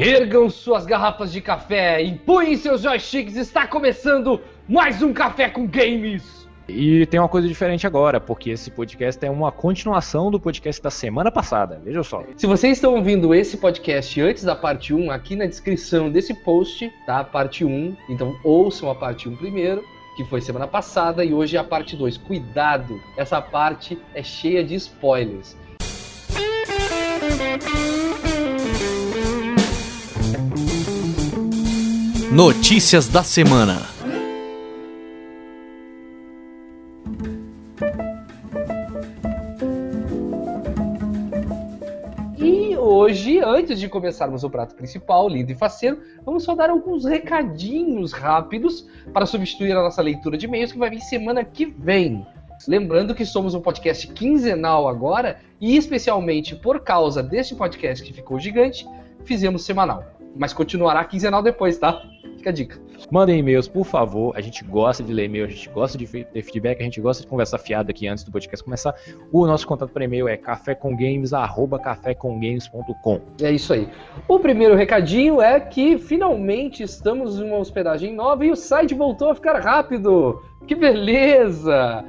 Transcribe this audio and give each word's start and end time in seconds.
Ergam 0.00 0.48
suas 0.48 0.86
garrafas 0.86 1.32
de 1.32 1.40
café, 1.40 2.00
empunhem 2.00 2.56
seus 2.56 2.82
joysticks, 2.82 3.34
está 3.34 3.66
começando 3.66 4.40
mais 4.68 5.02
um 5.02 5.12
Café 5.12 5.48
com 5.48 5.66
Games! 5.66 6.46
E 6.68 7.04
tem 7.06 7.18
uma 7.18 7.28
coisa 7.28 7.48
diferente 7.48 7.84
agora, 7.84 8.20
porque 8.20 8.50
esse 8.50 8.70
podcast 8.70 9.26
é 9.26 9.28
uma 9.28 9.50
continuação 9.50 10.30
do 10.30 10.38
podcast 10.38 10.80
da 10.80 10.88
semana 10.88 11.32
passada, 11.32 11.82
veja 11.84 12.04
só. 12.04 12.22
Se 12.36 12.46
vocês 12.46 12.76
estão 12.76 12.94
ouvindo 12.94 13.34
esse 13.34 13.56
podcast 13.56 14.20
antes 14.20 14.44
da 14.44 14.54
parte 14.54 14.94
1, 14.94 15.10
aqui 15.10 15.34
na 15.34 15.46
descrição 15.46 16.08
desse 16.12 16.32
post 16.44 16.88
tá 17.04 17.24
parte 17.24 17.64
1, 17.64 17.96
então 18.08 18.36
ouçam 18.44 18.88
a 18.88 18.94
parte 18.94 19.28
1 19.28 19.34
primeiro, 19.34 19.82
que 20.16 20.22
foi 20.26 20.40
semana 20.40 20.68
passada, 20.68 21.24
e 21.24 21.34
hoje 21.34 21.56
é 21.56 21.58
a 21.58 21.64
parte 21.64 21.96
2. 21.96 22.18
Cuidado, 22.18 23.00
essa 23.16 23.42
parte 23.42 23.98
é 24.14 24.22
cheia 24.22 24.62
de 24.62 24.76
spoilers. 24.76 25.56
Notícias 32.30 33.08
da 33.08 33.22
semana. 33.22 33.78
E 42.36 42.76
hoje, 42.76 43.38
antes 43.38 43.80
de 43.80 43.88
começarmos 43.88 44.44
o 44.44 44.50
prato 44.50 44.74
principal, 44.74 45.26
lindo 45.26 45.52
e 45.52 45.54
faceiro, 45.54 46.02
vamos 46.22 46.44
só 46.44 46.54
dar 46.54 46.68
alguns 46.68 47.06
recadinhos 47.06 48.12
rápidos 48.12 48.86
para 49.10 49.24
substituir 49.24 49.72
a 49.72 49.82
nossa 49.82 50.02
leitura 50.02 50.36
de 50.36 50.44
e-mails 50.44 50.70
que 50.70 50.78
vai 50.78 50.90
vir 50.90 51.00
semana 51.00 51.42
que 51.42 51.64
vem. 51.64 52.26
Lembrando 52.66 53.14
que 53.14 53.24
somos 53.24 53.54
um 53.54 53.60
podcast 53.62 54.06
quinzenal 54.06 54.86
agora 54.86 55.40
e 55.58 55.78
especialmente 55.78 56.54
por 56.54 56.80
causa 56.80 57.22
deste 57.22 57.54
podcast 57.54 58.04
que 58.04 58.12
ficou 58.12 58.38
gigante, 58.38 58.86
fizemos 59.24 59.64
semanal. 59.64 60.17
Mas 60.36 60.52
continuará 60.52 61.02
quinzenal 61.04 61.42
depois, 61.42 61.78
tá? 61.78 62.02
Fica 62.36 62.50
a 62.50 62.52
dica. 62.52 62.78
Mandem 63.10 63.40
e-mails, 63.40 63.66
por 63.66 63.84
favor. 63.84 64.32
A 64.36 64.40
gente 64.40 64.62
gosta 64.64 65.02
de 65.02 65.12
ler 65.12 65.24
e-mail, 65.24 65.44
a 65.44 65.48
gente 65.48 65.68
gosta 65.70 65.98
de 65.98 66.06
ter 66.06 66.42
feedback, 66.42 66.80
a 66.80 66.84
gente 66.84 67.00
gosta 67.00 67.22
de 67.22 67.28
conversar 67.28 67.58
fiado 67.58 67.90
aqui 67.90 68.06
antes 68.06 68.22
do 68.22 68.30
podcast 68.30 68.64
começar. 68.64 68.94
O 69.32 69.44
nosso 69.46 69.66
contato 69.66 69.90
por 69.90 70.00
e-mail 70.02 70.28
é 70.28 70.36
cafécomgames@cafécomgames.com. 70.36 73.20
É 73.42 73.50
isso 73.50 73.72
aí. 73.72 73.88
O 74.28 74.38
primeiro 74.38 74.76
recadinho 74.76 75.40
é 75.40 75.58
que 75.58 75.98
finalmente 75.98 76.84
estamos 76.84 77.40
em 77.40 77.44
uma 77.44 77.58
hospedagem 77.58 78.14
nova 78.14 78.46
e 78.46 78.52
o 78.52 78.56
site 78.56 78.94
voltou 78.94 79.30
a 79.30 79.34
ficar 79.34 79.58
rápido. 79.60 80.40
Que 80.66 80.76
beleza! 80.76 82.04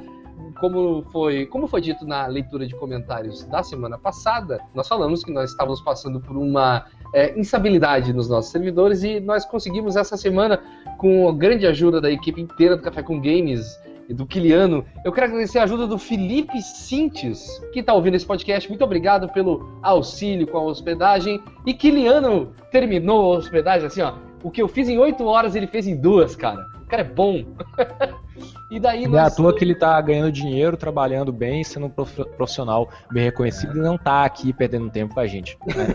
como 0.60 1.02
foi, 1.10 1.46
como 1.46 1.66
foi 1.66 1.80
dito 1.80 2.06
na 2.06 2.26
leitura 2.26 2.66
de 2.66 2.76
comentários 2.76 3.44
da 3.46 3.62
semana 3.62 3.98
passada, 3.98 4.60
nós 4.74 4.86
falamos 4.86 5.24
que 5.24 5.32
nós 5.32 5.50
estávamos 5.50 5.80
passando 5.80 6.20
por 6.20 6.36
uma 6.36 6.84
é, 7.14 7.38
instabilidade 7.38 8.12
nos 8.12 8.28
nossos 8.28 8.50
servidores 8.50 9.02
e 9.02 9.20
nós 9.20 9.44
conseguimos 9.44 9.96
essa 9.96 10.16
semana, 10.16 10.60
com 10.98 11.28
a 11.28 11.32
grande 11.32 11.66
ajuda 11.66 12.00
da 12.00 12.10
equipe 12.10 12.40
inteira 12.40 12.76
do 12.76 12.82
Café 12.82 13.02
com 13.02 13.20
Games 13.20 13.78
e 14.08 14.14
do 14.14 14.26
Kiliano, 14.26 14.84
eu 15.04 15.12
quero 15.12 15.26
agradecer 15.26 15.60
a 15.60 15.62
ajuda 15.62 15.86
do 15.86 15.96
Felipe 15.96 16.60
Sintes, 16.60 17.60
que 17.72 17.80
está 17.80 17.94
ouvindo 17.94 18.16
esse 18.16 18.26
podcast. 18.26 18.68
Muito 18.68 18.84
obrigado 18.84 19.28
pelo 19.28 19.78
auxílio 19.82 20.46
com 20.46 20.58
a 20.58 20.62
hospedagem. 20.62 21.40
E 21.64 21.72
Kiliano 21.72 22.52
terminou 22.72 23.34
a 23.34 23.38
hospedagem 23.38 23.86
assim, 23.86 24.02
ó. 24.02 24.14
O 24.42 24.50
que 24.50 24.60
eu 24.60 24.66
fiz 24.66 24.88
em 24.88 24.98
oito 24.98 25.24
horas, 25.26 25.54
ele 25.54 25.66
fez 25.66 25.86
em 25.86 25.96
duas, 25.96 26.34
cara. 26.34 26.60
O 26.82 26.86
cara 26.86 27.02
é 27.02 27.04
bom. 27.04 27.44
e 28.70 28.78
daí 28.78 29.08
não 29.08 29.18
é 29.18 29.22
à 29.22 29.30
toa 29.30 29.54
que 29.54 29.64
ele 29.64 29.74
tá 29.74 30.00
ganhando 30.00 30.30
dinheiro, 30.30 30.76
trabalhando 30.76 31.32
bem, 31.32 31.64
sendo 31.64 31.86
um 31.86 31.90
profissional 31.90 32.88
bem 33.10 33.24
reconhecido 33.24 33.76
e 33.76 33.80
não 33.80 33.98
tá 33.98 34.24
aqui 34.24 34.52
perdendo 34.52 34.88
tempo 34.88 35.14
com 35.14 35.20
a 35.20 35.26
gente. 35.26 35.58
Né? 35.66 35.86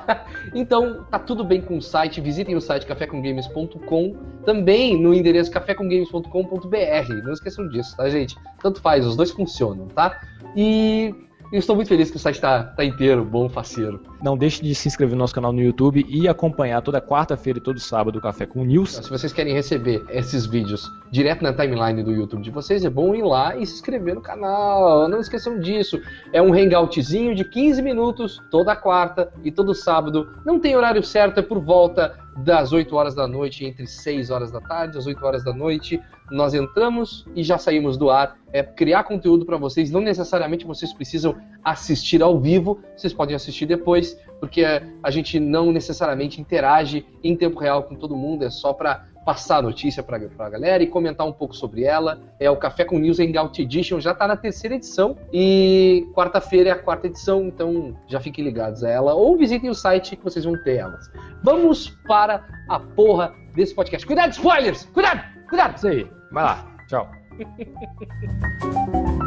então, 0.54 1.04
tá 1.10 1.18
tudo 1.18 1.44
bem 1.44 1.60
com 1.60 1.76
o 1.76 1.82
site. 1.82 2.20
Visitem 2.20 2.56
o 2.56 2.60
site 2.60 2.86
cafécomgames.com. 2.86 4.16
Também 4.44 5.00
no 5.00 5.12
endereço 5.12 5.50
cafécomgames.com.br. 5.50 7.14
Não 7.22 7.32
esqueçam 7.32 7.68
disso, 7.68 7.96
tá, 7.96 8.08
gente? 8.08 8.36
Tanto 8.62 8.80
faz, 8.80 9.04
os 9.04 9.16
dois 9.16 9.30
funcionam, 9.30 9.88
tá? 9.88 10.20
E 10.56 11.14
eu 11.54 11.60
estou 11.60 11.76
muito 11.76 11.86
feliz 11.86 12.10
que 12.10 12.16
o 12.16 12.18
site 12.18 12.34
está 12.34 12.64
tá 12.64 12.84
inteiro, 12.84 13.24
bom, 13.24 13.48
faceiro. 13.48 14.02
Não 14.20 14.36
deixe 14.36 14.60
de 14.60 14.74
se 14.74 14.88
inscrever 14.88 15.14
no 15.14 15.20
nosso 15.20 15.32
canal 15.32 15.52
no 15.52 15.62
YouTube 15.62 16.04
e 16.08 16.26
acompanhar 16.26 16.82
toda 16.82 17.00
quarta-feira 17.00 17.60
e 17.60 17.62
todo 17.62 17.78
sábado 17.78 18.18
o 18.18 18.20
Café 18.20 18.44
com 18.44 18.64
News. 18.64 18.96
Se 18.96 19.08
vocês 19.08 19.32
querem 19.32 19.54
receber 19.54 20.04
esses 20.10 20.46
vídeos 20.46 20.90
direto 21.12 21.42
na 21.42 21.52
timeline 21.52 22.02
do 22.02 22.10
YouTube 22.10 22.42
de 22.42 22.50
vocês, 22.50 22.84
é 22.84 22.90
bom 22.90 23.14
ir 23.14 23.22
lá 23.22 23.56
e 23.56 23.64
se 23.64 23.74
inscrever 23.74 24.16
no 24.16 24.20
canal. 24.20 25.08
Não 25.08 25.20
esqueçam 25.20 25.60
disso. 25.60 26.00
É 26.32 26.42
um 26.42 26.52
hangoutzinho 26.52 27.36
de 27.36 27.44
15 27.44 27.80
minutos 27.82 28.42
toda 28.50 28.74
quarta 28.74 29.32
e 29.44 29.52
todo 29.52 29.72
sábado. 29.76 30.28
Não 30.44 30.58
tem 30.58 30.74
horário 30.74 31.04
certo, 31.04 31.38
é 31.38 31.42
por 31.42 31.60
volta 31.60 32.18
das 32.36 32.72
8 32.72 32.94
horas 32.96 33.14
da 33.14 33.26
noite, 33.28 33.64
entre 33.64 33.86
6 33.86 34.30
horas 34.30 34.50
da 34.50 34.60
tarde 34.60 34.98
às 34.98 35.06
8 35.06 35.24
horas 35.24 35.44
da 35.44 35.52
noite, 35.52 36.00
nós 36.30 36.54
entramos 36.54 37.26
e 37.34 37.42
já 37.42 37.58
saímos 37.58 37.96
do 37.96 38.10
ar. 38.10 38.36
É 38.52 38.62
criar 38.62 39.04
conteúdo 39.04 39.44
para 39.44 39.56
vocês, 39.56 39.90
não 39.90 40.00
necessariamente 40.00 40.66
vocês 40.66 40.92
precisam 40.92 41.36
assistir 41.62 42.22
ao 42.22 42.40
vivo, 42.40 42.80
vocês 42.96 43.12
podem 43.12 43.36
assistir 43.36 43.66
depois, 43.66 44.18
porque 44.40 44.64
a 45.02 45.10
gente 45.10 45.38
não 45.38 45.72
necessariamente 45.72 46.40
interage 46.40 47.06
em 47.22 47.36
tempo 47.36 47.58
real 47.58 47.84
com 47.84 47.94
todo 47.94 48.16
mundo, 48.16 48.44
é 48.44 48.50
só 48.50 48.72
para 48.72 49.06
passar 49.24 49.58
a 49.58 49.62
notícia 49.62 50.02
para 50.02 50.16
a 50.38 50.50
galera 50.50 50.82
e 50.82 50.86
comentar 50.86 51.26
um 51.26 51.32
pouco 51.32 51.54
sobre 51.54 51.84
ela. 51.84 52.20
É 52.38 52.50
o 52.50 52.56
Café 52.56 52.84
com 52.84 52.98
News 52.98 53.18
Hangout 53.18 53.60
Edition, 53.60 54.00
já 54.00 54.12
está 54.12 54.28
na 54.28 54.36
terceira 54.36 54.76
edição 54.76 55.16
e 55.32 56.06
quarta-feira 56.14 56.70
é 56.70 56.72
a 56.72 56.78
quarta 56.78 57.06
edição, 57.06 57.44
então 57.44 57.96
já 58.06 58.20
fiquem 58.20 58.44
ligados 58.44 58.84
a 58.84 58.90
ela 58.90 59.14
ou 59.14 59.36
visitem 59.36 59.70
o 59.70 59.74
site 59.74 60.16
que 60.16 60.24
vocês 60.24 60.44
vão 60.44 60.56
ter 60.62 60.76
elas. 60.76 61.10
Vamos 61.42 61.90
para 62.06 62.44
a 62.68 62.78
porra 62.78 63.34
desse 63.54 63.74
podcast. 63.74 64.06
Cuidado, 64.06 64.32
spoilers! 64.32 64.84
Cuidado! 64.86 65.22
Cuidado! 65.48 65.76
Isso 65.76 65.88
aí, 65.88 66.06
vai 66.30 66.44
lá. 66.44 66.66
Tchau. 66.88 67.10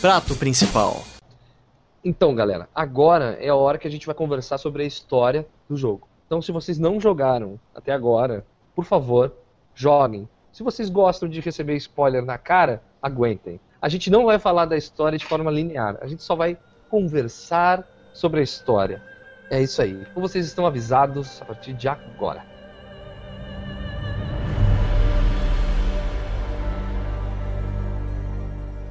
Prato 0.00 0.36
principal. 0.36 1.02
Então, 2.04 2.32
galera, 2.32 2.68
agora 2.72 3.36
é 3.40 3.48
a 3.48 3.56
hora 3.56 3.76
que 3.78 3.88
a 3.88 3.90
gente 3.90 4.06
vai 4.06 4.14
conversar 4.14 4.56
sobre 4.56 4.84
a 4.84 4.86
história 4.86 5.44
do 5.68 5.76
jogo. 5.76 6.06
Então, 6.24 6.40
se 6.40 6.52
vocês 6.52 6.78
não 6.78 7.00
jogaram 7.00 7.58
até 7.74 7.90
agora, 7.90 8.46
por 8.76 8.84
favor, 8.84 9.34
joguem. 9.74 10.28
Se 10.52 10.62
vocês 10.62 10.88
gostam 10.88 11.28
de 11.28 11.40
receber 11.40 11.74
spoiler 11.74 12.24
na 12.24 12.38
cara, 12.38 12.80
aguentem. 13.02 13.58
A 13.82 13.88
gente 13.88 14.08
não 14.08 14.26
vai 14.26 14.38
falar 14.38 14.66
da 14.66 14.76
história 14.76 15.18
de 15.18 15.26
forma 15.26 15.50
linear, 15.50 15.98
a 16.00 16.06
gente 16.06 16.22
só 16.22 16.36
vai 16.36 16.56
conversar 16.88 17.84
sobre 18.12 18.38
a 18.38 18.44
história. 18.44 19.02
É 19.50 19.60
isso 19.60 19.82
aí. 19.82 20.06
Então 20.08 20.22
vocês 20.22 20.46
estão 20.46 20.64
avisados 20.64 21.42
a 21.42 21.44
partir 21.44 21.72
de 21.72 21.88
agora. 21.88 22.46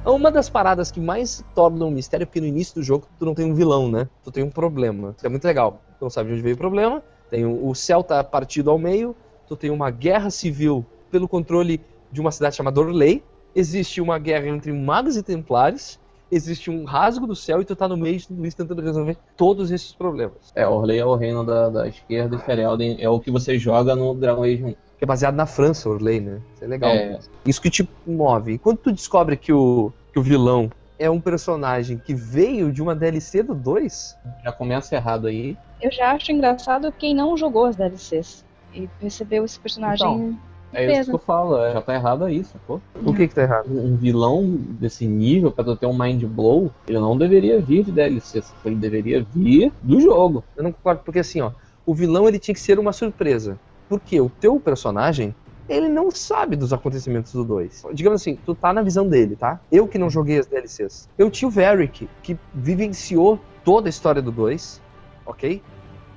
Uma 0.08 0.30
das 0.30 0.48
paradas 0.48 0.90
que 0.90 0.98
mais 0.98 1.44
tornam 1.54 1.88
um 1.88 1.90
mistério 1.90 2.22
é 2.22 2.26
porque 2.26 2.40
no 2.40 2.46
início 2.46 2.76
do 2.76 2.82
jogo 2.82 3.06
tu 3.18 3.26
não 3.26 3.34
tem 3.34 3.44
um 3.44 3.54
vilão, 3.54 3.90
né? 3.90 4.08
Tu 4.24 4.32
tem 4.32 4.42
um 4.42 4.48
problema. 4.48 5.14
É 5.22 5.28
muito 5.28 5.44
legal. 5.44 5.82
Tu 5.98 6.02
não 6.02 6.08
sabe 6.08 6.28
de 6.28 6.32
onde 6.32 6.42
veio 6.42 6.54
o 6.54 6.58
problema. 6.58 7.02
Tem 7.28 7.44
o 7.44 7.74
céu 7.74 8.02
tá 8.02 8.24
partido 8.24 8.70
ao 8.70 8.78
meio. 8.78 9.14
Tu 9.46 9.54
tem 9.54 9.70
uma 9.70 9.90
guerra 9.90 10.30
civil 10.30 10.82
pelo 11.10 11.28
controle 11.28 11.78
de 12.10 12.22
uma 12.22 12.32
cidade 12.32 12.56
chamada 12.56 12.80
Orley. 12.80 13.22
Existe 13.54 14.00
uma 14.00 14.18
guerra 14.18 14.48
entre 14.48 14.72
magos 14.72 15.14
e 15.14 15.22
templários. 15.22 16.00
Existe 16.32 16.70
um 16.70 16.84
rasgo 16.84 17.26
do 17.26 17.36
céu 17.36 17.60
e 17.60 17.64
tu 17.66 17.76
tá 17.76 17.86
no 17.86 17.96
meio 17.96 18.16
de 18.16 18.28
tudo 18.28 18.46
isso 18.46 18.56
tentando 18.56 18.80
resolver 18.80 19.18
todos 19.36 19.70
esses 19.70 19.92
problemas. 19.92 20.52
É, 20.54 20.66
Orley 20.66 20.98
é 20.98 21.04
o 21.04 21.16
reino 21.16 21.44
da, 21.44 21.68
da 21.68 21.86
esquerda 21.86 22.34
e 22.34 22.38
Ferelden 22.38 22.96
é 22.98 23.10
o 23.10 23.20
que 23.20 23.30
você 23.30 23.58
joga 23.58 23.94
no 23.94 24.14
Dragon 24.14 24.44
Age 24.44 24.64
1 24.64 24.87
que 24.98 25.04
é 25.04 25.06
baseado 25.06 25.34
na 25.34 25.46
França, 25.46 25.88
Orley, 25.88 26.20
né? 26.20 26.40
Isso 26.54 26.64
é 26.64 26.66
legal. 26.66 26.90
É. 26.90 27.18
Isso 27.46 27.62
que 27.62 27.70
te 27.70 27.88
move. 28.06 28.54
E 28.54 28.58
quando 28.58 28.78
tu 28.78 28.92
descobre 28.92 29.36
que 29.36 29.52
o, 29.52 29.92
que 30.12 30.18
o 30.18 30.22
vilão 30.22 30.70
é 30.98 31.08
um 31.08 31.20
personagem 31.20 31.98
que 31.98 32.12
veio 32.12 32.72
de 32.72 32.82
uma 32.82 32.94
DLC 32.94 33.42
do 33.42 33.54
2, 33.54 34.16
já 34.44 34.52
começa 34.52 34.96
errado 34.96 35.28
aí. 35.28 35.56
Eu 35.80 35.92
já 35.92 36.12
acho 36.12 36.32
engraçado 36.32 36.92
quem 36.92 37.14
não 37.14 37.36
jogou 37.36 37.66
as 37.66 37.76
DLCs 37.76 38.44
e 38.74 38.88
recebeu 39.00 39.44
esse 39.44 39.58
personagem. 39.60 40.06
Então, 40.06 40.38
é 40.72 41.00
isso 41.00 41.10
que 41.10 41.14
eu 41.14 41.20
falo, 41.20 41.56
é, 41.62 41.72
já 41.72 41.80
tá 41.80 41.94
errado 41.94 42.24
aí, 42.24 42.44
sacou? 42.44 42.82
O 43.02 43.14
que 43.14 43.28
que 43.28 43.34
tá 43.34 43.42
errado? 43.42 43.68
Um 43.70 43.96
vilão 43.96 44.44
desse 44.44 45.06
nível, 45.06 45.50
pra 45.50 45.64
tu 45.64 45.76
ter 45.76 45.86
um 45.86 45.96
mind 45.96 46.24
blow, 46.24 46.70
ele 46.86 46.98
não 46.98 47.16
deveria 47.16 47.60
vir 47.60 47.84
de 47.84 47.92
DLC, 47.92 48.42
ele 48.64 48.74
deveria 48.74 49.24
vir 49.34 49.72
do 49.82 50.00
jogo. 50.00 50.44
Eu 50.56 50.64
não 50.64 50.72
concordo, 50.72 51.02
porque 51.04 51.20
assim, 51.20 51.40
ó, 51.40 51.52
o 51.86 51.94
vilão 51.94 52.28
ele 52.28 52.38
tinha 52.38 52.54
que 52.54 52.60
ser 52.60 52.78
uma 52.78 52.92
surpresa. 52.92 53.58
Porque 53.88 54.20
o 54.20 54.28
teu 54.28 54.60
personagem, 54.60 55.34
ele 55.68 55.88
não 55.88 56.10
sabe 56.10 56.56
dos 56.56 56.72
acontecimentos 56.72 57.32
do 57.32 57.44
2. 57.44 57.86
Digamos 57.92 58.20
assim, 58.20 58.38
tu 58.44 58.54
tá 58.54 58.72
na 58.72 58.82
visão 58.82 59.08
dele, 59.08 59.36
tá? 59.36 59.60
Eu 59.70 59.86
que 59.88 59.98
não 59.98 60.10
joguei 60.10 60.38
as 60.38 60.46
DLCs. 60.46 61.08
Eu 61.16 61.30
tinha 61.30 61.48
o 61.48 61.50
Varric, 61.50 62.08
que 62.22 62.38
vivenciou 62.54 63.38
toda 63.64 63.88
a 63.88 63.90
história 63.90 64.22
do 64.22 64.30
2, 64.30 64.80
ok? 65.26 65.62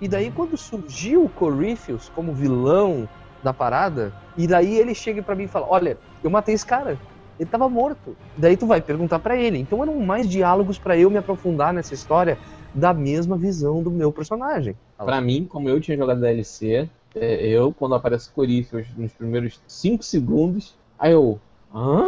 E 0.02 0.08
daí 0.08 0.32
quando 0.32 0.58
surgiu 0.58 1.26
o 1.26 1.30
Corypheus 1.30 2.10
como 2.10 2.34
vilão 2.34 3.08
da 3.44 3.54
parada, 3.54 4.14
e 4.38 4.48
daí 4.48 4.78
ele 4.78 4.96
chega 4.96 5.22
para 5.22 5.36
mim 5.36 5.44
e 5.44 5.48
fala: 5.48 5.68
Olha, 5.70 5.98
eu 6.24 6.30
matei 6.30 6.56
esse 6.56 6.66
cara. 6.66 6.98
Ele 7.40 7.50
tava 7.50 7.68
morto. 7.68 8.16
Daí 8.38 8.56
tu 8.56 8.68
vai 8.68 8.82
perguntar 8.82 9.20
para 9.20 9.36
ele. 9.36 9.58
Então 9.58 9.82
eram 9.82 10.00
mais 10.00 10.30
diálogos 10.30 10.78
para 10.78 10.98
eu 10.98 11.10
me 11.10 11.18
aprofundar 11.18 11.74
nessa 11.74 11.94
história 11.94 12.38
da 12.74 12.94
mesma 12.94 13.36
visão 13.36 13.82
do 13.82 13.90
meu 13.90 14.12
personagem. 14.12 14.76
Para 14.98 15.20
mim, 15.20 15.46
como 15.46 15.68
eu 15.68 15.82
tinha 15.82 15.98
jogado 15.98 16.22
DLC, 16.22 16.90
é, 17.16 17.48
eu, 17.48 17.74
quando 17.74 17.96
aparece 17.96 18.30
Corífios 18.31 18.88
nos 18.96 19.12
primeiros 19.13 19.60
5 19.68 20.04
segundos, 20.04 20.75
aí 20.98 21.12
eu. 21.12 21.40
Hã? 21.74 22.06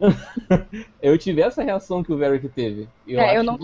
eu 1.00 1.16
tive 1.16 1.42
essa 1.42 1.62
reação 1.62 2.02
que 2.02 2.12
o 2.12 2.18
Varric 2.18 2.48
teve. 2.48 2.88
Eu 3.06 3.20
é, 3.20 3.36
eu 3.38 3.44
não 3.44 3.58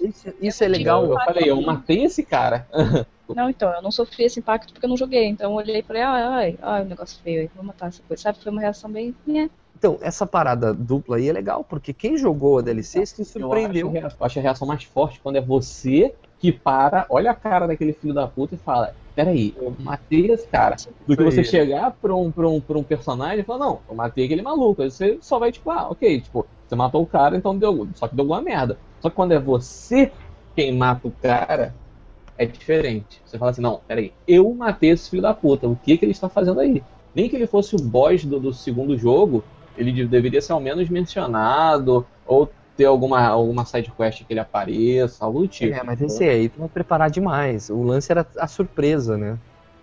Isso, 0.00 0.32
isso 0.40 0.64
é 0.64 0.68
legal. 0.68 1.04
Eu, 1.04 1.12
eu 1.12 1.20
falei, 1.20 1.50
eu 1.50 1.60
matei 1.60 2.04
esse 2.04 2.22
cara. 2.22 2.66
Não, 3.28 3.50
então, 3.50 3.70
eu 3.74 3.82
não 3.82 3.90
sofri 3.90 4.24
esse 4.24 4.40
impacto 4.40 4.72
porque 4.72 4.86
eu 4.86 4.88
não 4.88 4.96
joguei. 4.96 5.26
Então 5.26 5.50
eu 5.50 5.56
olhei 5.58 5.80
e 5.80 5.82
falei, 5.82 6.00
ai, 6.00 6.22
ai, 6.22 6.58
ai, 6.62 6.82
o 6.82 6.86
negócio 6.86 7.20
feio 7.22 7.42
aí, 7.42 7.50
vou 7.54 7.62
matar 7.62 7.88
essa 7.88 8.00
coisa. 8.08 8.22
Sabe? 8.22 8.38
Foi 8.42 8.50
uma 8.50 8.62
reação 8.62 8.90
bem. 8.90 9.14
Né? 9.26 9.50
Então, 9.78 9.98
essa 10.00 10.26
parada 10.26 10.72
dupla 10.72 11.18
aí 11.18 11.28
é 11.28 11.32
legal, 11.34 11.62
porque 11.62 11.92
quem 11.92 12.16
jogou 12.16 12.58
a 12.58 12.62
DLC 12.62 13.04
se 13.04 13.24
surpreendeu. 13.26 13.94
Eu 13.94 14.06
acho, 14.06 14.16
eu 14.18 14.26
acho 14.26 14.38
a 14.38 14.42
reação 14.42 14.66
mais 14.66 14.82
forte 14.84 15.20
quando 15.20 15.36
é 15.36 15.42
você 15.42 16.14
que 16.38 16.50
para, 16.50 17.04
olha 17.10 17.30
a 17.30 17.34
cara 17.34 17.66
daquele 17.66 17.92
filho 17.92 18.14
da 18.14 18.26
puta 18.26 18.54
e 18.54 18.58
fala: 18.58 18.94
Peraí, 19.18 19.52
eu 19.60 19.74
matei 19.80 20.30
esse 20.30 20.46
cara. 20.46 20.76
Do 21.04 21.16
que 21.16 21.24
você 21.24 21.42
chegar 21.42 21.90
pra 21.90 22.14
um, 22.14 22.30
pra, 22.30 22.48
um, 22.48 22.60
pra 22.60 22.78
um 22.78 22.84
personagem 22.84 23.40
e 23.40 23.42
falar: 23.42 23.66
Não, 23.66 23.80
eu 23.88 23.96
matei 23.96 24.26
aquele 24.26 24.42
maluco. 24.42 24.80
Aí 24.80 24.92
você 24.92 25.18
só 25.20 25.40
vai 25.40 25.50
tipo: 25.50 25.68
Ah, 25.72 25.88
ok, 25.90 26.20
tipo, 26.20 26.46
você 26.64 26.76
matou 26.76 27.02
o 27.02 27.06
cara, 27.06 27.36
então 27.36 27.58
deu. 27.58 27.88
Só 27.96 28.06
que 28.06 28.14
deu 28.14 28.22
alguma 28.22 28.40
merda. 28.40 28.78
Só 29.00 29.10
que 29.10 29.16
quando 29.16 29.32
é 29.32 29.40
você 29.40 30.12
quem 30.54 30.72
mata 30.72 31.08
o 31.08 31.10
cara, 31.10 31.74
é 32.36 32.46
diferente. 32.46 33.20
Você 33.26 33.36
fala 33.36 33.50
assim: 33.50 33.60
Não, 33.60 33.80
peraí, 33.88 34.12
eu 34.24 34.54
matei 34.54 34.90
esse 34.90 35.10
filho 35.10 35.22
da 35.22 35.34
puta. 35.34 35.66
O 35.66 35.74
que, 35.74 35.98
que 35.98 36.04
ele 36.04 36.12
está 36.12 36.28
fazendo 36.28 36.60
aí? 36.60 36.80
Nem 37.12 37.28
que 37.28 37.34
ele 37.34 37.48
fosse 37.48 37.74
o 37.74 37.82
boss 37.82 38.24
do, 38.24 38.38
do 38.38 38.52
segundo 38.52 38.96
jogo, 38.96 39.42
ele 39.76 40.06
deveria 40.06 40.40
ser 40.40 40.52
ao 40.52 40.60
menos 40.60 40.88
mencionado, 40.88 42.06
ou 42.24 42.48
ter 42.78 42.84
alguma, 42.84 43.26
alguma 43.26 43.64
side 43.64 43.90
quest 43.90 44.24
que 44.24 44.32
ele 44.32 44.38
apareça, 44.38 45.24
algo 45.24 45.40
do 45.40 45.48
tipo. 45.48 45.74
É, 45.74 45.82
mas 45.82 46.00
esse 46.00 46.22
aí 46.22 46.48
tu 46.48 46.60
vai 46.60 46.68
preparar 46.68 47.10
demais. 47.10 47.68
O 47.68 47.82
lance 47.82 48.10
era 48.12 48.24
a 48.38 48.46
surpresa, 48.46 49.18
né? 49.18 49.36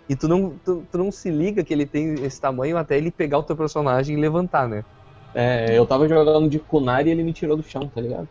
E 0.08 0.16
tu 0.16 0.30
não, 0.30 0.52
tu, 0.64 0.88
tu, 0.90 0.98
não 0.98 1.12
se 1.12 1.30
liga 1.30 1.62
que 1.62 1.74
ele 1.74 1.86
tem 1.86 2.14
esse 2.24 2.40
tamanho 2.40 2.78
até 2.78 2.96
ele 2.96 3.12
pegar 3.12 3.40
o 3.40 3.44
teu 3.44 3.58
personagem 3.58 4.16
e 4.16 4.22
levantar, 4.22 4.70
né? 4.70 4.86
É, 5.34 5.78
eu 5.78 5.86
tava 5.86 6.08
jogando 6.08 6.48
de 6.48 6.58
Kunari 6.58 7.10
e 7.10 7.12
ele 7.12 7.24
me 7.24 7.34
tirou 7.34 7.58
do 7.58 7.64
chão, 7.64 7.92
tá 7.94 8.00
ligado? 8.00 8.30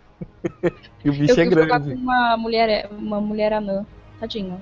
e 1.05 1.11
o 1.11 1.13
bicho 1.13 1.39
eu 1.39 1.45
é 1.45 1.47
grande. 1.47 1.95
com 1.95 2.01
uma 2.01 2.37
mulher, 2.39 2.89
uma 2.91 3.21
mulher 3.21 3.53
anã, 3.53 3.85
tadinho. 4.19 4.59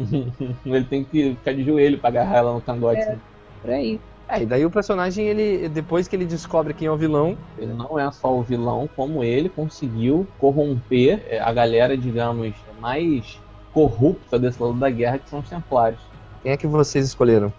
ele 0.64 0.84
tem 0.84 1.04
que 1.04 1.34
ficar 1.34 1.52
de 1.52 1.62
joelho 1.62 1.98
pra 1.98 2.08
agarrar 2.08 2.38
ela 2.38 2.54
no 2.54 2.62
cangote. 2.62 3.02
É, 3.02 3.18
por 3.60 3.70
aí. 3.70 4.00
É, 4.32 4.42
e 4.42 4.46
daí 4.46 4.64
o 4.64 4.70
personagem, 4.70 5.26
ele 5.26 5.68
depois 5.68 6.08
que 6.08 6.16
ele 6.16 6.24
descobre 6.24 6.72
quem 6.72 6.88
é 6.88 6.90
o 6.90 6.96
vilão. 6.96 7.36
Ele 7.58 7.74
não 7.74 7.98
é 7.98 8.10
só 8.10 8.34
o 8.34 8.42
vilão, 8.42 8.88
como 8.96 9.22
ele 9.22 9.50
conseguiu 9.50 10.26
corromper 10.38 11.22
é, 11.28 11.38
a 11.38 11.52
galera, 11.52 11.98
digamos, 11.98 12.54
mais 12.80 13.38
corrupta 13.74 14.38
desse 14.38 14.62
lado 14.62 14.78
da 14.78 14.88
guerra, 14.88 15.18
que 15.18 15.28
são 15.28 15.40
os 15.40 15.48
Templários. 15.50 16.00
Quem 16.42 16.50
é 16.50 16.56
que 16.56 16.66
vocês 16.66 17.04
escolheram? 17.04 17.52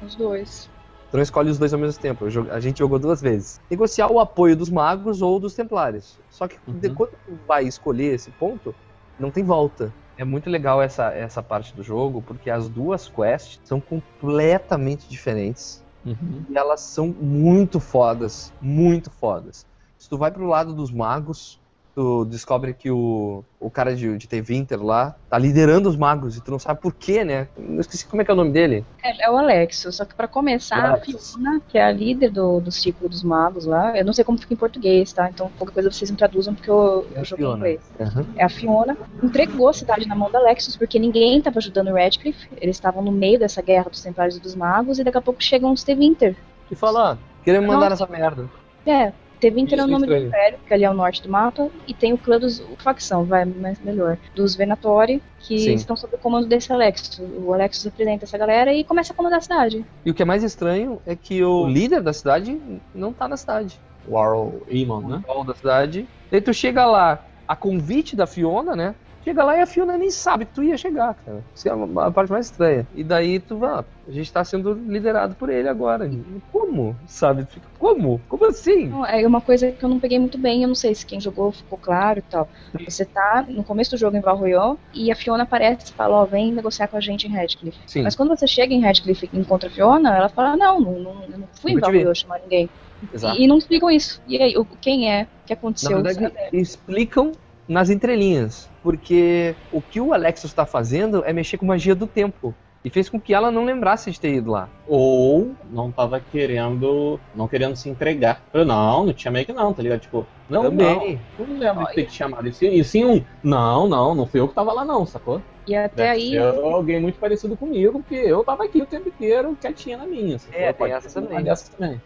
Os 0.00 0.14
dois. 0.14 0.70
Então 1.08 1.20
escolhe 1.20 1.50
os 1.50 1.58
dois 1.58 1.74
ao 1.74 1.80
mesmo 1.80 2.00
tempo. 2.00 2.24
A 2.52 2.60
gente 2.60 2.78
jogou 2.78 3.00
duas 3.00 3.20
vezes. 3.20 3.60
Negociar 3.68 4.10
o 4.10 4.20
apoio 4.20 4.56
dos 4.56 4.70
magos 4.70 5.20
ou 5.22 5.40
dos 5.40 5.54
templários. 5.54 6.20
Só 6.30 6.46
que 6.46 6.56
uhum. 6.68 6.94
quando 6.94 7.10
tu 7.10 7.38
vai 7.48 7.64
escolher 7.64 8.14
esse 8.14 8.30
ponto, 8.30 8.72
não 9.18 9.30
tem 9.30 9.42
volta. 9.42 9.92
É 10.16 10.24
muito 10.24 10.48
legal 10.48 10.80
essa, 10.80 11.12
essa 11.12 11.42
parte 11.42 11.74
do 11.74 11.82
jogo, 11.82 12.22
porque 12.22 12.48
as 12.48 12.68
duas 12.68 13.08
quests 13.08 13.60
são 13.64 13.80
completamente 13.80 15.08
diferentes. 15.08 15.81
Uhum. 16.04 16.44
E 16.48 16.56
elas 16.56 16.80
são 16.80 17.08
muito 17.08 17.78
fodas, 17.78 18.52
muito 18.60 19.10
fodas. 19.10 19.66
Se 19.98 20.08
tu 20.08 20.18
vai 20.18 20.30
pro 20.30 20.46
lado 20.46 20.74
dos 20.74 20.90
magos, 20.90 21.61
tu 21.94 22.24
descobre 22.24 22.72
que 22.72 22.90
o, 22.90 23.44
o 23.60 23.70
cara 23.70 23.94
de, 23.94 24.16
de 24.16 24.26
T-Winter 24.26 24.82
lá 24.82 25.14
tá 25.28 25.38
liderando 25.38 25.88
os 25.88 25.96
magos 25.96 26.36
e 26.36 26.40
tu 26.40 26.50
não 26.50 26.58
sabe 26.58 26.80
por 26.80 26.94
quê, 26.94 27.24
né? 27.24 27.48
Eu 27.56 27.80
esqueci 27.80 28.06
como 28.06 28.22
é 28.22 28.24
que 28.24 28.30
é 28.30 28.34
o 28.34 28.36
nome 28.36 28.50
dele. 28.50 28.84
É, 29.02 29.26
é 29.26 29.30
o 29.30 29.36
Alexo, 29.36 29.92
só 29.92 30.04
que 30.04 30.14
para 30.14 30.26
começar, 30.26 30.94
a 30.94 30.96
Fiona, 30.98 31.60
que 31.68 31.76
é 31.76 31.84
a 31.84 31.92
líder 31.92 32.30
do, 32.30 32.60
do 32.60 32.70
ciclo 32.70 33.08
dos 33.08 33.22
magos 33.22 33.66
lá, 33.66 33.96
eu 33.96 34.04
não 34.04 34.12
sei 34.12 34.24
como 34.24 34.38
fica 34.38 34.54
em 34.54 34.56
português, 34.56 35.12
tá? 35.12 35.28
Então 35.28 35.50
qualquer 35.58 35.74
coisa 35.74 35.90
vocês 35.90 36.10
me 36.10 36.16
traduzam 36.16 36.54
porque 36.54 36.70
eu, 36.70 37.06
é 37.14 37.20
eu 37.20 37.24
joguei 37.24 37.46
em 37.46 37.52
inglês. 37.52 37.80
Uhum. 37.98 38.26
É 38.36 38.44
a 38.44 38.48
Fiona, 38.48 38.96
entregou 39.22 39.68
a 39.68 39.72
cidade 39.72 40.06
na 40.06 40.14
mão 40.14 40.30
da 40.30 40.38
Alexis 40.38 40.76
porque 40.76 40.98
ninguém 40.98 41.40
tava 41.42 41.58
ajudando 41.58 41.88
o 41.88 41.94
Radcliffe, 41.94 42.48
eles 42.60 42.76
estavam 42.76 43.02
no 43.02 43.12
meio 43.12 43.38
dessa 43.38 43.60
guerra 43.60 43.90
dos 43.90 44.00
Templários 44.00 44.36
e 44.36 44.40
dos 44.40 44.54
Magos 44.54 44.98
e 44.98 45.04
daqui 45.04 45.18
a 45.18 45.22
pouco 45.22 45.42
chegam 45.42 45.72
os 45.72 45.84
T-Winter. 45.84 46.36
E 46.70 46.74
fala, 46.74 47.12
ah, 47.12 47.18
queremos 47.44 47.68
mandar 47.68 47.90
nessa 47.90 48.06
merda. 48.06 48.48
É, 48.86 49.12
T20 49.42 49.72
é 49.72 49.82
o 49.82 49.86
nome 49.88 50.06
do 50.06 50.16
Império, 50.16 50.58
que 50.64 50.72
ali 50.72 50.84
é 50.84 50.90
o 50.90 50.94
norte 50.94 51.20
do 51.20 51.28
mapa, 51.28 51.68
e 51.88 51.92
tem 51.92 52.12
o 52.12 52.18
clã 52.18 52.38
dos. 52.38 52.62
facção, 52.78 53.24
vai, 53.24 53.44
mais 53.44 53.80
melhor. 53.80 54.16
Dos 54.36 54.54
Venatori, 54.54 55.20
que 55.40 55.58
Sim. 55.58 55.74
estão 55.74 55.96
sob 55.96 56.14
o 56.14 56.18
comando 56.18 56.46
desse 56.46 56.72
Alexis. 56.72 57.20
O 57.44 57.52
Alexis 57.52 57.84
apresenta 57.86 58.24
essa 58.24 58.38
galera 58.38 58.72
e 58.72 58.84
começa 58.84 59.12
a 59.12 59.16
comandar 59.16 59.40
a 59.40 59.42
cidade. 59.42 59.84
E 60.04 60.10
o 60.10 60.14
que 60.14 60.22
é 60.22 60.24
mais 60.24 60.44
estranho 60.44 61.02
é 61.04 61.16
que 61.16 61.42
o 61.42 61.66
líder 61.66 62.02
da 62.02 62.12
cidade 62.12 62.60
não 62.94 63.12
tá 63.12 63.26
na 63.26 63.36
cidade. 63.36 63.80
O 64.06 64.16
Arl 64.16 64.62
Eamon, 64.68 65.00
né? 65.00 65.22
O 65.26 65.44
da 65.44 65.54
cidade. 65.54 66.06
Daí 66.30 66.40
tu 66.40 66.54
chega 66.54 66.86
lá, 66.86 67.24
a 67.46 67.56
convite 67.56 68.14
da 68.14 68.26
Fiona, 68.26 68.76
né? 68.76 68.94
Chega 69.24 69.44
lá 69.44 69.56
e 69.56 69.60
a 69.60 69.66
Fiona 69.66 69.96
nem 69.96 70.10
sabe 70.10 70.44
que 70.44 70.52
tu 70.52 70.62
ia 70.62 70.76
chegar, 70.76 71.14
cara. 71.14 71.44
Isso 71.54 71.68
é 71.68 71.72
a 71.72 72.10
parte 72.10 72.30
mais 72.30 72.46
estranha. 72.46 72.86
E 72.94 73.04
daí 73.04 73.38
tu 73.38 73.56
vai, 73.56 73.70
ah, 73.70 73.84
a 74.08 74.10
gente 74.10 74.32
tá 74.32 74.42
sendo 74.44 74.72
liderado 74.72 75.34
por 75.36 75.48
ele 75.48 75.68
agora. 75.68 76.10
Como? 76.50 76.96
Sabe? 77.06 77.46
Como? 77.78 78.20
Como 78.28 78.44
assim? 78.46 78.88
Não, 78.88 79.06
é 79.06 79.24
uma 79.26 79.40
coisa 79.40 79.70
que 79.70 79.84
eu 79.84 79.88
não 79.88 80.00
peguei 80.00 80.18
muito 80.18 80.36
bem, 80.38 80.62
eu 80.62 80.68
não 80.68 80.74
sei 80.74 80.94
se 80.94 81.06
quem 81.06 81.20
jogou 81.20 81.52
ficou 81.52 81.78
claro 81.78 82.18
e 82.18 82.22
tal. 82.22 82.48
Você 82.84 83.04
tá 83.04 83.44
no 83.48 83.62
começo 83.62 83.92
do 83.92 83.96
jogo 83.96 84.16
em 84.16 84.20
Val 84.20 84.36
Royal 84.36 84.76
e 84.92 85.12
a 85.12 85.14
Fiona 85.14 85.44
aparece 85.44 85.92
e 85.92 85.94
fala, 85.94 86.16
ó, 86.16 86.22
oh, 86.22 86.26
vem 86.26 86.52
negociar 86.52 86.88
com 86.88 86.96
a 86.96 87.00
gente 87.00 87.28
em 87.28 87.30
Radcliffe. 87.30 87.78
Sim. 87.86 88.02
Mas 88.02 88.16
quando 88.16 88.30
você 88.30 88.46
chega 88.46 88.74
em 88.74 88.80
Radcliffe 88.80 89.30
e 89.32 89.38
encontra 89.38 89.68
a 89.68 89.72
Fiona, 89.72 90.16
ela 90.16 90.28
fala, 90.28 90.56
não, 90.56 90.80
não, 90.80 90.98
não, 90.98 91.22
eu 91.30 91.38
não 91.38 91.48
fui 91.52 91.72
em 91.72 91.78
Val 91.78 91.92
Royal 91.92 92.14
chamar 92.14 92.40
ninguém. 92.40 92.68
Exato. 93.12 93.40
E, 93.40 93.46
não 93.46 93.58
explicam 93.58 93.90
isso. 93.90 94.22
E 94.28 94.40
aí, 94.40 94.56
o, 94.56 94.64
quem 94.64 95.10
é? 95.12 95.24
O 95.24 95.46
que 95.46 95.52
aconteceu? 95.52 95.98
Na 95.98 96.12
verdade, 96.12 96.34
explicam 96.52 97.32
nas 97.68 97.90
entrelinhas, 97.90 98.68
porque 98.82 99.54
o 99.72 99.80
que 99.80 100.00
o 100.00 100.12
Alexis 100.12 100.50
está 100.50 100.66
fazendo 100.66 101.24
é 101.24 101.32
mexer 101.32 101.56
com 101.56 101.66
magia 101.66 101.94
do 101.94 102.06
tempo. 102.06 102.54
E 102.84 102.90
fez 102.90 103.08
com 103.08 103.20
que 103.20 103.32
ela 103.32 103.48
não 103.50 103.64
lembrasse 103.64 104.10
de 104.10 104.18
ter 104.18 104.34
ido 104.34 104.50
lá. 104.50 104.68
Ou 104.88 105.52
não 105.70 105.90
estava 105.90 106.18
querendo. 106.18 107.20
não 107.32 107.46
querendo 107.46 107.76
se 107.76 107.88
entregar. 107.88 108.42
Eu, 108.52 108.64
não, 108.64 109.06
não 109.06 109.12
tinha 109.12 109.30
meio 109.30 109.46
que 109.46 109.52
não, 109.52 109.72
tá 109.72 109.80
ligado? 109.82 110.00
Tipo, 110.00 110.26
não, 110.50 110.64
Também. 110.64 111.20
não. 111.38 111.46
Não 111.46 111.58
lembro 111.58 111.86
de 111.86 111.94
ter 111.94 112.06
te 112.06 112.14
chamado. 112.14 112.48
E 112.48 112.52
sim, 112.52 112.72
e 112.72 112.82
sim 112.82 113.04
um. 113.04 113.24
Não, 113.40 113.88
não, 113.88 114.16
não 114.16 114.26
fui 114.26 114.40
eu 114.40 114.48
que 114.48 114.54
tava 114.54 114.72
lá, 114.72 114.84
não, 114.84 115.06
sacou? 115.06 115.40
E 115.64 115.76
até 115.76 116.12
Deve 116.12 116.38
aí. 116.38 116.38
alguém 116.38 117.00
muito 117.00 117.20
parecido 117.20 117.56
comigo, 117.56 118.00
porque 118.00 118.16
eu 118.16 118.42
tava 118.42 118.64
aqui 118.64 118.82
o 118.82 118.86
tempo 118.86 119.08
inteiro 119.08 119.56
quietinha 119.60 119.96
na 119.96 120.06
minha. 120.06 120.40
Sacou? 120.40 120.60
É, 120.60 120.72
tem 120.72 120.92
essa 120.92 121.20
também. 121.20 122.00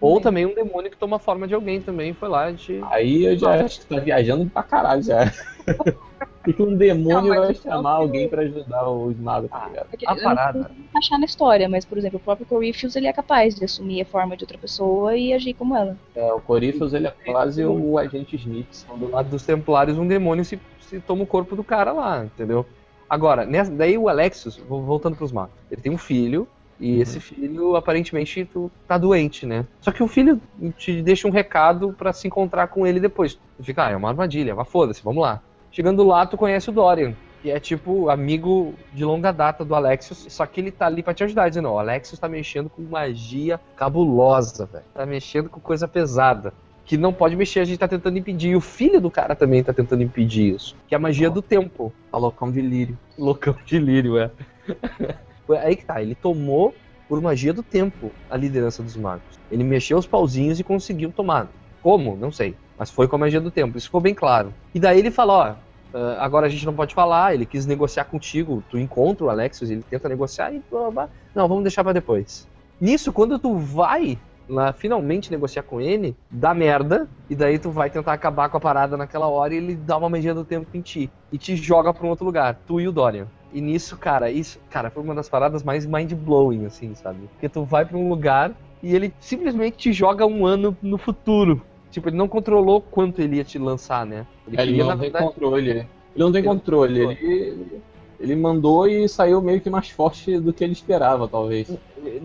Ou 0.00 0.20
também 0.20 0.46
um 0.46 0.54
demônio 0.54 0.90
que 0.90 0.96
toma 0.96 1.18
forma 1.18 1.46
de 1.46 1.54
alguém 1.54 1.80
também 1.80 2.14
foi 2.14 2.28
lá 2.28 2.50
de. 2.50 2.80
Aí 2.90 3.24
eu 3.24 3.38
já 3.38 3.64
acho 3.64 3.80
que 3.80 3.86
tá 3.86 4.00
viajando 4.00 4.48
pra 4.48 4.62
caralho 4.62 5.02
já. 5.02 5.30
E 6.46 6.54
que 6.54 6.62
um 6.62 6.74
demônio 6.74 7.34
não, 7.34 7.42
vai 7.42 7.54
chamar 7.54 7.90
alguém 7.92 8.26
para 8.26 8.42
ajudar 8.42 8.88
os 8.88 9.16
magos, 9.18 9.50
tá 9.50 9.66
ligado? 9.66 9.88
a 10.06 10.16
parada. 10.16 10.70
Não 10.92 10.98
achar 10.98 11.18
na 11.18 11.26
história, 11.26 11.68
mas, 11.68 11.84
por 11.84 11.98
exemplo, 11.98 12.16
o 12.16 12.20
próprio 12.20 12.46
Corypheus, 12.46 12.96
ele 12.96 13.06
é 13.06 13.12
capaz 13.12 13.54
de 13.54 13.64
assumir 13.64 14.00
a 14.00 14.04
forma 14.06 14.36
de 14.36 14.44
outra 14.44 14.56
pessoa 14.56 15.14
e 15.14 15.34
agir 15.34 15.52
como 15.52 15.76
ela. 15.76 15.96
É, 16.14 16.32
o 16.32 16.40
Corypheus, 16.40 16.94
ele 16.94 17.06
é 17.06 17.14
quase 17.26 17.62
o 17.64 17.98
agente 17.98 18.36
Smith. 18.36 18.86
Do 18.96 19.10
lado 19.10 19.28
dos 19.28 19.44
Templários, 19.44 19.98
um 19.98 20.08
demônio 20.08 20.44
se, 20.44 20.58
se 20.80 20.98
toma 21.00 21.24
o 21.24 21.26
corpo 21.26 21.54
do 21.54 21.62
cara 21.62 21.92
lá, 21.92 22.24
entendeu? 22.24 22.64
Agora, 23.08 23.44
nessa, 23.44 23.70
daí 23.70 23.98
o 23.98 24.08
Alexis, 24.08 24.56
voltando 24.56 25.16
pros 25.16 25.32
magos, 25.32 25.52
ele 25.70 25.82
tem 25.82 25.92
um 25.92 25.98
filho, 25.98 26.48
e 26.80 26.96
uhum. 26.96 27.02
esse 27.02 27.20
filho, 27.20 27.76
aparentemente, 27.76 28.46
tu 28.46 28.70
tá 28.88 28.96
doente, 28.96 29.44
né? 29.44 29.66
Só 29.80 29.92
que 29.92 30.02
o 30.02 30.08
filho 30.08 30.40
te 30.78 31.02
deixa 31.02 31.28
um 31.28 31.30
recado 31.30 31.92
para 31.92 32.12
se 32.12 32.26
encontrar 32.26 32.68
com 32.68 32.86
ele 32.86 32.98
depois. 32.98 33.34
Tu 33.58 33.64
fica, 33.64 33.86
ah, 33.86 33.90
é 33.90 33.96
uma 33.96 34.08
armadilha, 34.08 34.54
mas 34.54 34.66
foda-se, 34.66 35.02
vamos 35.02 35.22
lá. 35.22 35.42
Chegando 35.70 36.02
lá, 36.02 36.24
tu 36.24 36.38
conhece 36.38 36.70
o 36.70 36.72
Dorian, 36.72 37.14
que 37.42 37.50
é 37.50 37.60
tipo 37.60 38.08
amigo 38.08 38.74
de 38.94 39.04
longa 39.04 39.30
data 39.30 39.62
do 39.62 39.74
Alexios, 39.74 40.26
só 40.30 40.46
que 40.46 40.60
ele 40.60 40.70
tá 40.70 40.86
ali 40.86 41.02
pra 41.02 41.12
te 41.12 41.22
ajudar, 41.22 41.50
dizendo, 41.50 41.68
o 41.68 41.78
Alexios 41.78 42.18
tá 42.18 42.28
mexendo 42.28 42.70
com 42.70 42.80
magia 42.82 43.60
cabulosa, 43.76 44.64
velho. 44.64 44.84
Tá 44.94 45.04
mexendo 45.04 45.50
com 45.50 45.60
coisa 45.60 45.86
pesada. 45.86 46.52
Que 46.86 46.96
não 46.96 47.12
pode 47.12 47.36
mexer, 47.36 47.60
a 47.60 47.64
gente 47.64 47.78
tá 47.78 47.86
tentando 47.86 48.18
impedir. 48.18 48.48
E 48.48 48.56
o 48.56 48.60
filho 48.60 49.00
do 49.00 49.10
cara 49.10 49.36
também 49.36 49.62
tá 49.62 49.72
tentando 49.72 50.02
impedir 50.02 50.54
isso. 50.54 50.74
Que 50.88 50.94
é 50.94 50.96
a 50.96 51.00
magia 51.00 51.28
oh. 51.28 51.32
do 51.32 51.40
tempo. 51.40 51.92
A 52.10 52.18
loucão 52.18 52.50
de 52.50 52.60
lírio. 52.60 52.98
Loucão 53.16 53.54
de 53.64 53.78
lírio, 53.78 54.18
é. 54.18 54.30
Aí 55.58 55.76
que 55.76 55.84
tá, 55.84 56.00
ele 56.00 56.14
tomou 56.14 56.74
por 57.08 57.20
magia 57.20 57.52
do 57.52 57.62
tempo 57.62 58.10
a 58.30 58.36
liderança 58.36 58.82
dos 58.82 58.96
magos. 58.96 59.38
Ele 59.50 59.64
mexeu 59.64 59.98
os 59.98 60.06
pauzinhos 60.06 60.60
e 60.60 60.64
conseguiu 60.64 61.12
tomar. 61.12 61.48
Como? 61.82 62.16
Não 62.16 62.30
sei. 62.30 62.54
Mas 62.78 62.90
foi 62.90 63.08
com 63.08 63.16
a 63.16 63.18
magia 63.18 63.40
do 63.40 63.50
tempo. 63.50 63.76
Isso 63.76 63.88
ficou 63.88 64.00
bem 64.00 64.14
claro. 64.14 64.54
E 64.74 64.80
daí 64.80 64.98
ele 64.98 65.10
fala, 65.10 65.32
ó, 65.32 65.70
Uh, 65.92 66.14
agora 66.20 66.46
a 66.46 66.48
gente 66.48 66.64
não 66.64 66.72
pode 66.72 66.94
falar, 66.94 67.34
ele 67.34 67.44
quis 67.44 67.66
negociar 67.66 68.04
contigo, 68.04 68.62
tu 68.70 68.78
encontra 68.78 69.26
o 69.26 69.28
Alexios, 69.28 69.70
ele 69.70 69.82
tenta 69.82 70.08
negociar 70.08 70.52
e 70.52 70.62
blá, 70.70 70.88
blá, 70.88 71.08
não, 71.34 71.48
vamos 71.48 71.64
deixar 71.64 71.82
para 71.82 71.92
depois. 71.92 72.46
Nisso, 72.80 73.12
quando 73.12 73.40
tu 73.40 73.56
vai 73.56 74.16
lá 74.48 74.72
finalmente 74.72 75.30
negociar 75.30 75.62
com 75.62 75.80
ele, 75.80 76.16
dá 76.30 76.54
merda, 76.54 77.08
e 77.28 77.34
daí 77.34 77.58
tu 77.58 77.70
vai 77.70 77.90
tentar 77.90 78.12
acabar 78.12 78.48
com 78.48 78.56
a 78.56 78.60
parada 78.60 78.96
naquela 78.96 79.26
hora 79.28 79.54
e 79.54 79.56
ele 79.56 79.74
dá 79.74 79.96
uma 79.96 80.08
magia 80.08 80.34
do 80.34 80.44
tempo 80.44 80.66
em 80.74 80.80
ti 80.80 81.10
e 81.32 81.38
te 81.38 81.56
joga 81.56 81.92
para 81.92 82.06
um 82.06 82.10
outro 82.10 82.24
lugar, 82.24 82.58
tu 82.66 82.80
e 82.80 82.86
o 82.86 82.92
Dorian. 82.92 83.26
E 83.52 83.60
nisso, 83.60 83.96
cara, 83.96 84.30
isso, 84.30 84.58
cara, 84.70 84.90
foi 84.90 85.02
uma 85.02 85.14
das 85.14 85.28
paradas 85.28 85.62
mais 85.62 85.84
mind-blowing, 85.84 86.66
assim, 86.66 86.94
sabe? 86.94 87.20
Porque 87.32 87.48
tu 87.48 87.64
vai 87.64 87.84
para 87.84 87.96
um 87.96 88.08
lugar 88.08 88.52
e 88.82 88.94
ele 88.94 89.12
simplesmente 89.20 89.76
te 89.76 89.92
joga 89.92 90.24
um 90.26 90.46
ano 90.46 90.76
no 90.80 90.96
futuro. 90.96 91.60
Tipo, 91.90 92.08
ele 92.08 92.16
não 92.16 92.28
controlou 92.28 92.80
quanto 92.80 93.20
ele 93.20 93.36
ia 93.36 93.44
te 93.44 93.58
lançar, 93.58 94.06
né? 94.06 94.26
Ele, 94.46 94.56
é, 94.56 94.62
ele 94.62 94.78
não 94.78 94.88
tem 94.90 94.98
verdade... 94.98 95.24
controle. 95.26 95.70
Ele 95.70 95.88
não 96.16 96.32
tem 96.32 96.42
controle. 96.42 97.00
Ele, 97.00 97.82
ele 98.20 98.36
mandou 98.36 98.86
e 98.86 99.08
saiu 99.08 99.40
meio 99.40 99.60
que 99.60 99.70
mais 99.70 99.88
forte 99.88 100.38
do 100.38 100.52
que 100.52 100.62
ele 100.62 100.74
esperava, 100.74 101.26
talvez. 101.26 101.72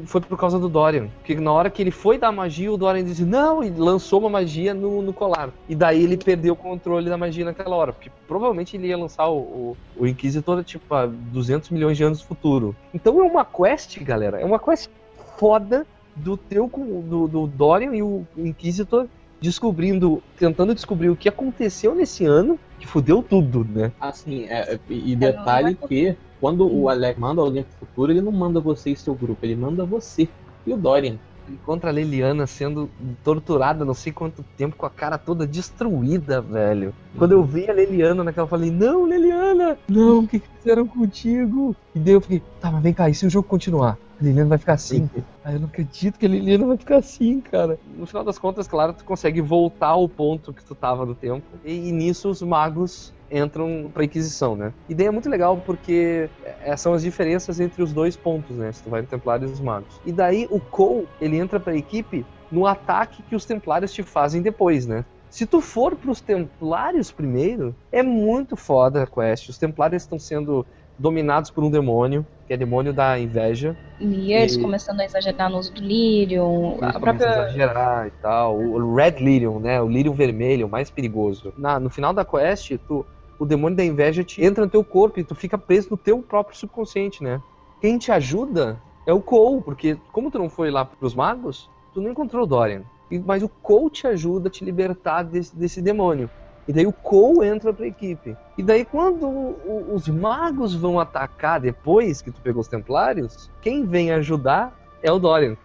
Foi 0.06 0.20
por 0.20 0.38
causa 0.38 0.60
do 0.60 0.68
Dorian. 0.68 1.08
Porque 1.18 1.36
na 1.36 1.52
hora 1.52 1.70
que 1.70 1.82
ele 1.82 1.92
foi 1.92 2.18
dar 2.18 2.34
magia, 2.34 2.72
o 2.72 2.78
Dorian 2.78 3.04
disse 3.04 3.24
não, 3.24 3.64
e 3.64 3.70
lançou 3.70 4.20
uma 4.20 4.30
magia 4.30 4.74
no, 4.74 5.02
no 5.02 5.14
colar. 5.14 5.52
E 5.70 5.76
daí 5.76 6.04
ele 6.04 6.18
perdeu 6.18 6.54
o 6.54 6.58
controle 6.58 7.10
da 7.10 7.18
magia 7.18 7.46
naquela 7.46 7.76
hora. 7.76 7.94
Porque 7.94 8.12
provavelmente 8.28 8.76
ele 8.76 8.88
ia 8.88 8.98
lançar 8.98 9.28
o, 9.30 9.38
o, 9.38 9.78
o 9.98 10.06
Inquisitor, 10.06 10.62
tipo, 10.66 10.94
a 10.94 11.06
200 11.06 11.70
milhões 11.70 11.96
de 11.96 12.04
anos 12.04 12.20
no 12.20 12.28
futuro. 12.28 12.76
Então 12.94 13.20
é 13.22 13.24
uma 13.24 13.46
quest, 13.46 13.98
galera. 14.04 14.42
É 14.42 14.46
uma 14.46 14.60
quest 14.60 14.90
foda 15.38 15.88
do 16.16 16.38
teu 16.38 16.68
do, 16.68 17.28
do 17.28 17.48
Dorian 17.48 17.94
e 17.96 18.02
o 18.02 18.26
Inquisitor 18.38 19.08
descobrindo, 19.40 20.22
tentando 20.38 20.74
descobrir 20.74 21.10
o 21.10 21.16
que 21.16 21.30
aconteceu 21.30 21.94
nesse 21.94 22.26
ano, 22.26 22.60
que 22.80 22.88
fudeu 22.88 23.22
tudo, 23.22 23.66
né? 23.66 23.92
Assim, 24.00 24.46
é, 24.46 24.80
e 24.90 25.16
detalhe 25.16 25.76
que 25.76 26.16
quando 26.40 26.72
o 26.72 26.90
Alec 26.90 27.20
manda 27.20 27.42
alguém 27.42 27.64
pro 27.64 27.88
futuro, 27.88 28.12
ele 28.12 28.22
não 28.22 28.32
manda 28.32 28.60
você 28.60 28.92
e 28.92 28.96
seu 28.96 29.16
grupo, 29.16 29.46
ele 29.46 29.56
manda 29.56 29.86
você 29.86 30.28
e 30.66 30.74
o 30.74 30.78
Dorian. 30.78 31.18
Encontra 31.48 31.92
a 31.92 31.94
Liliana 31.94 32.48
sendo 32.48 32.90
torturada 33.24 33.86
não 33.86 33.94
sei 33.94 34.12
quanto 34.12 34.44
tempo, 34.58 34.76
com 34.76 34.86
a 34.86 34.90
cara 34.90 35.16
toda 35.16 35.46
destruída, 35.46 36.42
velho. 36.42 36.92
Quando 37.18 37.34
eu 37.34 37.44
vi 37.44 37.70
a 37.70 37.74
Liliana 37.74 38.24
naquela, 38.24 38.46
eu 38.46 38.50
falei, 38.50 38.72
não, 38.72 39.08
Liliana, 39.08 39.78
não, 39.88 40.20
o 40.20 40.28
que, 40.28 40.40
que 40.40 40.48
fizeram 40.58 40.88
contigo? 40.88 41.76
E 41.94 42.00
daí 42.00 42.14
eu 42.14 42.22
fiquei, 42.22 42.42
tá, 42.60 42.72
mas 42.72 42.82
vem 42.82 42.94
cá, 42.94 43.10
e 43.10 43.14
se 43.14 43.28
o 43.28 43.30
jogo 43.30 43.48
continuar? 43.48 43.98
Liliana 44.22 44.50
vai 44.50 44.58
ficar 44.58 44.74
assim. 44.74 45.10
Ah, 45.44 45.54
eu 45.54 45.60
não 45.60 45.68
acredito 45.68 46.18
que 46.18 46.26
a 46.26 46.30
Liliana 46.30 46.66
vai 46.66 46.78
ficar 46.78 46.98
assim, 46.98 47.42
cara. 47.42 47.78
No 47.98 48.06
final 48.06 48.24
das 48.24 48.38
contas, 48.38 48.68
claro, 48.68 48.94
tu 48.94 49.04
consegue 49.04 49.42
voltar 49.42 49.90
ao 49.90 50.08
ponto 50.08 50.54
que 50.54 50.64
tu 50.64 50.74
tava 50.74 51.06
no 51.06 51.16
tempo. 51.16 51.46
E, 51.64 51.90
e 51.90 51.92
nisso 51.92 52.30
os 52.30 52.42
magos 52.42 53.14
entram 53.30 53.90
pra 53.94 54.04
Inquisição, 54.04 54.56
né? 54.56 54.74
E 54.88 54.96
daí 54.96 55.08
é 55.08 55.12
muito 55.12 55.30
legal 55.30 55.58
porque 55.66 56.30
é, 56.62 56.76
são 56.78 56.94
as 56.94 57.02
diferenças 57.02 57.60
entre 57.60 57.82
os 57.82 57.92
dois 57.92 58.16
pontos, 58.16 58.56
né? 58.56 58.72
Se 58.72 58.84
tu 58.84 58.90
vai 58.90 59.02
no 59.02 59.08
Templários 59.08 59.52
e 59.52 59.54
os 59.54 59.60
Magos. 59.60 60.00
E 60.06 60.12
daí 60.12 60.48
o 60.50 60.60
Cole, 60.60 61.08
ele 61.20 61.38
entra 61.38 61.60
pra 61.60 61.76
equipe 61.76 62.26
no 62.52 62.66
ataque 62.66 63.24
que 63.24 63.36
os 63.36 63.46
Templários 63.46 63.92
te 63.92 64.04
fazem 64.04 64.42
depois, 64.42 64.86
né? 64.86 65.04
Se 65.30 65.46
tu 65.46 65.60
for 65.60 65.96
pros 65.96 66.22
Templários 66.22 67.12
primeiro, 67.12 67.76
é 67.92 68.02
muito 68.02 68.56
foda 68.56 69.04
a 69.04 69.08
quest. 69.08 69.50
Os 69.50 69.58
Templários 69.58 70.04
estão 70.04 70.18
sendo 70.18 70.66
dominados 70.98 71.52
por 71.52 71.64
um 71.64 71.70
demônio, 71.70 72.26
que 72.48 72.54
é 72.54 72.58
demônio 72.58 72.94
da 72.94 73.18
inveja. 73.20 73.76
E 74.00 74.34
eles 74.34 74.56
e... 74.56 74.62
começando 74.62 75.00
a 75.00 75.06
exagerar 75.06 75.50
no 75.50 75.58
uso 75.58 75.74
do 75.74 75.82
Lyrium, 75.82 76.78
a 76.82 77.00
própria... 77.00 77.28
a 77.28 77.48
exagerar 77.48 78.08
e 78.08 78.12
tal. 78.22 78.58
O 78.60 78.96
Red 78.96 79.18
Lyrium, 79.20 79.60
né? 79.60 79.82
O 79.82 79.88
Lyrium 79.88 80.14
vermelho, 80.14 80.68
o 80.68 80.70
mais 80.70 80.90
perigoso. 80.90 81.54
Na, 81.58 81.80
no 81.80 81.90
final 81.90 82.14
da 82.14 82.24
quest, 82.24 82.78
tu, 82.88 83.06
o 83.40 83.46
demônio 83.46 83.76
da 83.76 83.84
inveja 83.84 84.24
te 84.24 84.44
entra 84.44 84.64
no 84.64 84.70
teu 84.70 84.84
corpo 84.84 85.20
e 85.20 85.24
tu 85.24 85.34
fica 85.34 85.58
preso 85.58 85.90
no 85.92 85.98
teu 85.98 86.22
próprio 86.22 86.58
subconsciente, 86.58 87.24
né? 87.24 87.42
Quem 87.82 87.98
te 87.98 88.12
ajuda 88.12 88.80
é 89.06 89.14
o 89.14 89.22
Cole, 89.22 89.62
porque 89.62 89.98
como 90.12 90.32
tu 90.32 90.38
não 90.38 90.50
foi 90.50 90.72
lá 90.72 90.86
pros 90.86 91.14
magos, 91.14 91.70
tu 91.94 92.02
não 92.02 92.12
encontrou 92.12 92.44
o 92.44 92.48
Dorian. 92.48 92.84
Mas 93.26 93.44
o 93.44 93.50
Cole 93.50 93.90
te 93.90 94.08
ajuda 94.08 94.50
a 94.50 94.52
te 94.52 94.64
libertar 94.64 95.24
desse, 95.24 95.56
desse 95.56 95.82
demônio. 95.82 96.30
E 96.68 96.74
daí 96.74 96.88
o 96.88 96.92
Cole 96.92 97.48
entra 97.48 97.72
pra 97.72 97.86
equipe. 97.86 98.36
E 98.58 98.64
daí 98.64 98.84
quando 98.84 99.28
o, 99.28 99.92
os 99.94 100.08
magos 100.08 100.74
vão 100.74 101.00
atacar 101.00 101.60
depois 101.60 102.24
que 102.24 102.32
tu 102.32 102.42
pegou 102.42 102.62
os 102.62 102.68
templários, 102.68 103.52
quem 103.62 103.86
vem 103.86 104.12
ajudar 104.12 104.76
é 105.04 105.12
o 105.12 105.20
Dorian. 105.20 105.56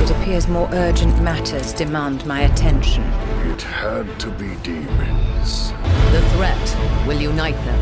It 0.00 0.12
appears 0.12 0.46
more 0.46 0.68
urgent 0.72 1.20
matters 1.22 1.72
demand 1.72 2.24
my 2.24 2.44
attention. 2.44 3.02
It 3.50 3.62
had 3.62 4.06
to 4.20 4.30
be 4.32 4.54
demons. 4.62 5.72
The 6.12 6.22
threat 6.36 6.76
will 7.06 7.20
unite 7.20 7.58
them. 7.64 7.78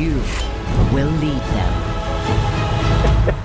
You 0.00 0.14
will 0.94 1.10
lead 1.18 1.42
them. 1.54 1.72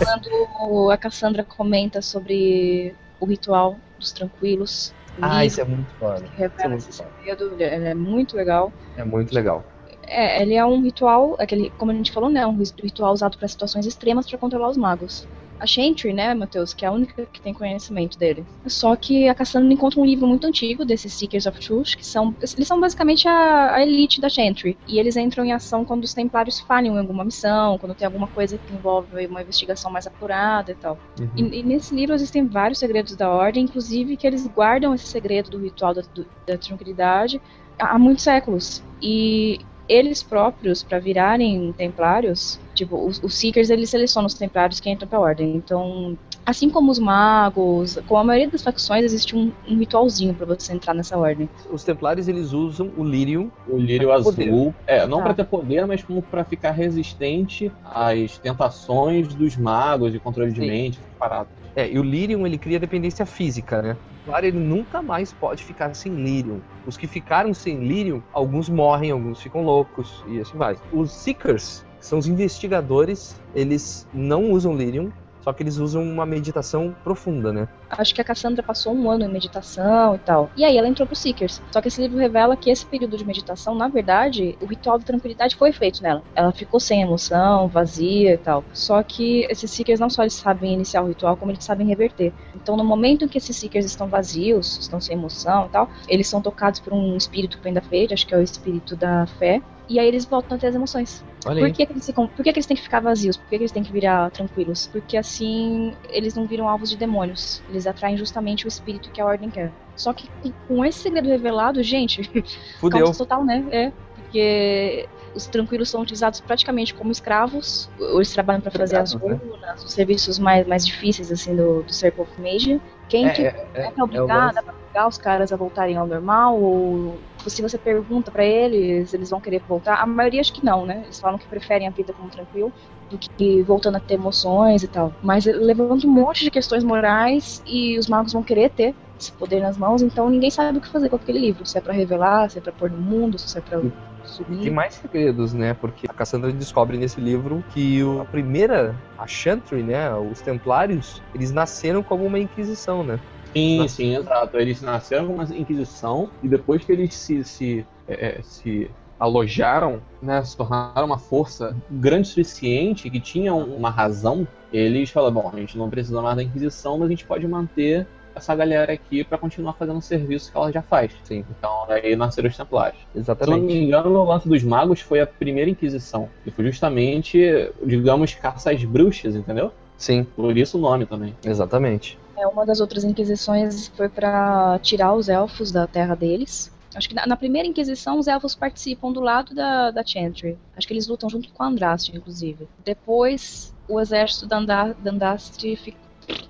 Quando 0.03 0.91
a 0.91 0.97
Cassandra 0.97 1.43
comenta 1.43 2.01
sobre 2.01 2.95
o 3.19 3.25
ritual 3.25 3.77
dos 3.97 4.11
tranquilos, 4.11 4.93
ah, 5.21 5.45
isso 5.45 5.61
é 5.61 5.63
muito 5.63 5.93
foda. 5.95 6.23
Que 6.23 6.35
revela 6.35 6.63
é 6.63 6.67
muito 6.69 6.89
esse 6.89 6.93
segredo, 6.93 7.53
ele 7.61 7.63
é 7.63 7.93
muito 7.93 8.35
legal. 8.35 8.73
É 8.95 9.03
muito 9.03 9.33
legal. 9.33 9.65
É, 10.05 10.41
ele 10.41 10.55
é 10.55 10.65
um 10.65 10.81
ritual, 10.81 11.35
aquele, 11.39 11.71
como 11.71 11.91
a 11.91 11.95
gente 11.95 12.11
falou, 12.11 12.29
né, 12.29 12.45
um 12.45 12.57
ritual 12.81 13.13
usado 13.13 13.37
para 13.37 13.47
situações 13.47 13.85
extremas 13.85 14.27
para 14.27 14.37
controlar 14.37 14.69
os 14.69 14.77
magos 14.77 15.27
a 15.63 15.65
Chantry, 15.65 16.11
né, 16.11 16.33
Matheus, 16.33 16.73
que 16.73 16.83
é 16.83 16.89
a 16.89 16.91
única 16.91 17.25
que 17.31 17.39
tem 17.39 17.53
conhecimento 17.53 18.19
dele. 18.19 18.45
Só 18.67 18.97
que 18.97 19.29
a 19.29 19.33
Cassandra 19.33 19.71
encontra 19.71 19.97
um 19.97 20.05
livro 20.05 20.27
muito 20.27 20.45
antigo 20.45 20.83
desses 20.83 21.13
Seekers 21.13 21.45
of 21.45 21.57
Truth, 21.57 21.95
que 21.95 22.05
são 22.05 22.35
eles 22.41 22.67
são 22.67 22.81
basicamente 22.81 23.29
a, 23.29 23.75
a 23.75 23.81
elite 23.81 24.19
da 24.19 24.27
Chantry. 24.27 24.77
E 24.85 24.99
eles 24.99 25.15
entram 25.15 25.45
em 25.45 25.53
ação 25.53 25.85
quando 25.85 26.03
os 26.03 26.13
Templários 26.13 26.59
falham 26.59 26.95
em 26.95 26.99
alguma 26.99 27.23
missão, 27.23 27.77
quando 27.77 27.95
tem 27.95 28.05
alguma 28.05 28.27
coisa 28.27 28.57
que 28.57 28.73
envolve 28.73 29.25
uma 29.25 29.41
investigação 29.41 29.89
mais 29.89 30.05
apurada 30.05 30.73
e 30.73 30.75
tal. 30.75 30.99
Uhum. 31.17 31.29
E, 31.37 31.59
e, 31.59 31.63
nesse 31.63 31.95
livro 31.95 32.13
existem 32.13 32.45
vários 32.45 32.79
segredos 32.79 33.15
da 33.15 33.29
Ordem, 33.29 33.63
inclusive 33.63 34.17
que 34.17 34.27
eles 34.27 34.45
guardam 34.47 34.93
esse 34.93 35.07
segredo 35.07 35.49
do 35.49 35.59
ritual 35.59 35.93
da, 35.93 36.01
do, 36.13 36.25
da 36.45 36.57
tranquilidade 36.57 37.41
há 37.79 37.97
muitos 37.97 38.23
séculos. 38.23 38.83
E 39.01 39.59
eles 39.93 40.23
próprios, 40.23 40.81
para 40.81 40.99
virarem 40.99 41.71
templários, 41.73 42.59
tipo, 42.73 42.97
os, 43.05 43.21
os 43.21 43.35
Seekers, 43.35 43.69
eles 43.69 43.89
selecionam 43.89 44.27
os 44.27 44.33
templários 44.33 44.79
que 44.79 44.89
entram 44.89 45.07
pra 45.07 45.19
ordem. 45.19 45.55
Então, 45.55 46.17
assim 46.45 46.69
como 46.69 46.91
os 46.91 46.97
magos, 46.97 47.99
com 48.07 48.17
a 48.17 48.23
maioria 48.23 48.49
das 48.49 48.63
facções, 48.63 49.03
existe 49.05 49.35
um, 49.35 49.51
um 49.67 49.77
ritualzinho 49.77 50.33
para 50.33 50.45
você 50.47 50.73
entrar 50.73 50.93
nessa 50.93 51.17
ordem. 51.17 51.47
Os 51.71 51.83
templários, 51.83 52.27
eles 52.27 52.53
usam 52.53 52.91
o 52.97 53.03
lírio. 53.03 53.51
O 53.67 53.77
lírio 53.77 54.11
azul. 54.11 54.33
Poder. 54.33 54.73
É, 54.87 55.05
não 55.05 55.19
ah. 55.19 55.23
para 55.23 55.33
ter 55.35 55.45
poder, 55.45 55.85
mas 55.85 56.03
como 56.03 56.21
para 56.21 56.43
ficar 56.43 56.71
resistente 56.71 57.71
às 57.85 58.37
tentações 58.39 59.33
dos 59.35 59.55
magos 59.55 60.11
de 60.11 60.19
controle 60.19 60.51
Sim. 60.51 60.61
de 60.61 60.67
mente, 60.67 60.99
parado. 61.19 61.49
É, 61.75 61.89
e 61.89 61.97
o 61.97 62.03
Lyrium 62.03 62.45
ele 62.45 62.57
cria 62.57 62.79
dependência 62.79 63.25
física, 63.25 63.81
né? 63.81 63.97
Claro, 64.25 64.45
ele 64.45 64.59
nunca 64.59 65.01
mais 65.01 65.33
pode 65.33 65.63
ficar 65.63 65.93
sem 65.93 66.15
Lyrium. 66.15 66.61
Os 66.85 66.95
que 66.95 67.07
ficaram 67.07 67.53
sem 67.53 67.79
Lyrium, 67.79 68.21
alguns 68.31 68.69
morrem, 68.69 69.11
alguns 69.11 69.41
ficam 69.41 69.63
loucos 69.63 70.23
e 70.27 70.39
assim 70.39 70.57
vai. 70.57 70.77
Os 70.91 71.11
Seekers, 71.11 71.85
que 71.99 72.05
são 72.05 72.19
os 72.19 72.27
investigadores, 72.27 73.39
eles 73.53 74.07
não 74.13 74.51
usam 74.51 74.75
Lyrium, 74.75 75.11
só 75.43 75.51
que 75.51 75.61
eles 75.61 75.77
usam 75.77 76.01
uma 76.01 76.25
meditação 76.25 76.95
profunda, 77.03 77.51
né? 77.51 77.67
Acho 77.89 78.15
que 78.15 78.21
a 78.21 78.23
Cassandra 78.23 78.63
passou 78.63 78.93
um 78.95 79.09
ano 79.09 79.25
em 79.25 79.31
meditação 79.31 80.15
e 80.15 80.19
tal. 80.19 80.49
E 80.55 80.63
aí 80.63 80.77
ela 80.77 80.87
entrou 80.87 81.05
pro 81.05 81.15
Seekers. 81.15 81.61
Só 81.71 81.81
que 81.81 81.89
esse 81.89 82.01
livro 82.01 82.17
revela 82.17 82.55
que 82.55 82.69
esse 82.69 82.85
período 82.85 83.17
de 83.17 83.25
meditação, 83.25 83.75
na 83.75 83.87
verdade, 83.87 84.57
o 84.61 84.65
ritual 84.65 84.97
da 84.97 85.05
tranquilidade 85.05 85.55
foi 85.55 85.71
feito 85.71 86.01
nela. 86.01 86.23
Ela 86.33 86.51
ficou 86.51 86.79
sem 86.79 87.01
emoção, 87.01 87.67
vazia 87.67 88.33
e 88.33 88.37
tal. 88.37 88.63
Só 88.73 89.03
que 89.03 89.45
esses 89.49 89.69
Seekers 89.69 89.99
não 89.99 90.09
só 90.09 90.23
eles 90.23 90.33
sabem 90.33 90.73
iniciar 90.73 91.03
o 91.03 91.07
ritual, 91.07 91.35
como 91.35 91.51
eles 91.51 91.63
sabem 91.63 91.87
reverter. 91.87 92.31
Então, 92.55 92.77
no 92.77 92.83
momento 92.83 93.25
em 93.25 93.27
que 93.27 93.37
esses 93.37 93.55
Seekers 93.55 93.85
estão 93.85 94.07
vazios, 94.07 94.77
estão 94.79 94.99
sem 95.01 95.17
emoção 95.17 95.65
e 95.65 95.69
tal, 95.69 95.89
eles 96.07 96.27
são 96.27 96.41
tocados 96.41 96.79
por 96.79 96.93
um 96.93 97.17
espírito 97.17 97.57
que 97.57 97.63
vem 97.63 97.73
da 97.73 97.81
fé, 97.81 98.07
acho 98.11 98.25
que 98.25 98.33
é 98.33 98.37
o 98.37 98.41
espírito 98.41 98.95
da 98.95 99.25
fé, 99.39 99.61
e 99.93 99.99
aí 99.99 100.07
eles 100.07 100.25
voltam 100.25 100.57
a 100.57 100.59
ter 100.59 100.67
as 100.67 100.75
emoções. 100.75 101.23
Olha 101.45 101.59
por 101.59 101.71
que, 101.71 101.85
que, 101.85 101.93
eles 101.93 102.03
ficam, 102.03 102.27
por 102.27 102.43
que, 102.43 102.51
que 102.51 102.57
eles 102.57 102.65
têm 102.65 102.75
que 102.75 102.81
ficar 102.81 102.99
vazios? 102.99 103.37
Por 103.37 103.43
que, 103.43 103.57
que 103.57 103.63
eles 103.63 103.71
têm 103.71 103.83
que 103.83 103.91
virar 103.91 104.31
tranquilos? 104.31 104.87
Porque 104.87 105.15
assim 105.15 105.93
eles 106.09 106.33
não 106.33 106.47
viram 106.47 106.67
alvos 106.67 106.89
de 106.89 106.97
demônios. 106.97 107.61
Eles 107.69 107.85
atraem 107.85 108.17
justamente 108.17 108.65
o 108.65 108.67
espírito 108.67 109.11
que 109.11 109.21
a 109.21 109.25
ordem 109.25 109.51
quer. 109.51 109.71
Só 109.95 110.11
que 110.11 110.27
com 110.67 110.83
esse 110.83 110.97
segredo 110.97 111.29
revelado, 111.29 111.83
gente, 111.83 112.23
Fudeu. 112.81 113.11
total, 113.11 113.45
né? 113.45 113.63
É. 113.71 113.91
Porque 114.15 115.07
os 115.35 115.45
tranquilos 115.45 115.89
são 115.91 116.01
utilizados 116.01 116.41
praticamente 116.41 116.95
como 116.95 117.11
escravos. 117.11 117.87
Eles 117.99 118.33
trabalham 118.33 118.61
para 118.61 118.71
fazer 118.71 118.97
as 118.97 119.13
runas, 119.13 119.39
né? 119.61 119.75
os 119.75 119.93
serviços 119.93 120.39
mais, 120.39 120.65
mais 120.65 120.83
difíceis 120.83 121.31
assim 121.31 121.55
do, 121.55 121.83
do 121.83 121.93
Circle 121.93 122.23
of 122.23 122.41
Magia. 122.41 122.81
Quem 123.07 123.27
é, 123.27 123.31
é, 123.31 123.67
é, 123.75 123.93
é 123.95 124.03
obrigada 124.03 124.59
é 124.59 124.71
obrigar 124.71 125.07
os 125.07 125.19
caras 125.19 125.53
a 125.53 125.55
voltarem 125.55 125.97
ao 125.97 126.07
normal? 126.07 126.59
Ou 126.59 127.19
se 127.49 127.61
você 127.61 127.77
pergunta 127.77 128.31
para 128.31 128.45
eles, 128.45 129.13
eles 129.13 129.29
vão 129.29 129.39
querer 129.39 129.61
voltar? 129.67 129.95
A 129.95 130.05
maioria 130.05 130.41
acho 130.41 130.53
que 130.53 130.65
não, 130.65 130.85
né? 130.85 131.01
Eles 131.03 131.19
falam 131.19 131.37
que 131.37 131.47
preferem 131.47 131.87
a 131.87 131.91
vida 131.91 132.13
como 132.13 132.29
tranquilo 132.29 132.71
do 133.09 133.17
que 133.17 133.61
voltando 133.63 133.97
a 133.97 133.99
ter 133.99 134.15
emoções 134.15 134.83
e 134.83 134.87
tal. 134.87 135.13
Mas 135.21 135.45
levando 135.45 136.05
um 136.05 136.11
monte 136.11 136.43
de 136.43 136.51
questões 136.51 136.83
morais 136.83 137.61
e 137.65 137.97
os 137.97 138.07
magos 138.07 138.33
vão 138.33 138.43
querer 138.43 138.69
ter 138.69 138.95
esse 139.19 139.31
poder 139.31 139.61
nas 139.61 139.77
mãos, 139.77 140.01
então 140.01 140.29
ninguém 140.29 140.49
sabe 140.49 140.77
o 140.77 140.81
que 140.81 140.87
fazer 140.87 141.09
com 141.09 141.15
aquele 141.15 141.39
livro. 141.39 141.65
Se 141.65 141.77
é 141.77 141.81
para 141.81 141.93
revelar, 141.93 142.49
se 142.49 142.57
é 142.57 142.61
para 142.61 142.71
pôr 142.73 142.89
no 142.89 142.97
mundo, 142.97 143.37
se 143.37 143.57
é 143.57 143.61
para 143.61 143.81
subir. 144.25 144.59
Tem 144.59 144.71
mais 144.71 144.95
segredos, 144.95 145.53
né? 145.53 145.73
Porque 145.73 146.07
a 146.09 146.13
Cassandra 146.13 146.51
descobre 146.51 146.97
nesse 146.97 147.21
livro 147.21 147.63
que 147.73 148.03
o, 148.03 148.21
a 148.21 148.25
primeira, 148.25 148.95
a 149.17 149.27
Chantry, 149.27 149.83
né? 149.83 150.13
Os 150.15 150.41
Templários, 150.41 151.21
eles 151.33 151.51
nasceram 151.51 152.03
como 152.03 152.25
uma 152.25 152.39
Inquisição, 152.39 153.03
né? 153.03 153.19
Sim, 153.53 153.87
sim, 153.87 154.15
exato. 154.15 154.57
Eles 154.57 154.81
nasceram 154.81 155.27
como 155.27 155.37
uma 155.37 155.55
Inquisição 155.55 156.29
e 156.41 156.47
depois 156.47 156.83
que 156.83 156.91
eles 156.91 157.13
se, 157.13 157.43
se, 157.43 157.85
é, 158.07 158.37
é 158.39 158.41
se 158.41 158.89
alojaram, 159.19 160.01
né, 160.21 160.43
se 160.43 160.57
tornaram 160.57 161.05
uma 161.05 161.17
força 161.17 161.75
grande 161.89 162.27
o 162.27 162.29
suficiente, 162.29 163.09
que 163.09 163.19
tinha 163.19 163.53
uma 163.53 163.89
razão, 163.89 164.47
eles 164.71 165.09
falaram, 165.09 165.35
bom, 165.35 165.51
a 165.53 165.57
gente 165.57 165.77
não 165.77 165.89
precisa 165.89 166.21
mais 166.21 166.35
da 166.35 166.43
Inquisição, 166.43 166.97
mas 166.97 167.07
a 167.07 167.09
gente 167.09 167.25
pode 167.25 167.47
manter 167.47 168.05
essa 168.35 168.55
galera 168.55 168.91
aqui 168.91 169.23
para 169.23 169.37
continuar 169.37 169.73
fazendo 169.73 169.97
o 169.97 170.01
serviço 170.01 170.51
que 170.51 170.57
ela 170.57 170.71
já 170.71 170.81
faz. 170.81 171.11
Sim. 171.23 171.45
Então 171.57 171.85
aí 171.87 172.15
nasceram 172.15 172.49
os 172.49 172.57
Templários. 172.57 172.99
Exatamente. 173.15 173.55
Se 173.55 173.61
não 173.61 173.67
me 173.67 173.83
engano, 173.85 174.09
o 174.09 174.23
lance 174.23 174.49
dos 174.49 174.63
magos 174.63 175.01
foi 175.01 175.21
a 175.21 175.27
primeira 175.27 175.69
Inquisição. 175.69 176.29
E 176.45 176.51
foi 176.51 176.65
justamente, 176.65 177.39
digamos, 177.85 178.33
caça 178.33 178.71
às 178.71 178.83
bruxas, 178.83 179.35
entendeu? 179.35 179.71
Sim. 179.97 180.23
Por 180.35 180.57
isso 180.57 180.77
o 180.77 180.81
nome 180.81 181.05
também. 181.05 181.35
Exatamente. 181.45 182.17
É, 182.37 182.47
uma 182.47 182.65
das 182.65 182.79
outras 182.79 183.03
inquisições 183.03 183.87
foi 183.89 184.09
para 184.09 184.79
tirar 184.79 185.13
os 185.13 185.29
elfos 185.29 185.71
da 185.71 185.85
terra 185.85 186.15
deles. 186.15 186.71
Acho 186.95 187.09
que 187.09 187.15
na, 187.15 187.25
na, 187.25 187.35
primeira 187.35 187.67
Inquisição 187.67 188.19
os 188.19 188.27
elfos 188.27 188.53
participam 188.53 189.11
do 189.11 189.19
lado 189.19 189.53
da, 189.55 189.91
da 189.91 190.03
Chantry. 190.05 190.57
Acho 190.75 190.87
que 190.87 190.93
eles 190.93 191.07
lutam 191.07 191.29
junto 191.29 191.49
com 191.51 191.63
Andraste, 191.63 192.15
inclusive. 192.15 192.67
Depois, 192.83 193.73
o 193.87 193.99
exército 193.99 194.45
da 194.45 194.57
Andraste 195.05 195.75
fica, 195.75 195.97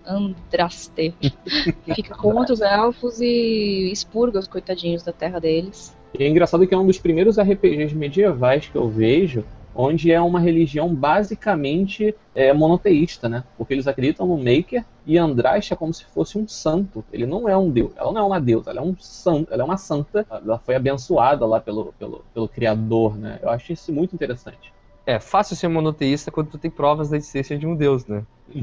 Andraste 0.06 1.14
fica 1.96 2.16
contra 2.16 2.54
os 2.54 2.62
elfos 2.62 3.22
e 3.22 3.90
expurga 3.92 4.40
os 4.40 4.48
coitadinhos 4.48 5.04
da 5.04 5.14
terra 5.14 5.40
deles. 5.40 5.96
E 6.18 6.24
é 6.24 6.28
engraçado 6.28 6.68
que 6.68 6.74
é 6.74 6.78
um 6.78 6.86
dos 6.86 7.00
primeiros 7.00 7.38
RPGs 7.40 7.96
medievais 7.96 8.68
que 8.68 8.76
eu 8.76 8.88
vejo 8.90 9.44
onde 9.76 10.12
é 10.12 10.22
uma 10.22 10.40
religião 10.40 10.94
basicamente 10.94 12.16
é, 12.36 12.54
monoteísta, 12.54 13.28
né? 13.28 13.44
Porque 13.58 13.74
eles 13.74 13.88
acreditam 13.88 14.28
no 14.28 14.38
Maker 14.38 14.86
e 15.06 15.18
Andraste 15.18 15.74
é 15.74 15.76
como 15.76 15.94
se 15.94 16.06
fosse 16.06 16.38
um 16.38 16.48
santo. 16.48 17.04
Ele 17.12 17.26
não 17.26 17.48
é 17.48 17.58
um 17.58 17.70
deus, 17.70 17.92
ela 17.96 18.12
não 18.12 18.22
é 18.22 18.24
uma 18.24 18.40
deusa, 18.40 18.70
ela 18.70 18.80
é 18.80 18.84
um 18.84 18.96
santo, 18.98 19.54
ela 19.54 19.64
é 19.64 19.66
uma 19.66 19.78
santa. 19.78 20.26
Ela 20.30 20.60
foi 20.60 20.76
abençoada 20.76 21.46
lá 21.46 21.60
pelo, 21.60 21.94
pelo, 22.00 22.24
pelo 22.34 22.48
Criador, 22.48 23.18
né? 23.18 23.40
Eu 23.42 23.50
acho 23.50 23.74
isso 23.74 23.92
muito 23.92 24.14
interessante. 24.16 24.74
É 25.06 25.20
fácil 25.20 25.56
ser 25.56 25.68
monoteísta 25.68 26.32
quando 26.32 26.50
tu 26.50 26.58
tem 26.58 26.72
provas 26.72 27.10
da 27.10 27.18
existência 27.18 27.58
de 27.58 27.68
um 27.68 27.76
deus, 27.76 28.06
né? 28.06 28.24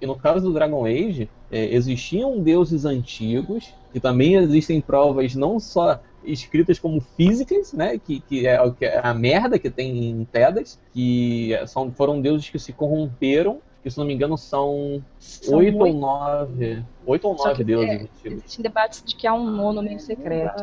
e 0.00 0.06
no 0.06 0.16
caso 0.16 0.46
do 0.46 0.54
Dragon 0.54 0.86
Age, 0.86 1.28
é, 1.50 1.74
existiam 1.74 2.40
deuses 2.40 2.84
antigos, 2.84 3.74
e 3.94 4.00
também 4.00 4.36
existem 4.36 4.80
provas 4.80 5.34
não 5.34 5.60
só 5.60 6.00
escritas 6.24 6.78
como 6.78 7.00
físicas, 7.00 7.72
né? 7.74 7.98
Que, 7.98 8.20
que, 8.20 8.46
é, 8.46 8.70
que 8.70 8.84
é 8.86 9.00
a 9.02 9.12
merda 9.12 9.58
que 9.58 9.68
tem 9.68 10.10
em 10.10 10.24
Tedas, 10.24 10.80
que 10.94 11.50
são, 11.66 11.90
foram 11.92 12.20
deuses 12.20 12.48
que 12.48 12.58
se 12.58 12.72
corromperam, 12.72 13.60
que 13.82 13.90
se 13.90 13.98
não 13.98 14.04
me 14.04 14.14
engano 14.14 14.38
são, 14.38 15.02
oito 15.50 15.78
ou 15.78 15.92
nove. 15.92 16.84
Oito 17.04 17.28
ou 17.28 17.34
nove 17.34 17.64
deuses. 17.64 18.08
É, 18.24 18.28
existem 18.28 18.62
debates 18.62 19.02
de 19.04 19.16
que 19.16 19.26
há 19.26 19.34
um 19.34 19.50
nono 19.50 19.82
meio 19.82 19.98
secreto. 19.98 20.62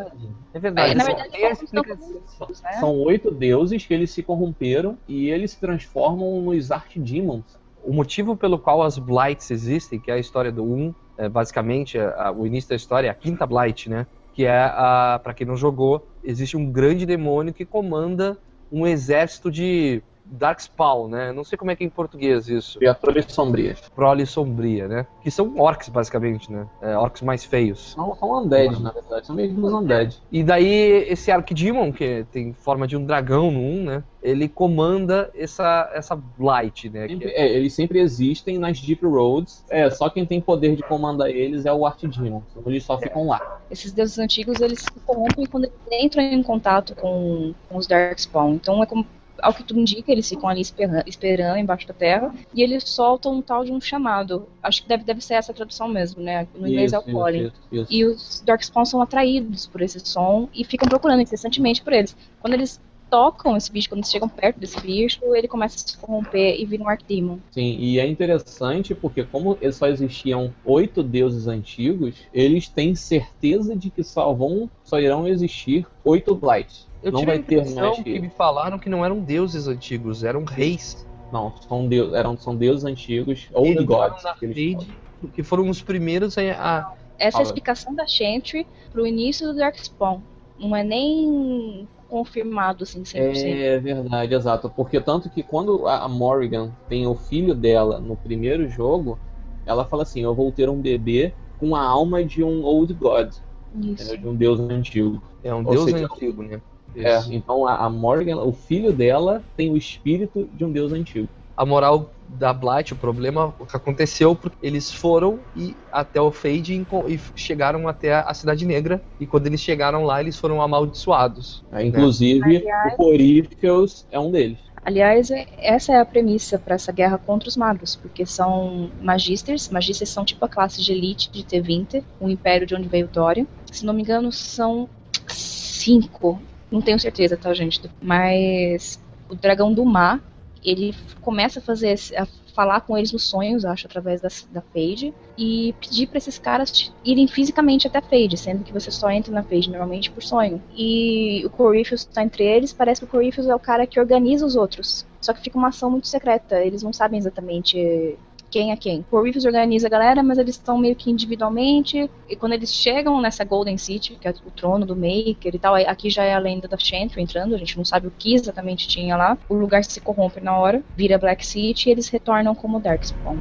É 0.54 0.60
verdade. 0.60 0.92
É, 0.92 0.96
na 0.96 1.04
verdade, 1.04 1.30
né? 1.38 2.80
São 2.80 2.98
oito 3.02 3.30
deuses 3.30 3.86
que 3.86 3.94
eles 3.94 4.12
se 4.12 4.24
corromperam 4.24 4.98
e 5.08 5.30
eles 5.30 5.52
se 5.52 5.60
transformam 5.60 6.42
nos 6.42 6.72
Archdemons. 6.72 7.60
O 7.84 7.94
motivo 7.94 8.36
pelo 8.36 8.58
qual 8.58 8.82
as 8.82 8.98
Blights 8.98 9.52
existem, 9.52 10.00
que 10.00 10.12
é 10.12 10.14
a 10.16 10.20
história 10.20 10.52
do 10.52 10.64
Um, 10.64 10.94
é 11.18 11.28
basicamente 11.28 11.98
a, 11.98 12.32
o 12.32 12.46
início 12.46 12.70
da 12.70 12.76
história, 12.76 13.08
é 13.08 13.12
a 13.12 13.14
quinta 13.14 13.46
Blight, 13.46 13.90
né? 13.90 14.08
que 14.40 14.46
é 14.46 14.58
a 14.58 15.20
para 15.22 15.34
quem 15.34 15.46
não 15.46 15.58
jogou, 15.58 16.08
existe 16.24 16.56
um 16.56 16.72
grande 16.72 17.06
demônio 17.06 17.54
que 17.54 17.66
comanda 17.66 18.38
um 18.72 18.88
exército 18.88 19.52
de 19.52 20.02
Darkspawn, 20.30 21.08
né? 21.08 21.32
Não 21.32 21.44
sei 21.44 21.58
como 21.58 21.72
é 21.72 21.76
que 21.76 21.84
é 21.84 21.88
em 21.88 21.90
português 21.90 22.48
isso. 22.48 22.80
Criaturas 22.80 23.26
sombrias. 23.30 23.82
Prole 23.96 24.26
sombria, 24.26 24.88
né? 24.88 25.08
Que 25.22 25.32
são 25.32 25.60
orcs, 25.60 25.90
basicamente, 25.90 26.52
né? 26.52 26.68
É, 26.82 26.98
orcs 26.98 27.22
mais 27.22 27.44
feios. 27.44 27.94
São, 27.94 28.16
são 28.16 28.40
undead, 28.40 28.82
na 28.82 28.92
verdade. 28.92 29.28
São 29.28 29.36
mesmo 29.36 29.66
os 29.66 29.74
undead. 29.74 30.22
E 30.32 30.44
daí, 30.44 31.08
esse 31.10 31.32
Archdemon, 31.32 31.92
que 31.92 32.26
tem 32.32 32.54
forma 32.54 32.88
de 32.88 32.96
um 32.96 33.06
dragão 33.06 33.52
no 33.52 33.60
1, 33.60 33.84
né? 33.84 34.04
Ele 34.22 34.50
comanda 34.50 35.32
essa, 35.34 35.90
essa 35.94 36.16
Blight, 36.16 36.90
né? 36.90 37.08
Sempre, 37.08 37.30
é... 37.30 37.40
É, 37.40 37.54
eles 37.56 37.74
sempre 37.74 38.00
existem 38.00 38.58
nas 38.58 38.80
Deep 38.80 39.06
Roads. 39.06 39.64
É, 39.70 39.90
só 39.90 40.10
quem 40.10 40.26
tem 40.26 40.42
poder 40.42 40.76
de 40.76 40.84
comandar 40.84 41.30
eles 41.30 41.66
é 41.66 41.74
o 41.74 41.86
Archdemon. 41.86 42.42
Então 42.52 42.64
eles 42.66 42.84
só 42.84 42.98
ficam 42.98 43.28
lá. 43.28 43.62
Esses 43.72 43.92
deuses 43.92 44.20
antigos, 44.20 44.60
eles 44.60 44.80
se 44.82 44.92
corrompem 45.06 45.46
quando 45.46 45.66
eles 45.66 46.04
entram 46.04 46.24
em 46.24 46.44
contato 46.44 46.96
com, 46.96 47.54
com 47.68 47.78
os 47.78 47.88
Darkspawn. 47.88 48.56
Então 48.56 48.84
é 48.84 48.86
como 48.86 49.06
ao 49.42 49.54
que 49.54 49.64
tudo 49.64 49.80
indica, 49.80 50.12
eles 50.12 50.28
ficam 50.28 50.50
ali 50.50 50.62
esperando, 50.62 51.08
esperando 51.08 51.58
embaixo 51.58 51.88
da 51.88 51.94
terra 51.94 52.34
e 52.54 52.62
eles 52.62 52.84
soltam 52.88 53.36
um 53.36 53.42
tal 53.42 53.64
de 53.64 53.72
um 53.72 53.80
chamado. 53.82 54.48
Acho 54.62 54.84
que 54.84 54.90
deve, 54.90 55.04
deve 55.04 55.22
ser 55.22 55.36
essa 55.36 55.52
a 55.52 55.56
tradução 55.56 55.88
mesmo, 55.88 56.22
né? 56.22 56.48
No 56.56 56.68
inglês 56.68 56.94
é 56.94 57.00
o 57.00 57.04
calling. 57.04 57.52
E 57.90 58.06
os 58.06 58.42
Darkspawn 58.46 58.86
são 58.86 59.02
atraídos 59.02 59.68
por 59.68 59.82
esse 59.82 60.00
som 60.00 60.48
e 60.54 60.64
ficam 60.64 60.88
procurando 60.88 61.22
incessantemente 61.22 61.82
por 61.82 61.94
eles. 61.94 62.16
Quando 62.42 62.54
eles 62.54 62.80
tocam 63.10 63.58
esse 63.58 63.72
bicho, 63.72 63.90
quando 63.90 64.00
eles 64.00 64.12
chegam 64.12 64.30
perto 64.30 64.60
desse 64.60 64.80
bicho, 64.80 65.20
ele 65.36 65.48
começa 65.48 65.76
a 65.76 65.80
se 65.80 65.98
corromper 65.98 66.60
e 66.60 66.66
vira 66.66 66.84
um 66.84 66.90
Arcdemon. 66.90 67.38
Sim, 67.52 67.78
e 67.80 68.00
é 68.00 68.08
interessante 68.08 68.94
porque 68.94 69.24
como 69.24 69.58
só 69.72 69.88
existiam 69.88 70.54
oito 70.64 71.02
deuses 71.02 71.48
antigos, 71.48 72.16
eles 72.34 72.70
têm 72.70 72.96
certeza 72.96 73.76
de 73.76 73.90
que 73.90 74.04
só 74.04 74.32
vão, 74.34 74.70
só 74.84 75.00
irão 75.00 75.28
existir 75.28 75.86
oito 76.04 76.36
Blights. 76.36 76.88
Eu 77.02 77.12
não 77.12 77.26
vai 77.26 77.40
ter 77.40 77.66
mais 77.74 78.00
que 78.00 78.20
me 78.20 78.30
falaram 78.30 78.78
que 78.78 78.90
não 78.90 79.04
eram 79.04 79.20
deuses 79.20 79.68
antigos, 79.68 80.24
eram 80.24 80.44
reis. 80.44 81.08
Não, 81.32 81.54
são, 81.68 81.88
deus, 81.88 82.14
eram, 82.14 82.38
são 82.38 82.56
deuses 82.56 82.84
antigos, 82.84 83.48
ou 83.54 83.74
gods. 83.86 84.24
Que, 84.40 84.46
eles 84.46 84.88
que 85.34 85.44
foram 85.44 85.70
os 85.70 85.82
primeiros 85.82 86.38
a. 86.38 86.94
Essa 87.18 87.38
é 87.38 87.40
a 87.40 87.44
explicação 87.44 87.94
da 87.94 88.08
Chantry 88.08 88.66
pro 88.92 89.06
início 89.06 89.48
do 89.48 89.56
Darkspawn. 89.56 90.22
Não 90.58 90.76
é 90.76 90.84
nem 90.84 91.88
confirmado 92.10 92.84
assim 92.84 93.04
100%. 93.04 93.16
É 93.16 93.80
verdade, 93.80 94.34
exato. 94.34 94.70
Porque 94.70 95.00
tanto 95.00 95.30
que 95.30 95.44
quando 95.44 95.88
a 95.88 96.08
Morrigan 96.08 96.72
tem 96.90 97.06
o 97.08 97.16
filho 97.16 97.54
dela 97.54 98.00
no 98.00 98.16
primeiro 98.16 98.68
jogo, 98.68 99.18
ela 99.66 99.86
fala 99.86 100.04
assim: 100.04 100.24
Eu 100.24 100.34
vou 100.34 100.52
ter 100.52 100.68
um 100.70 100.82
bebê 100.82 101.34
com 101.60 101.76
a 101.76 101.82
alma 101.82 102.24
de 102.24 102.44
um 102.44 102.64
Old 102.64 102.94
God. 102.94 103.34
Isso. 103.82 104.18
De 104.18 104.28
um 104.28 104.36
deus 104.36 104.60
antigo. 104.60 105.22
É 105.44 105.54
um 105.54 105.66
Ou 105.66 105.72
deus 105.72 105.92
seja, 105.92 106.06
antigo, 106.06 106.44
né? 106.44 106.60
É, 106.96 107.20
então 107.30 107.68
a, 107.68 107.86
a 107.86 107.90
Morgan, 107.90 108.38
o 108.38 108.52
filho 108.52 108.92
dela, 108.92 109.44
tem 109.56 109.72
o 109.72 109.78
espírito 109.78 110.50
de 110.54 110.66
um 110.66 110.72
deus 110.72 110.92
antigo. 110.92 111.30
A 111.56 111.66
moral 111.66 112.12
da 112.38 112.54
Blight, 112.54 112.94
o 112.94 112.96
problema 112.96 113.54
que 113.70 113.76
aconteceu 113.76 114.36
porque 114.36 114.58
eles 114.66 114.92
foram 114.92 115.40
e 115.56 115.76
até 115.92 116.22
o 116.22 116.32
Fade 116.32 116.86
e, 117.08 117.20
chegaram 117.36 117.88
até 117.88 118.14
a 118.14 118.34
Cidade 118.34 118.66
Negra 118.66 119.02
e 119.20 119.26
quando 119.26 119.48
eles 119.48 119.60
chegaram 119.60 120.04
lá 120.04 120.22
eles 120.22 120.38
foram 120.38 120.62
amaldiçoados. 120.62 121.64
É, 121.72 121.84
inclusive 121.84 122.40
né? 122.40 122.58
Aliás, 122.58 122.94
o 122.94 122.98
Coríficos 122.98 124.06
é 124.12 124.20
um 124.20 124.32
deles. 124.32 124.60
Aliás, 124.84 125.30
é, 125.30 125.46
essa 125.58 125.94
é 125.94 126.00
a 126.00 126.06
premissa 126.06 126.58
para 126.58 126.76
essa 126.76 126.92
guerra 126.92 127.18
contra 127.18 127.50
os 127.50 127.58
magos, 127.58 127.96
porque 127.96 128.26
são 128.26 128.90
magisters, 129.02 129.70
magisters 129.70 130.10
são 130.10 130.24
tipo 130.24 130.44
a 130.46 130.50
classe 130.50 130.82
de 130.82 130.92
elite 130.92 131.30
de 131.32 131.44
T20, 131.44 132.04
o 132.20 132.30
império 132.30 132.66
de 132.66 132.76
onde 132.76 132.88
veio 132.88 133.08
Dória. 133.08 133.46
Se 133.72 133.86
não 133.86 133.94
me 133.94 134.02
engano, 134.02 134.32
são 134.32 134.88
cinco 135.28 136.40
não 136.72 136.82
tenho 136.82 137.00
certeza, 137.00 137.36
tá, 137.36 137.54
gente? 137.54 137.82
Mas 138.02 139.00
o 139.30 139.36
dragão 139.36 139.74
do 139.74 139.84
mar, 139.84 140.22
ele 140.64 140.96
começa 141.22 141.60
a 141.60 141.62
fazer 141.62 141.96
a 142.18 142.26
falar 142.54 142.82
com 142.82 142.98
eles 142.98 143.14
nos 143.14 143.24
sonhos, 143.24 143.64
acho, 143.64 143.88
através 143.88 144.20
da, 144.20 144.28
da 144.52 144.62
Fade, 144.62 145.14
e 145.38 145.74
pedir 145.80 146.08
para 146.08 146.18
esses 146.18 146.38
caras 146.38 146.92
irem 147.06 147.28
fisicamente 147.28 147.88
até 147.88 148.00
a 148.00 148.02
Fade, 148.02 148.38
sendo 148.38 148.64
que 148.64 148.74
você 148.74 148.92
só 148.92 149.10
entra 149.10 149.32
na 149.32 149.44
Fade 149.44 149.70
normalmente 149.70 150.12
por 150.12 150.22
sonho. 150.22 150.62
E 150.76 151.42
o 151.46 151.50
Corypheus 151.50 152.02
está 152.02 152.22
entre 152.22 152.44
eles, 152.44 152.74
parece 152.74 153.02
que 153.02 153.06
o 153.06 153.10
Corypheus 153.10 153.48
é 153.48 153.56
o 153.56 153.60
cara 153.60 153.88
que 153.88 154.00
organiza 154.00 154.46
os 154.46 154.56
outros. 154.56 155.06
Só 155.22 155.34
que 155.34 155.42
fica 155.42 155.58
uma 155.58 155.70
ação 155.70 155.90
muito 155.90 156.08
secreta, 156.08 156.60
eles 156.62 156.84
não 156.84 156.92
sabem 156.92 157.18
exatamente 157.20 158.18
quem 158.50 158.72
é 158.72 158.76
quem. 158.76 159.06
O 159.12 159.22
Reeves 159.22 159.46
organiza 159.46 159.88
a 159.88 159.90
galera, 159.90 160.24
mas 160.24 160.38
eles 160.38 160.56
estão 160.56 160.78
meio 160.78 160.96
que 160.96 161.12
individualmente. 161.12 162.10
E 162.28 162.36
quando 162.36 162.54
eles 162.54 162.74
chegam 162.74 163.22
nessa 163.22 163.44
Golden 163.44 163.78
City, 163.78 164.18
que 164.20 164.28
é 164.28 164.32
o 164.32 164.52
trono 164.52 164.86
do 164.86 164.96
Maker 164.96 165.54
e 165.56 165.60
tal, 165.60 165.76
aqui 165.76 166.10
já 166.10 166.24
é 166.24 166.34
a 166.34 166.40
lenda 166.40 166.68
da 166.68 166.78
Chantry 166.78 167.22
entrando, 167.22 167.56
a 167.56 167.58
gente 167.58 167.78
não 167.78 167.86
sabe 167.86 168.08
o 168.08 168.14
que 168.18 168.34
exatamente 168.34 168.88
tinha 168.88 169.16
lá. 169.16 169.38
O 169.48 169.54
lugar 169.54 169.84
se 169.84 170.02
corrompe 170.02 170.42
na 170.42 170.58
hora, 170.58 170.84
vira 170.96 171.18
Black 171.18 171.46
City 171.46 171.90
e 171.90 171.92
eles 171.92 172.10
retornam 172.10 172.56
como 172.56 172.80
Darkspawn. 172.80 173.38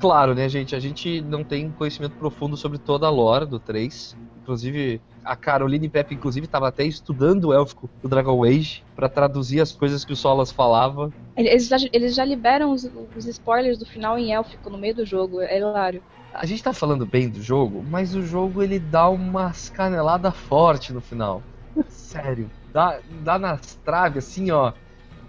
Claro, 0.00 0.34
né, 0.34 0.48
gente? 0.48 0.76
A 0.76 0.80
gente 0.80 1.20
não 1.22 1.42
tem 1.42 1.70
conhecimento 1.70 2.14
profundo 2.16 2.56
sobre 2.56 2.78
toda 2.78 3.06
a 3.06 3.10
lore 3.10 3.46
do 3.46 3.58
3. 3.58 4.16
Inclusive, 4.42 5.00
a 5.24 5.36
Caroline 5.36 5.88
Pepe, 5.88 6.14
inclusive, 6.14 6.46
estava 6.46 6.68
até 6.68 6.84
estudando 6.84 7.46
o 7.46 7.52
élfico 7.52 7.90
do 8.00 8.08
Dragon 8.08 8.44
Age 8.44 8.84
para 8.94 9.08
traduzir 9.08 9.60
as 9.60 9.72
coisas 9.72 10.04
que 10.04 10.12
o 10.12 10.16
Solas 10.16 10.52
falava. 10.52 11.12
Eles 11.36 11.68
já, 11.68 11.76
eles 11.92 12.14
já 12.14 12.24
liberam 12.24 12.72
os, 12.72 12.88
os, 13.16 13.26
spoilers 13.26 13.78
do 13.78 13.84
final 13.84 14.18
em 14.18 14.32
élfico 14.32 14.70
no 14.70 14.78
meio 14.78 14.94
do 14.94 15.04
jogo, 15.04 15.40
é 15.40 15.58
hilário. 15.58 16.02
A 16.32 16.46
gente 16.46 16.62
tá 16.62 16.72
falando 16.72 17.04
bem 17.04 17.28
do 17.28 17.42
jogo, 17.42 17.84
mas 17.90 18.14
o 18.14 18.22
jogo 18.22 18.62
ele 18.62 18.78
dá 18.78 19.08
umas 19.08 19.68
caneladas 19.68 20.34
forte 20.34 20.92
no 20.92 21.00
final. 21.00 21.42
Sério. 21.88 22.50
Dá, 22.72 23.00
dá 23.22 23.38
nas 23.38 23.74
traves, 23.76 24.24
assim, 24.24 24.50
ó 24.50 24.72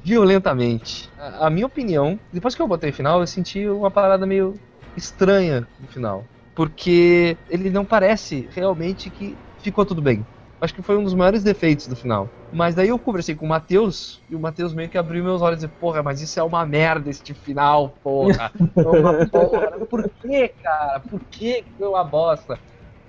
violentamente. 0.04 1.10
A, 1.18 1.48
a, 1.48 1.50
minha 1.50 1.66
opinião, 1.66 2.20
depois 2.32 2.56
que 2.56 2.62
eu 2.62 2.68
botei 2.68 2.92
final, 2.92 3.20
eu 3.20 3.28
senti 3.28 3.68
uma 3.68 3.92
parada 3.92 4.26
meio 4.26 4.54
estranha 4.96 5.68
no 5.80 5.88
final. 5.88 6.26
Porque 6.56 7.38
ele 7.50 7.70
não 7.70 7.86
parece 7.86 8.50
realmente 8.52 9.10
que 9.10 9.36
ficou 9.60 9.86
tudo 9.86 10.02
bem. 10.02 10.26
Acho 10.62 10.74
que 10.74 10.82
foi 10.82 10.98
um 10.98 11.04
dos 11.04 11.14
maiores 11.14 11.42
defeitos 11.42 11.88
do 11.88 11.96
final. 11.96 12.30
Mas 12.52 12.76
daí 12.76 12.90
eu 12.90 13.00
conversei 13.00 13.34
com 13.34 13.46
o 13.46 13.50
Matheus, 13.50 14.22
e 14.30 14.36
o 14.36 14.40
Matheus 14.40 14.74
meio 14.74 14.90
que 14.90 14.98
abriu 14.98 15.24
meus 15.24 15.42
olhos 15.42 15.64
e 15.64 15.68
disse, 15.68 15.80
porra, 15.80 16.04
mas 16.04 16.20
isso 16.20 16.38
é 16.38 16.44
uma 16.44 16.66
merda, 16.66 17.10
este 17.10 17.34
final, 17.34 17.96
porra. 18.04 18.52
uma 18.76 19.26
porra. 19.28 19.86
Por 19.86 20.10
que, 20.22 20.50
cara? 20.62 21.00
Por 21.00 21.22
que 21.32 21.64
foi 21.78 21.88
uma 21.88 22.04
bosta? 22.04 22.60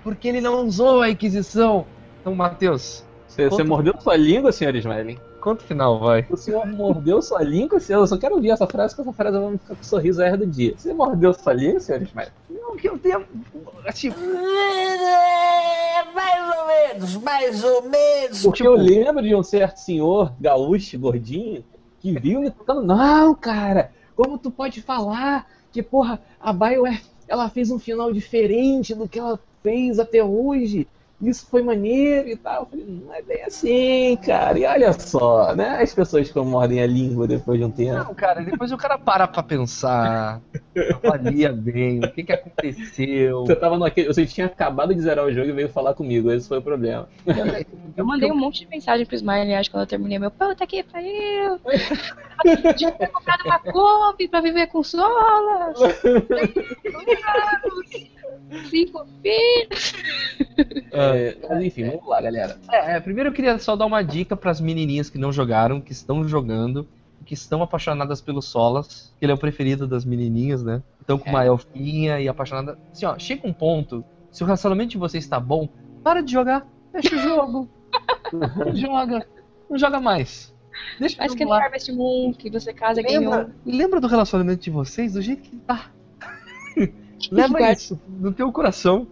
Porque 0.04 0.28
ele 0.28 0.40
não 0.40 0.64
usou 0.64 1.02
a 1.02 1.10
Inquisição. 1.10 1.86
Então, 2.20 2.34
Matheus. 2.34 3.04
Você, 3.26 3.48
você 3.48 3.64
mordeu 3.64 3.94
sua 4.00 4.16
língua, 4.16 4.52
senhor 4.52 4.74
Ismael? 4.74 5.16
Quanto 5.40 5.64
final 5.64 5.98
vai? 5.98 6.26
O 6.30 6.36
senhor 6.36 6.66
mordeu 6.66 7.22
sua 7.22 7.42
língua, 7.42 7.78
eu 7.88 8.06
só 8.06 8.18
quero 8.18 8.34
ouvir 8.34 8.50
essa 8.50 8.66
frase, 8.66 8.94
porque 8.94 9.08
essa 9.08 9.16
frase 9.16 9.38
vai 9.38 9.52
ficar 9.52 9.74
com 9.74 9.80
o 9.80 9.84
sorriso 9.84 10.22
a 10.22 10.36
do 10.36 10.46
dia. 10.46 10.74
Você 10.76 10.92
mordeu 10.92 11.32
sua 11.32 11.52
língua, 11.52 11.80
senhor 11.80 12.02
Ismael? 12.02 12.28
Não, 12.48 12.76
que 12.76 12.88
eu 12.88 12.98
tenho. 12.98 13.24
Tipo. 13.94 14.18
Mais 16.14 16.58
ou 16.58 16.66
menos, 16.66 17.16
mais 17.16 17.64
ou 17.64 17.82
menos. 17.82 18.42
Porque 18.42 18.62
tipo... 18.62 18.68
eu 18.68 18.74
lembro 18.74 19.22
de 19.22 19.34
um 19.34 19.42
certo 19.42 19.78
senhor 19.78 20.32
gaúcho, 20.38 20.98
gordinho, 20.98 21.64
que 22.00 22.18
viu 22.18 22.40
me 22.40 22.50
tocando. 22.50 22.82
Não, 22.82 23.34
cara, 23.34 23.92
como 24.14 24.38
tu 24.38 24.50
pode 24.50 24.82
falar 24.82 25.46
que, 25.72 25.82
porra, 25.82 26.20
a 26.40 26.52
BioWare 26.52 27.00
ela 27.26 27.48
fez 27.48 27.70
um 27.70 27.78
final 27.78 28.12
diferente 28.12 28.94
do 28.94 29.08
que 29.08 29.18
ela 29.18 29.38
fez 29.62 29.98
até 29.98 30.22
hoje? 30.22 30.86
Isso 31.20 31.46
foi 31.46 31.62
maneiro 31.62 32.28
e 32.28 32.36
tal. 32.36 32.62
Eu 32.62 32.66
falei, 32.66 32.86
não 32.86 33.14
é 33.14 33.22
bem 33.22 33.44
assim, 33.44 34.16
cara. 34.24 34.58
E 34.58 34.64
olha 34.64 34.92
só, 34.92 35.54
né? 35.54 35.82
As 35.82 35.94
pessoas 35.94 36.30
que 36.30 36.40
mordem 36.40 36.82
a 36.82 36.86
língua 36.86 37.26
depois 37.26 37.58
de 37.58 37.64
um 37.64 37.70
tempo. 37.70 37.98
Não, 37.98 38.14
cara, 38.14 38.42
depois 38.42 38.72
o 38.72 38.76
cara 38.76 38.98
para 38.98 39.28
pra 39.28 39.42
pensar, 39.42 40.40
avalia 41.02 41.52
bem 41.52 41.98
o 41.98 42.10
que 42.10 42.24
que 42.24 42.32
aconteceu. 42.32 43.40
Você 43.40 43.56
tava 43.56 43.78
naquele. 43.78 44.08
Você 44.08 44.24
tinha 44.24 44.46
acabado 44.46 44.94
de 44.94 45.00
zerar 45.00 45.26
o 45.26 45.32
jogo 45.32 45.48
e 45.48 45.52
veio 45.52 45.68
falar 45.68 45.94
comigo, 45.94 46.32
esse 46.32 46.48
foi 46.48 46.58
o 46.58 46.62
problema. 46.62 47.08
Eu 47.96 48.04
mandei 48.04 48.30
um 48.30 48.36
monte 48.36 48.60
de 48.60 48.68
mensagem 48.68 49.04
pro 49.04 49.16
Smiley, 49.16 49.54
acho, 49.54 49.70
quando 49.70 49.82
eu 49.82 49.88
terminei 49.88 50.18
meu 50.18 50.30
puta 50.30 50.66
que 50.66 50.82
pariu. 50.82 51.60
Tinha 52.76 52.92
ter 52.92 53.08
comprado 53.08 53.44
uma 53.44 53.58
Kombi 53.58 54.28
pra 54.28 54.40
viver 54.40 54.68
com 54.68 54.82
solas. 54.82 55.78
Cinco 58.68 59.06
filhos. 59.22 59.94
É, 60.92 61.36
mas 61.48 61.62
enfim, 61.62 61.84
vamos 61.88 62.06
lá, 62.06 62.20
galera. 62.20 62.58
É, 62.70 62.96
é, 62.96 63.00
primeiro 63.00 63.30
eu 63.30 63.32
queria 63.32 63.58
só 63.58 63.76
dar 63.76 63.86
uma 63.86 64.02
dica 64.02 64.36
para 64.36 64.50
as 64.50 64.60
menininhas 64.60 65.08
que 65.08 65.18
não 65.18 65.32
jogaram, 65.32 65.80
que 65.80 65.92
estão 65.92 66.26
jogando, 66.26 66.86
que 67.24 67.34
estão 67.34 67.62
apaixonadas 67.62 68.20
pelo 68.20 68.42
Solas, 68.42 69.12
que 69.18 69.24
ele 69.24 69.32
é 69.32 69.34
o 69.34 69.38
preferido 69.38 69.86
das 69.86 70.04
menininhas, 70.04 70.62
né? 70.62 70.82
Estão 71.00 71.18
com 71.18 71.30
uma 71.30 71.44
é. 71.44 71.48
elfinha 71.48 72.20
e 72.20 72.28
apaixonada. 72.28 72.78
Assim, 72.92 73.06
ó, 73.06 73.18
chega 73.18 73.46
um 73.46 73.52
ponto, 73.52 74.04
se 74.32 74.42
o 74.42 74.46
relacionamento 74.46 74.90
de 74.90 74.98
vocês 74.98 75.22
está 75.22 75.38
bom, 75.38 75.68
para 76.02 76.22
de 76.22 76.32
jogar, 76.32 76.66
deixa 76.92 77.14
o 77.14 77.18
jogo. 77.18 77.68
não 78.32 78.74
joga, 78.74 79.26
não 79.68 79.78
joga 79.78 80.00
mais. 80.00 80.54
Deixa 80.98 81.22
Acho 81.22 81.36
que 81.36 81.44
no 81.44 81.52
Harvest 81.52 81.92
Moon, 81.92 82.32
que 82.32 82.50
você 82.50 82.72
casa 82.72 83.00
lembra, 83.00 83.54
Lembra 83.64 84.00
do 84.00 84.06
relacionamento 84.06 84.62
de 84.62 84.70
vocês 84.70 85.12
do 85.12 85.22
jeito 85.22 85.42
que 85.42 85.56
tá. 85.56 85.90
Leva 87.30 87.72
isso 87.72 88.00
no 88.08 88.32
teu 88.32 88.50
coração 88.52 89.06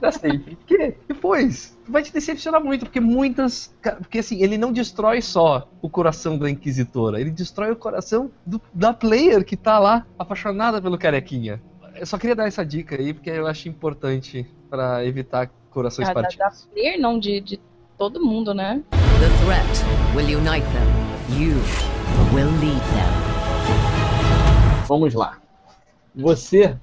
pra 0.00 0.10
sempre. 0.12 0.56
Porque 0.66 0.96
depois 1.06 1.78
vai 1.88 2.02
te 2.02 2.12
decepcionar 2.12 2.62
muito, 2.62 2.84
porque 2.84 3.00
muitas. 3.00 3.74
Porque 3.82 4.18
assim, 4.18 4.42
ele 4.42 4.58
não 4.58 4.72
destrói 4.72 5.22
só 5.22 5.68
o 5.80 5.88
coração 5.88 6.36
da 6.36 6.50
Inquisitora, 6.50 7.20
ele 7.20 7.30
destrói 7.30 7.70
o 7.70 7.76
coração 7.76 8.30
do, 8.44 8.60
da 8.74 8.92
player 8.92 9.44
que 9.44 9.56
tá 9.56 9.78
lá 9.78 10.06
apaixonada 10.18 10.82
pelo 10.82 10.98
carequinha. 10.98 11.60
Eu 11.94 12.06
só 12.06 12.18
queria 12.18 12.36
dar 12.36 12.46
essa 12.46 12.64
dica 12.64 12.96
aí, 12.96 13.12
porque 13.12 13.30
eu 13.30 13.46
acho 13.46 13.68
importante 13.68 14.46
para 14.70 15.04
evitar 15.04 15.50
corações 15.70 16.08
ah, 16.08 16.14
partidos. 16.14 16.38
Da, 16.38 16.48
da 16.48 16.72
player, 16.72 17.00
não, 17.00 17.18
de, 17.18 17.40
de 17.40 17.60
todo 17.96 18.24
mundo, 18.24 18.54
né? 18.54 18.82
The 18.90 19.28
threat 19.44 19.66
will 20.14 20.38
unite 20.38 20.66
them. 20.72 20.86
You 21.36 21.56
will 22.34 22.50
lead 22.60 22.80
them. 22.80 23.28
Vamos 24.86 25.14
lá. 25.14 25.38
Você 26.14 26.76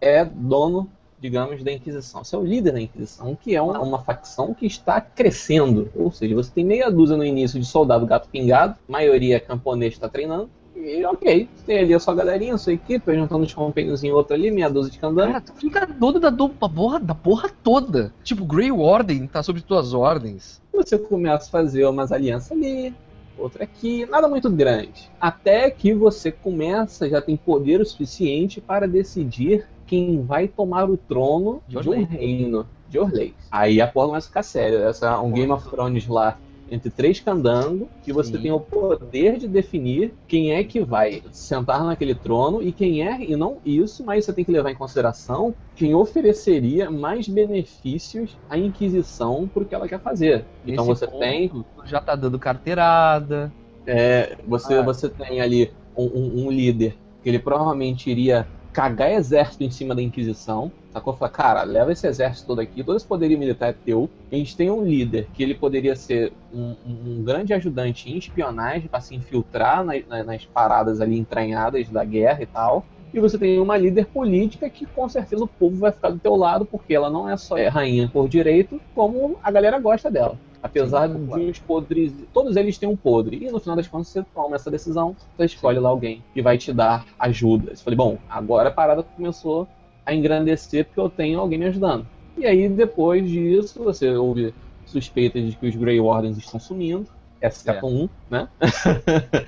é 0.00 0.24
dono, 0.24 0.90
digamos, 1.18 1.62
da 1.62 1.72
Inquisição. 1.72 2.24
Você 2.24 2.34
é 2.34 2.38
o 2.38 2.44
líder 2.44 2.72
da 2.72 2.80
Inquisição, 2.80 3.36
que 3.36 3.54
é 3.54 3.60
uma, 3.60 3.78
uma 3.80 3.98
facção 3.98 4.54
que 4.54 4.66
está 4.66 5.00
crescendo. 5.00 5.90
Ou 5.94 6.10
seja, 6.10 6.34
você 6.34 6.50
tem 6.50 6.64
meia 6.64 6.90
dúzia 6.90 7.16
no 7.16 7.24
início 7.24 7.60
de 7.60 7.66
soldado 7.66 8.06
gato 8.06 8.28
pingado, 8.28 8.76
maioria 8.88 9.38
camponês 9.38 9.94
está 9.94 10.08
treinando. 10.08 10.48
E 10.74 11.04
ok, 11.04 11.46
tem 11.66 11.78
ali 11.78 11.92
a 11.92 12.00
sua 12.00 12.14
galerinha, 12.14 12.54
a 12.54 12.58
sua 12.58 12.72
equipe, 12.72 13.14
juntando 13.14 13.44
os 13.44 13.52
companheiros 13.52 14.02
em 14.02 14.10
outro 14.10 14.34
ali, 14.34 14.50
meia 14.50 14.70
dúzia 14.70 14.90
de 14.90 14.98
candango. 14.98 15.32
Cara, 15.32 15.40
tu 15.42 15.52
fica 15.52 15.86
dono 15.86 16.18
da, 16.18 16.30
do, 16.30 16.48
da, 16.48 16.68
porra, 16.68 16.98
da 16.98 17.14
porra 17.14 17.50
toda. 17.62 18.14
Tipo, 18.24 18.46
Grey 18.46 18.72
Warden 18.72 19.26
tá 19.26 19.42
sob 19.42 19.60
tuas 19.60 19.92
ordens. 19.92 20.62
Você 20.72 20.96
começa 20.96 21.48
a 21.48 21.50
fazer 21.50 21.84
umas 21.84 22.10
alianças 22.12 22.52
ali, 22.52 22.94
outra 23.36 23.64
aqui, 23.64 24.06
nada 24.06 24.26
muito 24.26 24.48
grande. 24.48 25.10
Até 25.20 25.70
que 25.70 25.92
você 25.92 26.32
começa, 26.32 27.08
já 27.08 27.20
tem 27.20 27.36
poder 27.36 27.80
o 27.80 27.84
suficiente 27.84 28.60
para 28.60 28.88
decidir 28.88 29.66
quem 29.90 30.22
vai 30.22 30.46
tomar 30.46 30.88
o 30.88 30.96
trono 30.96 31.60
de, 31.66 31.80
de 31.80 31.90
um 31.90 32.04
reino 32.04 32.64
de 32.88 32.96
Orleis. 32.96 33.34
Aí 33.50 33.80
a 33.80 33.88
porra 33.88 34.06
começa 34.06 34.28
a 34.28 34.30
ficar 34.30 34.42
séria. 34.44 34.76
Essa 34.84 35.08
é 35.08 35.16
um 35.16 35.32
Game 35.32 35.50
of 35.50 35.68
Thrones 35.68 36.06
lá 36.06 36.38
entre 36.70 36.88
três 36.88 37.18
candangos, 37.18 37.88
que 38.04 38.12
você 38.12 38.36
Sim. 38.36 38.42
tem 38.42 38.52
o 38.52 38.60
poder 38.60 39.36
de 39.36 39.48
definir 39.48 40.14
quem 40.28 40.52
é 40.52 40.62
que 40.62 40.78
vai 40.78 41.24
sentar 41.32 41.82
naquele 41.82 42.14
trono 42.14 42.62
e 42.62 42.70
quem 42.70 43.04
é, 43.04 43.20
e 43.20 43.34
não 43.34 43.56
isso, 43.66 44.04
mas 44.04 44.24
você 44.24 44.32
tem 44.32 44.44
que 44.44 44.52
levar 44.52 44.70
em 44.70 44.76
consideração 44.76 45.52
quem 45.74 45.92
ofereceria 45.92 46.88
mais 46.88 47.26
benefícios 47.26 48.38
à 48.48 48.56
Inquisição 48.56 49.50
pro 49.52 49.64
que 49.64 49.74
ela 49.74 49.88
quer 49.88 49.98
fazer. 49.98 50.44
Então 50.64 50.84
você 50.84 51.08
tem. 51.08 51.50
Já 51.84 52.00
tá 52.00 52.14
dando 52.14 52.38
carteirada. 52.38 53.52
É, 53.84 54.36
você, 54.46 54.74
ah. 54.74 54.82
você 54.82 55.08
tem 55.08 55.40
ali 55.40 55.72
um, 55.96 56.04
um, 56.04 56.46
um 56.46 56.50
líder 56.52 56.96
que 57.24 57.28
ele 57.28 57.40
provavelmente 57.40 58.08
iria 58.08 58.46
cagar 58.72 59.12
exército 59.12 59.64
em 59.64 59.70
cima 59.70 59.94
da 59.94 60.02
Inquisição, 60.02 60.70
sacou? 60.92 61.14
Falar, 61.14 61.30
cara, 61.30 61.62
leva 61.62 61.92
esse 61.92 62.06
exército 62.06 62.48
todo 62.48 62.60
aqui, 62.60 62.82
todo 62.82 62.96
esse 62.96 63.06
poderio 63.06 63.38
militar 63.38 63.70
é 63.70 63.72
teu. 63.72 64.08
A 64.30 64.34
gente 64.34 64.56
tem 64.56 64.70
um 64.70 64.84
líder 64.84 65.28
que 65.34 65.42
ele 65.42 65.54
poderia 65.54 65.96
ser 65.96 66.32
um, 66.52 66.74
um 66.86 67.22
grande 67.22 67.52
ajudante 67.52 68.10
em 68.10 68.18
espionagem 68.18 68.88
para 68.88 69.00
se 69.00 69.14
infiltrar 69.14 69.84
na, 69.84 69.94
na, 70.08 70.24
nas 70.24 70.44
paradas 70.44 71.00
ali 71.00 71.18
entranhadas 71.18 71.88
da 71.88 72.04
guerra 72.04 72.42
e 72.42 72.46
tal. 72.46 72.84
E 73.12 73.18
você 73.18 73.36
tem 73.36 73.58
uma 73.58 73.76
líder 73.76 74.06
política 74.06 74.70
que 74.70 74.86
com 74.86 75.08
certeza 75.08 75.42
o 75.42 75.48
povo 75.48 75.76
vai 75.76 75.90
ficar 75.90 76.10
do 76.10 76.18
teu 76.18 76.36
lado, 76.36 76.64
porque 76.64 76.94
ela 76.94 77.10
não 77.10 77.28
é 77.28 77.36
só 77.36 77.56
rainha 77.68 78.08
por 78.08 78.28
direito, 78.28 78.80
como 78.94 79.36
a 79.42 79.50
galera 79.50 79.80
gosta 79.80 80.10
dela. 80.10 80.38
Apesar 80.62 81.08
Sim, 81.08 81.26
de 81.26 81.50
os 81.50 81.58
podres, 81.58 82.12
todos 82.34 82.54
eles 82.54 82.76
têm 82.76 82.88
um 82.88 82.96
podre. 82.96 83.38
E 83.42 83.50
no 83.50 83.58
final 83.58 83.76
das 83.76 83.88
contas 83.88 84.08
você 84.08 84.22
toma 84.34 84.56
essa 84.56 84.70
decisão, 84.70 85.16
você 85.36 85.46
escolhe 85.46 85.78
Sim. 85.78 85.82
lá 85.82 85.88
alguém 85.88 86.22
que 86.34 86.42
vai 86.42 86.58
te 86.58 86.72
dar 86.72 87.06
ajuda. 87.18 87.74
Você 87.74 87.82
falei, 87.82 87.96
bom, 87.96 88.18
agora 88.28 88.68
a 88.68 88.72
parada 88.72 89.02
começou 89.02 89.66
a 90.04 90.14
engrandecer 90.14 90.84
porque 90.84 91.00
eu 91.00 91.08
tenho 91.08 91.40
alguém 91.40 91.58
me 91.58 91.66
ajudando. 91.66 92.06
E 92.36 92.46
aí 92.46 92.68
depois 92.68 93.28
disso 93.28 93.82
você 93.82 94.10
ouve 94.10 94.54
suspeitas 94.84 95.42
de 95.44 95.56
que 95.56 95.66
os 95.66 95.76
Grey 95.76 96.00
Wardens 96.00 96.36
estão 96.36 96.60
sumindo, 96.60 97.06
exceto 97.40 97.86
é. 97.86 97.88
um, 97.88 98.08
né? 98.28 98.48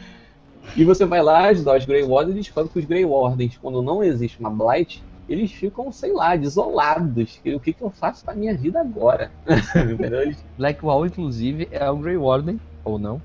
e 0.77 0.85
você 0.85 1.05
vai 1.05 1.22
lá 1.22 1.46
ajudar 1.48 1.77
os 1.77 1.85
Grey 1.85 2.03
Wardens 2.03 2.37
e 2.37 2.40
descobre 2.40 2.70
que 2.72 2.79
os 2.79 2.85
Grey 2.85 3.05
Wardens, 3.05 3.59
quando 3.61 3.83
não 3.83 4.03
existe 4.03 4.40
uma 4.40 4.51
Blight, 4.51 5.03
eles 5.29 5.53
ficam, 5.53 5.91
sei 5.93 6.13
lá, 6.13 6.37
desolados. 6.37 7.41
O 7.47 7.61
que, 7.61 7.73
que 7.73 7.83
eu 7.83 7.91
faço 7.91 8.25
com 8.25 8.31
a 8.31 8.35
minha 8.35 8.57
vida 8.57 8.81
agora? 8.81 9.31
Blackwall, 10.59 11.07
inclusive, 11.07 11.69
é 11.71 11.89
o 11.91 11.97
Grey 11.97 12.17
Warden, 12.17 12.61
ou 12.85 12.99
não? 12.99 13.21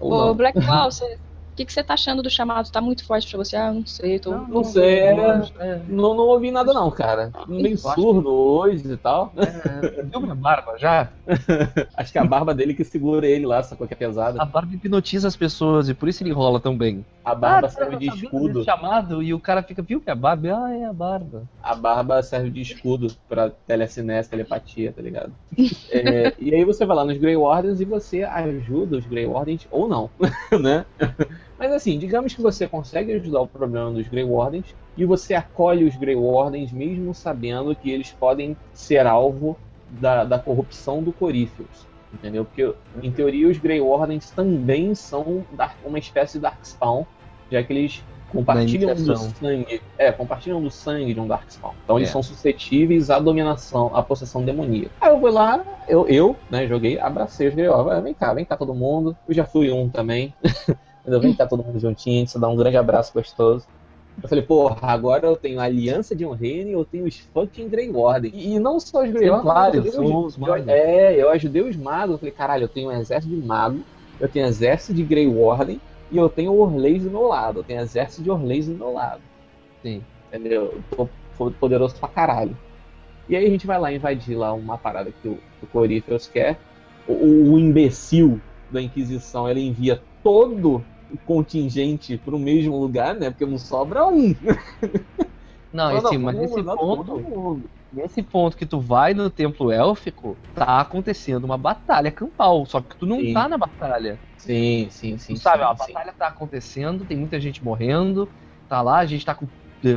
Ou 0.00 0.12
Ô, 0.12 0.26
não. 0.26 0.34
Blackwall, 0.34 0.90
você 0.90 1.18
O 1.52 1.54
que, 1.54 1.66
que 1.66 1.72
você 1.72 1.84
tá 1.84 1.92
achando 1.92 2.22
do 2.22 2.30
chamado? 2.30 2.70
Tá 2.70 2.80
muito 2.80 3.04
forte 3.04 3.28
pra 3.28 3.36
você? 3.36 3.56
Ah, 3.56 3.70
não 3.70 3.84
sei, 3.84 4.18
tô. 4.18 4.30
Não, 4.30 4.48
não 4.48 4.64
sei, 4.64 5.00
é, 5.00 5.82
não, 5.86 6.14
não 6.14 6.24
ouvi 6.24 6.50
nada 6.50 6.72
não, 6.72 6.90
cara. 6.90 7.30
Meio 7.46 7.76
surdo 7.76 8.30
hoje 8.30 8.90
e 8.90 8.96
tal. 8.96 9.34
É, 9.36 10.02
viu 10.02 10.20
minha 10.20 10.34
barba 10.34 10.78
já? 10.78 11.12
Acho 11.94 12.10
que 12.10 12.16
é 12.16 12.22
a 12.22 12.24
barba 12.24 12.54
dele 12.54 12.72
que 12.72 12.82
segura 12.84 13.26
ele 13.26 13.44
lá, 13.44 13.62
sacou 13.62 13.86
que 13.86 13.92
é 13.92 13.96
pesada. 13.96 14.40
A 14.40 14.46
barba 14.46 14.74
hipnotiza 14.74 15.28
as 15.28 15.36
pessoas 15.36 15.90
e 15.90 15.94
por 15.94 16.08
isso 16.08 16.22
ele 16.22 16.32
rola 16.32 16.58
tão 16.58 16.74
bem. 16.74 17.04
A 17.22 17.34
barba 17.34 17.66
ah, 17.66 17.70
serve 17.70 17.96
de 17.96 18.06
escudo. 18.06 18.64
chamado 18.64 19.22
e 19.22 19.34
o 19.34 19.38
cara 19.38 19.62
fica, 19.62 19.82
viu 19.82 20.00
que 20.00 20.08
é 20.08 20.12
a 20.12 20.16
barba? 20.16 20.48
Ah, 20.56 20.74
é 20.74 20.84
a 20.86 20.92
barba. 20.92 21.44
A 21.62 21.74
barba 21.74 22.22
serve 22.22 22.48
de 22.50 22.62
escudo 22.62 23.14
pra 23.28 23.50
telecinese, 23.50 24.30
telepatia, 24.30 24.90
tá 24.90 25.02
ligado? 25.02 25.32
é, 25.90 26.32
e 26.38 26.54
aí 26.54 26.64
você 26.64 26.86
vai 26.86 26.96
lá 26.96 27.04
nos 27.04 27.18
Grey 27.18 27.36
Wardens 27.36 27.80
e 27.80 27.84
você 27.84 28.22
ajuda 28.24 28.96
os 28.96 29.06
Grey 29.06 29.26
Wardens, 29.26 29.68
ou 29.70 29.86
não, 29.86 30.10
né? 30.58 30.86
Mas 31.62 31.70
assim, 31.70 31.96
digamos 31.96 32.34
que 32.34 32.42
você 32.42 32.66
consegue 32.66 33.12
ajudar 33.12 33.40
o 33.42 33.46
problema 33.46 33.92
dos 33.92 34.08
Grey 34.08 34.24
Wardens 34.24 34.74
e 34.96 35.04
você 35.04 35.32
acolhe 35.32 35.84
os 35.84 35.94
Grey 35.94 36.16
Wardens 36.16 36.72
mesmo 36.72 37.14
sabendo 37.14 37.72
que 37.76 37.88
eles 37.88 38.10
podem 38.10 38.56
ser 38.72 39.06
alvo 39.06 39.56
da, 39.88 40.24
da 40.24 40.40
corrupção 40.40 41.04
do 41.04 41.12
Coríferos. 41.12 41.86
Entendeu? 42.12 42.44
Porque, 42.44 42.74
em 43.00 43.12
teoria, 43.12 43.46
os 43.46 43.58
Grey 43.58 43.80
Wardens 43.80 44.28
também 44.32 44.92
são 44.96 45.46
uma 45.84 46.00
espécie 46.00 46.32
de 46.32 46.40
Darkspawn, 46.40 47.04
já 47.48 47.62
que 47.62 47.72
eles 47.72 48.04
compartilham 48.32 48.92
do 48.96 49.16
sangue. 49.16 49.80
É, 49.96 50.10
compartilham 50.10 50.60
do 50.60 50.68
sangue 50.68 51.14
de 51.14 51.20
um 51.20 51.28
Darkspawn. 51.28 51.74
Então 51.84 51.96
eles 51.96 52.08
é. 52.08 52.12
são 52.12 52.24
suscetíveis 52.24 53.08
à 53.08 53.20
dominação, 53.20 53.94
à 53.94 54.02
possessão 54.02 54.44
demoníaca. 54.44 54.90
Aí 55.00 55.10
eu 55.10 55.20
fui 55.20 55.30
lá, 55.30 55.64
eu, 55.86 56.08
eu 56.08 56.34
né, 56.50 56.66
joguei, 56.66 56.98
abracei 56.98 57.46
os 57.46 57.54
Grey 57.54 57.68
Wardens. 57.68 58.02
Vem 58.02 58.14
cá, 58.14 58.34
vem 58.34 58.44
cá 58.44 58.56
todo 58.56 58.74
mundo. 58.74 59.16
Eu 59.28 59.32
já 59.32 59.44
fui 59.44 59.70
um 59.70 59.88
também. 59.88 60.34
Entendeu? 61.02 61.20
Vem 61.20 61.34
cá 61.34 61.46
todo 61.46 61.62
mundo 61.62 61.78
juntinho, 61.78 62.22
a 62.22 62.26
gente 62.26 62.38
dá 62.38 62.48
um 62.48 62.56
grande 62.56 62.76
abraço 62.76 63.12
gostoso. 63.12 63.66
Eu 64.22 64.28
falei, 64.28 64.44
porra, 64.44 64.76
agora 64.82 65.26
eu 65.26 65.36
tenho 65.36 65.58
a 65.58 65.64
Aliança 65.64 66.14
de 66.14 66.24
um 66.24 66.32
Reino 66.32 66.70
e 66.70 66.72
eu 66.72 66.84
tenho 66.84 67.06
os 67.06 67.18
fucking 67.18 67.68
Grey 67.68 67.90
Warden. 67.90 68.30
E, 68.34 68.58
não 68.58 68.78
só 68.78 69.02
os 69.02 69.10
Grey 69.10 69.30
Warden, 69.30 69.80
os, 69.80 70.36
magos. 70.36 70.68
É, 70.68 71.14
eu 71.16 71.30
ajudei 71.30 71.62
os 71.62 71.76
magos. 71.76 72.12
Eu 72.14 72.18
falei, 72.18 72.32
caralho, 72.32 72.64
eu 72.64 72.68
tenho 72.68 72.88
um 72.88 72.92
exército 72.92 73.34
de 73.34 73.40
mago, 73.42 73.80
eu 74.20 74.28
tenho 74.28 74.44
um 74.44 74.48
exército 74.48 74.92
de 74.92 75.02
Grey 75.02 75.26
Warden 75.26 75.80
e 76.10 76.18
eu 76.18 76.28
tenho 76.28 76.54
Orleis 76.54 77.02
do 77.02 77.10
meu 77.10 77.26
lado. 77.26 77.60
Eu 77.60 77.64
tenho 77.64 77.80
um 77.80 77.82
exército 77.82 78.22
de 78.22 78.30
Orleis 78.30 78.66
do 78.66 78.74
meu 78.74 78.92
lado. 78.92 79.22
Sim. 79.82 80.02
Entendeu? 80.28 80.74
Eu 80.96 81.08
tô 81.36 81.50
poderoso 81.52 81.96
pra 81.96 82.08
caralho. 82.08 82.56
E 83.28 83.34
aí 83.34 83.46
a 83.46 83.50
gente 83.50 83.66
vai 83.66 83.78
lá 83.78 83.92
invadir 83.92 84.36
lá 84.36 84.52
uma 84.52 84.76
parada 84.76 85.10
que 85.10 85.26
o, 85.26 85.38
o 85.62 85.66
Coríferos 85.66 86.28
quer. 86.28 86.58
O, 87.08 87.52
o 87.52 87.58
imbecil 87.58 88.40
da 88.70 88.80
Inquisição, 88.80 89.48
ele 89.48 89.60
envia 89.60 90.00
todo 90.22 90.84
contingente 91.24 92.18
pro 92.18 92.38
mesmo 92.38 92.76
lugar, 92.78 93.14
né? 93.14 93.30
Porque 93.30 93.46
não 93.46 93.58
sobra 93.58 94.06
um. 94.06 94.34
Não, 95.72 95.90
não, 95.90 95.96
assim, 95.96 96.18
mas 96.18 96.36
nesse 96.36 96.62
ponto, 96.62 97.62
nesse 97.90 98.22
ponto 98.22 98.56
que 98.58 98.66
tu 98.66 98.78
vai 98.78 99.14
no 99.14 99.30
templo 99.30 99.72
élfico, 99.72 100.38
tá 100.54 100.80
acontecendo 100.80 101.44
uma 101.44 101.56
batalha 101.56 102.12
campal, 102.12 102.66
só 102.66 102.82
que 102.82 102.94
tu 102.98 103.06
não 103.06 103.18
sim. 103.18 103.32
tá 103.32 103.48
na 103.48 103.56
batalha. 103.56 104.20
Sim, 104.36 104.88
sim, 104.90 105.16
sim. 105.16 105.34
Tu 105.34 105.40
sabe, 105.40 105.62
sim, 105.62 105.70
a 105.70 105.72
batalha 105.72 106.12
tá 106.12 106.26
acontecendo, 106.26 107.06
tem 107.06 107.16
muita 107.16 107.40
gente 107.40 107.64
morrendo, 107.64 108.28
tá 108.68 108.82
lá, 108.82 108.98
a 108.98 109.06
gente 109.06 109.24
tá 109.24 109.34
com, 109.34 109.46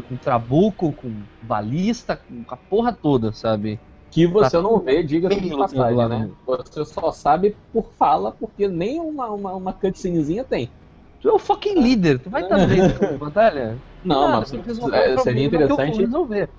com 0.08 0.18
trabuco, 0.18 0.94
com 0.94 1.26
balista, 1.42 2.16
com 2.16 2.46
a 2.48 2.56
porra 2.56 2.94
toda, 2.94 3.34
sabe? 3.34 3.78
Que 4.12 4.26
você 4.26 4.52
tá 4.52 4.62
não 4.62 4.80
vê, 4.80 5.04
diga-se 5.04 5.42
de 5.42 5.50
passagem, 5.50 6.08
né? 6.08 6.32
Você 6.46 6.86
só 6.86 7.12
sabe 7.12 7.58
por 7.74 7.92
fala, 7.98 8.32
porque 8.32 8.68
nem 8.68 9.02
uma, 9.02 9.30
uma, 9.30 9.54
uma 9.56 9.74
cutscenezinha 9.74 10.46
tem. 10.46 10.72
Tu 11.26 11.30
é 11.30 11.34
o 11.34 11.40
fucking 11.40 11.82
líder, 11.82 12.20
tu 12.20 12.30
vai 12.30 12.44
estar 12.44 12.56
tá 12.56 12.66
vendo 12.70 13.18
batalha? 13.18 13.76
Não, 14.06 14.32
mas 14.32 14.54
é, 14.54 15.18
seria 15.18 15.46
interessante. 15.46 16.08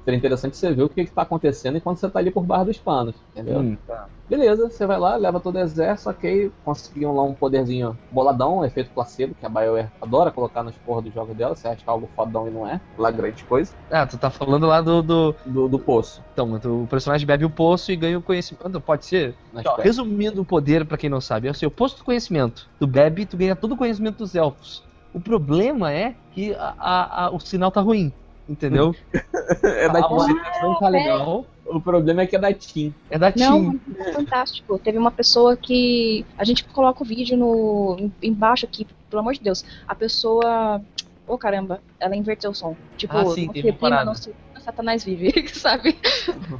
Seria 0.04 0.18
interessante 0.18 0.56
você 0.56 0.72
ver 0.72 0.82
o 0.82 0.88
que 0.88 1.00
está 1.00 1.22
acontecendo 1.22 1.78
enquanto 1.78 1.98
você 1.98 2.06
está 2.06 2.18
ali 2.18 2.30
por 2.30 2.42
baixo 2.44 2.66
dos 2.66 2.78
panos, 2.78 3.14
entendeu? 3.32 3.60
Hum, 3.60 3.76
tá. 3.86 4.08
Beleza, 4.28 4.68
você 4.68 4.84
vai 4.86 4.98
lá, 4.98 5.14
leva 5.14 5.38
todo 5.38 5.54
o 5.54 5.60
exército, 5.60 6.10
ok. 6.10 6.50
Conseguiam 6.64 7.14
lá 7.14 7.22
um 7.22 7.32
poderzinho 7.32 7.96
boladão, 8.10 8.58
um 8.58 8.64
efeito 8.64 8.90
placebo, 8.90 9.34
que 9.36 9.46
a 9.46 9.48
BioWare 9.48 9.88
adora 10.00 10.32
colocar 10.32 10.64
nas 10.64 10.74
porra 10.76 11.02
dos 11.02 11.14
jogos 11.14 11.36
dela. 11.36 11.54
Você 11.54 11.68
acha 11.68 11.76
que 11.84 11.88
é 11.88 11.92
algo 11.92 12.10
fodão 12.16 12.48
e 12.48 12.50
não 12.50 12.66
é, 12.66 12.80
lá 12.98 13.10
grande 13.12 13.44
coisa. 13.44 13.72
Ah, 13.88 14.04
tu 14.04 14.18
tá 14.18 14.28
falando 14.28 14.66
lá 14.66 14.80
do. 14.80 15.00
Do, 15.00 15.36
do, 15.46 15.68
do 15.68 15.78
poço. 15.78 16.20
Então, 16.32 16.52
o 16.82 16.88
personagem 16.88 17.24
bebe 17.26 17.44
o 17.44 17.50
poço 17.50 17.92
e 17.92 17.96
ganha 17.96 18.18
o 18.18 18.22
conhecimento. 18.22 18.80
Pode 18.80 19.06
ser? 19.06 19.36
Então, 19.54 19.76
resumindo 19.76 20.42
o 20.42 20.44
poder, 20.44 20.84
para 20.84 20.98
quem 20.98 21.08
não 21.08 21.20
sabe, 21.20 21.46
é 21.46 21.50
o 21.52 21.54
seu 21.54 21.70
poço 21.70 21.98
do 21.98 22.04
conhecimento. 22.04 22.68
Tu 22.80 22.86
bebe 22.86 23.22
e 23.22 23.26
tu 23.26 23.36
ganha 23.36 23.54
todo 23.54 23.72
o 23.72 23.76
conhecimento 23.76 24.18
dos 24.18 24.34
elfos. 24.34 24.82
O 25.16 25.20
problema 25.20 25.90
é 25.90 26.14
que 26.32 26.52
a, 26.52 26.74
a, 26.78 27.24
a, 27.24 27.30
o 27.30 27.40
sinal 27.40 27.70
tá 27.70 27.80
ruim, 27.80 28.12
entendeu? 28.46 28.94
é 29.64 29.88
da 29.88 30.00
a 30.00 30.78
tá 30.78 30.88
legal. 30.90 31.46
O 31.64 31.80
problema 31.80 32.20
é 32.20 32.26
que 32.26 32.36
é 32.36 32.38
da 32.38 32.52
Tim. 32.52 32.92
É 33.08 33.18
da 33.18 33.32
Tim. 33.32 33.40
Não, 33.40 33.80
é 33.98 34.12
fantástico. 34.12 34.78
Teve 34.78 34.98
uma 34.98 35.10
pessoa 35.10 35.56
que. 35.56 36.26
A 36.36 36.44
gente 36.44 36.64
coloca 36.66 37.02
o 37.02 37.06
vídeo 37.06 37.34
no 37.34 38.10
embaixo 38.22 38.66
aqui, 38.66 38.86
pelo 39.08 39.20
amor 39.20 39.32
de 39.32 39.40
Deus. 39.40 39.64
A 39.88 39.94
pessoa. 39.94 40.82
Oh 41.26 41.38
caramba, 41.38 41.80
ela 41.98 42.14
inverteu 42.14 42.50
o 42.50 42.54
som. 42.54 42.76
Tipo, 42.98 43.16
ah, 43.16 43.24
sim, 43.30 43.46
não 43.46 43.52
prima, 43.52 44.04
não 44.04 44.14
se... 44.14 44.34
Satanás 44.58 45.02
vive, 45.02 45.32
sabe? 45.48 45.96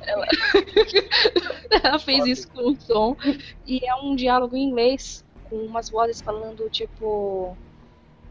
ela... 0.07 0.27
ela 1.85 1.99
fez 1.99 2.25
isso 2.25 2.49
com 2.49 2.71
o 2.71 2.77
som. 2.81 3.17
E 3.67 3.85
é 3.87 3.95
um 3.97 4.17
diálogo 4.17 4.57
em 4.57 4.65
inglês, 4.71 5.23
com 5.51 5.57
umas 5.57 5.91
vozes 5.91 6.23
falando, 6.23 6.71
tipo 6.71 7.55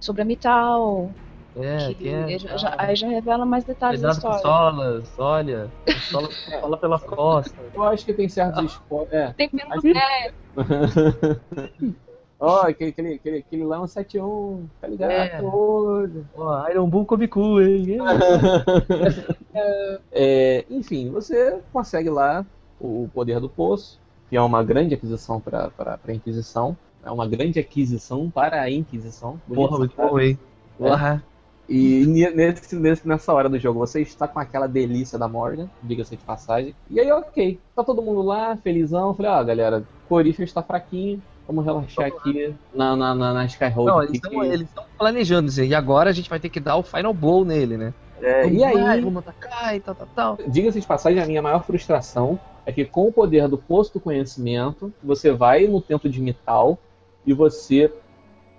sobre 0.05 0.21
a 0.21 0.25
Mital. 0.25 1.09
É, 1.57 1.93
que, 1.93 2.09
é, 2.09 2.37
já, 2.37 2.57
já, 2.57 2.75
aí 2.77 2.95
já 2.97 3.07
revela 3.07 3.45
mais 3.45 3.63
detalhes 3.63 4.01
Cuidado 4.01 4.21
da 4.21 4.35
história. 4.35 4.41
solas, 4.41 5.13
olha. 5.17 5.71
Sola, 6.09 6.29
sola 6.31 6.77
pela 6.77 6.99
costa. 6.99 7.55
Eu 7.73 7.83
acho 7.83 8.05
que 8.05 8.13
tem 8.13 8.27
certos 8.27 8.59
ah, 8.59 8.65
spoilers. 8.65 9.13
É. 9.13 9.33
Tem 9.33 9.49
menos 9.53 9.85
é. 9.85 10.33
Ó, 12.37 12.57
oh, 12.57 12.67
aquele, 12.67 12.89
aquele, 12.89 13.13
aquele, 13.13 13.37
aquele 13.37 13.63
lá 13.63 13.77
é 13.77 13.79
um 13.79 13.87
71, 13.87 14.67
tá 14.81 14.87
ligado? 14.87 15.11
É. 15.11 15.39
Ó, 15.41 16.05
oh, 16.35 16.69
Iron 16.69 16.89
Bull 16.89 17.05
come 17.05 17.29
cu, 17.29 17.61
hein? 17.61 17.97
é, 20.11 20.65
enfim, 20.69 21.09
você 21.09 21.61
consegue 21.71 22.09
lá 22.09 22.45
o 22.79 23.09
poder 23.13 23.39
do 23.39 23.47
poço, 23.47 24.01
que 24.29 24.35
é 24.35 24.41
uma 24.41 24.61
grande 24.61 24.93
aquisição 24.93 25.39
para 25.39 25.71
a 26.05 26.13
Inquisição. 26.13 26.75
É 27.05 27.11
uma 27.11 27.27
grande 27.27 27.59
aquisição 27.59 28.29
para 28.31 28.61
a 28.61 28.69
Inquisição. 28.69 29.39
Porra, 29.47 29.77
muito 29.77 29.95
bom, 29.95 30.19
hein? 30.19 30.39
Porra. 30.77 31.23
É. 31.31 31.35
E 31.67 32.05
nesse, 32.05 32.75
nesse, 32.75 33.07
nessa 33.07 33.33
hora 33.33 33.47
do 33.47 33.57
jogo, 33.57 33.79
você 33.79 34.01
está 34.01 34.27
com 34.27 34.39
aquela 34.39 34.67
delícia 34.67 35.17
da 35.17 35.27
Morgan, 35.27 35.69
diga-se 35.81 36.15
de 36.15 36.23
passagem. 36.23 36.75
E 36.89 36.99
aí, 36.99 37.11
ok. 37.11 37.59
Tá 37.75 37.83
todo 37.83 38.01
mundo 38.01 38.21
lá, 38.21 38.55
felizão. 38.57 39.13
Falei, 39.13 39.31
ó, 39.31 39.35
ah, 39.35 39.43
galera, 39.43 39.83
Corífero 40.09 40.43
está 40.43 40.61
fraquinho. 40.61 41.21
Vamos 41.47 41.63
relaxar 41.63 42.07
aqui 42.07 42.55
na, 42.73 42.95
na, 42.95 43.13
na, 43.13 43.33
na 43.33 43.45
Skyhold. 43.45 43.85
Não, 43.85 44.01
eles 44.01 44.61
estão 44.61 44.83
que... 44.83 44.89
planejando, 44.97 45.49
assim, 45.49 45.67
e 45.67 45.75
agora 45.75 46.09
a 46.09 46.13
gente 46.13 46.27
vai 46.27 46.39
ter 46.39 46.49
que 46.49 46.59
dar 46.59 46.75
o 46.75 46.81
final 46.81 47.13
blow 47.13 47.45
nele, 47.45 47.77
né? 47.77 47.93
É, 48.19 48.49
e 48.49 48.63
aí, 48.63 49.01
vamos 49.01 49.19
atacar 49.19 49.75
e 49.75 49.79
tal, 49.79 49.93
tal, 49.93 50.07
tal. 50.15 50.37
Diga-se 50.47 50.79
de 50.79 50.87
passagem, 50.87 51.21
a 51.21 51.25
minha 51.27 51.41
maior 51.41 51.63
frustração 51.63 52.39
é 52.65 52.71
que 52.71 52.83
com 52.83 53.07
o 53.07 53.13
poder 53.13 53.47
do 53.47 53.57
posto 53.57 53.93
do 53.93 53.99
conhecimento, 53.99 54.91
você 55.03 55.31
vai 55.31 55.67
no 55.67 55.79
templo 55.79 56.09
de 56.09 56.19
Mital 56.19 56.79
e 57.25 57.33
você 57.33 57.91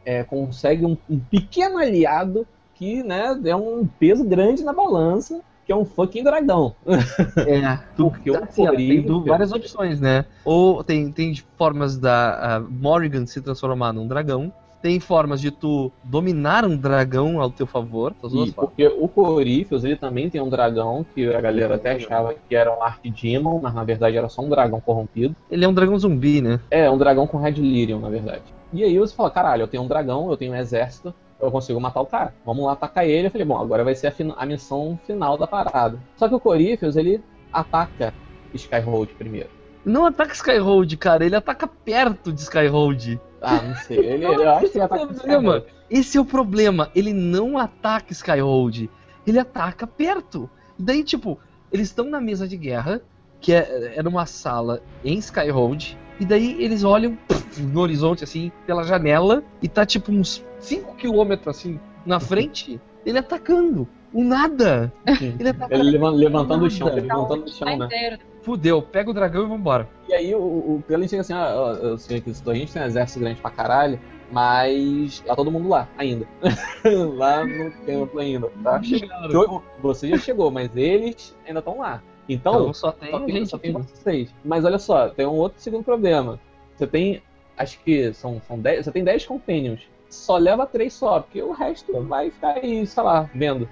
é, 0.05 0.22
consegue 0.22 0.85
um, 0.85 0.96
um, 1.09 1.18
pequeno 1.18 1.79
aliado 1.79 2.46
que 2.74 3.02
né, 3.02 3.38
é 3.44 3.57
um 3.57 3.87
peso 3.98 4.24
grande 4.24 4.62
na 4.62 4.72
balança, 4.72 5.40
que 5.64 5.72
é 5.72 5.76
um 5.76 5.85
fucking 5.85 6.22
dragão. 6.22 6.74
É, 6.87 7.79
porque 7.96 8.31
tá, 8.31 8.40
o 8.40 8.44
assim, 8.44 8.66
tem 8.66 9.24
várias 9.24 9.52
opções, 9.52 10.00
né? 10.00 10.24
Ou 10.44 10.85
tem, 10.85 11.11
tem 11.11 11.35
formas 11.57 11.96
da 11.96 12.62
Morrigan 12.68 13.26
se 13.26 13.40
transformar 13.40 13.92
num 13.92 14.07
dragão, 14.07 14.52
tem 14.81 15.00
formas 15.00 15.40
de 15.40 15.50
tu 15.50 15.90
dominar 16.05 16.64
um 16.64 16.76
dragão 16.76 17.40
ao 17.40 17.50
teu 17.50 17.66
favor. 17.66 18.14
E, 18.33 18.52
porque 18.52 18.87
o 18.87 19.09
Corífios, 19.09 19.85
ele 19.85 19.96
também 19.96 20.31
tem 20.31 20.40
um 20.40 20.48
dragão 20.48 21.05
que 21.14 21.26
a 21.35 21.40
galera 21.40 21.74
até 21.74 21.94
achava 21.94 22.35
que 22.35 22.55
era 22.55 22.72
um 22.72 22.81
Archdemon, 22.81 23.59
mas 23.61 23.74
na 23.74 23.83
verdade 23.83 24.16
era 24.16 24.29
só 24.29 24.42
um 24.42 24.48
dragão 24.48 24.81
corrompido. 24.81 25.35
Ele 25.50 25.64
é 25.64 25.68
um 25.68 25.74
dragão 25.74 25.98
zumbi, 25.98 26.40
né? 26.40 26.61
É, 26.70 26.88
um 26.88 26.98
dragão 26.98 27.26
com 27.26 27.38
Red 27.38 27.52
Lyrium, 27.52 27.98
na 27.98 28.09
verdade. 28.09 28.44
E 28.72 28.83
aí 28.83 28.98
você 28.98 29.14
fala, 29.14 29.31
caralho, 29.31 29.62
eu 29.62 29.68
tenho 29.68 29.83
um 29.83 29.88
dragão, 29.88 30.31
eu 30.31 30.37
tenho 30.37 30.52
um 30.52 30.57
exército, 30.57 31.14
eu 31.40 31.50
consigo 31.50 31.81
matar 31.81 32.00
o 32.00 32.07
cara. 32.07 32.35
Vamos 32.44 32.64
lá 32.64 32.72
atacar 32.72 33.07
ele. 33.07 33.26
Eu 33.26 33.31
falei, 33.31 33.46
bom, 33.46 33.59
agora 33.59 33.85
vai 33.85 33.94
ser 33.94 34.09
a, 34.09 34.12
a 34.37 34.46
missão 34.46 34.98
final 35.07 35.37
da 35.37 35.46
parada. 35.46 35.98
Só 36.16 36.29
que 36.29 36.35
o 36.35 36.40
Corífios, 36.40 36.96
ele 36.96 37.22
ataca 37.52 38.12
Skyhold 38.55 39.12
primeiro. 39.14 39.50
Não 39.85 40.05
ataca 40.05 40.33
Skyhold, 40.33 40.96
cara, 40.96 41.24
ele 41.24 41.37
ataca 41.37 41.66
perto 41.66 42.33
de 42.33 42.40
Skyhold. 42.40 43.20
Ah, 43.40 43.62
não 43.62 43.76
sei. 43.76 43.98
Ele, 43.98 44.24
eu 44.24 44.50
acho 44.50 44.70
que 44.70 44.79
ele 44.79 44.85
ataca 44.85 45.07
problema. 45.07 45.64
Esse 45.88 46.18
é 46.18 46.20
o 46.20 46.24
problema. 46.24 46.90
Ele 46.94 47.12
não 47.12 47.57
ataca 47.57 48.12
Skyhold. 48.12 48.90
Ele 49.26 49.38
ataca 49.38 49.87
perto. 49.87 50.50
E 50.79 50.83
daí, 50.83 51.05
tipo, 51.05 51.38
eles 51.70 51.88
estão 51.88 52.07
na 52.07 52.20
mesa 52.20 52.48
de 52.48 52.57
guerra, 52.57 53.00
que 53.40 53.52
é, 53.52 53.94
é 53.96 54.02
numa 54.02 54.26
sala 54.26 54.83
em 55.05 55.18
Skyhold. 55.18 55.96
E 56.18 56.24
daí 56.24 56.62
eles 56.62 56.85
olham 56.85 57.16
no 57.59 57.81
horizonte, 57.81 58.24
assim, 58.24 58.50
pela 58.66 58.85
janela, 58.85 59.42
e 59.62 59.68
tá 59.68 59.85
tipo 59.85 60.12
uns 60.12 60.44
5 60.61 60.94
km 60.96 61.48
assim 61.48 61.79
na 62.05 62.20
frente, 62.20 62.81
ele 63.05 63.18
atacando. 63.18 63.88
O 64.12 64.22
nada. 64.24 64.92
Ele, 65.07 65.50
atacando. 65.50 65.74
ele 65.74 65.98
levantando 65.98 66.64
o 66.64 66.70
chão, 66.70 66.88
levantando 66.92 67.44
o 67.44 67.48
chão, 67.48 67.76
né? 67.76 68.18
Fudeu, 68.40 68.81
pega 68.81 69.11
o 69.11 69.14
dragão 69.14 69.44
e 69.44 69.48
vambora. 69.48 69.88
E 70.09 70.14
aí 70.14 70.35
o, 70.35 70.38
o 70.38 70.85
Krillin 70.87 71.09
chega 71.09 71.22
assim, 71.22 71.33
ah, 71.35 71.76
eu 71.83 71.98
sei 71.98 72.20
que 72.20 72.31
a 72.31 72.55
gente 72.55 72.72
tem 72.72 72.83
um 72.83 72.87
exército 72.87 73.20
grande 73.20 73.40
pra 73.40 73.50
caralho, 73.50 73.98
mas 74.31 75.20
tá 75.26 75.35
todo 75.35 75.50
mundo 75.50 75.68
lá 75.68 75.88
ainda. 75.98 76.26
lá 77.16 77.44
no 77.44 77.70
templo 77.85 78.20
ainda, 78.20 78.48
tá? 78.62 78.81
Chegaram. 78.83 79.62
Você 79.83 80.09
já 80.09 80.18
chegou, 80.18 80.50
mas 80.50 80.74
eles 80.76 81.37
ainda 81.46 81.59
estão 81.59 81.79
lá. 81.79 82.00
Então, 82.28 82.54
então 82.54 82.74
só 82.74 82.92
tem, 82.92 83.10
só 83.10 83.18
tem, 83.20 83.34
gente 83.34 83.48
só 83.48 83.58
tem 83.58 83.72
vocês. 83.72 84.34
Mas 84.44 84.64
olha 84.64 84.78
só, 84.78 85.08
tem 85.08 85.26
um 85.26 85.34
outro 85.34 85.60
segundo 85.60 85.84
problema. 85.84 86.40
Você 86.76 86.86
tem, 86.86 87.22
acho 87.56 87.78
que 87.80 88.12
são, 88.12 88.40
são 88.46 88.58
dez, 88.58 88.84
você 88.84 88.92
tem 88.92 89.04
10 89.04 89.26
companions. 89.26 89.88
Só 90.08 90.36
leva 90.36 90.66
três 90.66 90.92
só, 90.92 91.20
porque 91.20 91.42
o 91.42 91.52
resto 91.52 92.00
vai 92.04 92.30
ficar 92.30 92.56
aí, 92.56 92.86
sei 92.86 93.02
lá, 93.02 93.28
vendo. 93.34 93.68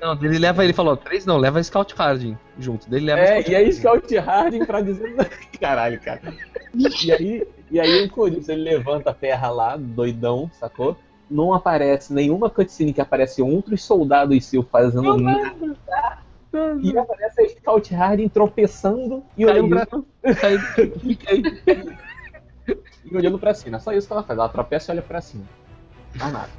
Não, 0.00 0.12
ele 0.20 0.38
leva, 0.38 0.64
ele 0.64 0.72
falou, 0.72 0.96
três 0.96 1.24
não, 1.24 1.36
leva 1.36 1.62
Scout 1.62 1.94
Harding 1.96 2.36
junto. 2.58 2.90
Dele 2.90 3.06
leva 3.06 3.20
é, 3.20 3.40
Scout 3.40 3.50
e 3.50 3.54
aí 3.54 3.72
Scout 3.72 4.18
Harding 4.18 4.64
pra 4.64 4.80
dizer. 4.80 5.14
Caralho, 5.60 6.00
cara. 6.00 6.20
E 6.74 7.12
aí, 7.12 7.46
e 7.70 7.80
aí 7.80 8.04
o 8.04 8.10
Corinthians 8.10 8.48
ele 8.48 8.62
levanta 8.62 9.10
a 9.10 9.14
terra 9.14 9.50
lá, 9.50 9.76
doidão, 9.76 10.50
sacou? 10.52 10.96
Não 11.30 11.54
aparece 11.54 12.12
nenhuma 12.12 12.50
cutscene 12.50 12.92
que 12.92 13.00
aparece 13.00 13.40
outros 13.42 13.82
soldados 13.84 14.44
seu 14.44 14.62
fazendo 14.62 15.16
nada. 15.16 15.76
E 16.82 16.96
aparece 16.96 17.40
a 17.42 17.48
Scout 17.48 17.94
Harding 17.94 18.28
tropeçando 18.28 19.22
e 19.36 19.46
olhando 19.46 19.68
pra. 19.68 19.86
Aí. 20.42 20.58
e 23.04 23.16
olhando 23.16 23.38
pra 23.38 23.54
cima. 23.54 23.76
É 23.76 23.80
só 23.80 23.92
isso 23.92 24.06
que 24.06 24.12
ela 24.12 24.22
faz. 24.22 24.38
Ela 24.38 24.48
tropeça 24.48 24.90
e 24.90 24.94
olha 24.94 25.02
pra 25.02 25.20
cima. 25.20 25.44
Não 26.14 26.30
nada. 26.30 26.50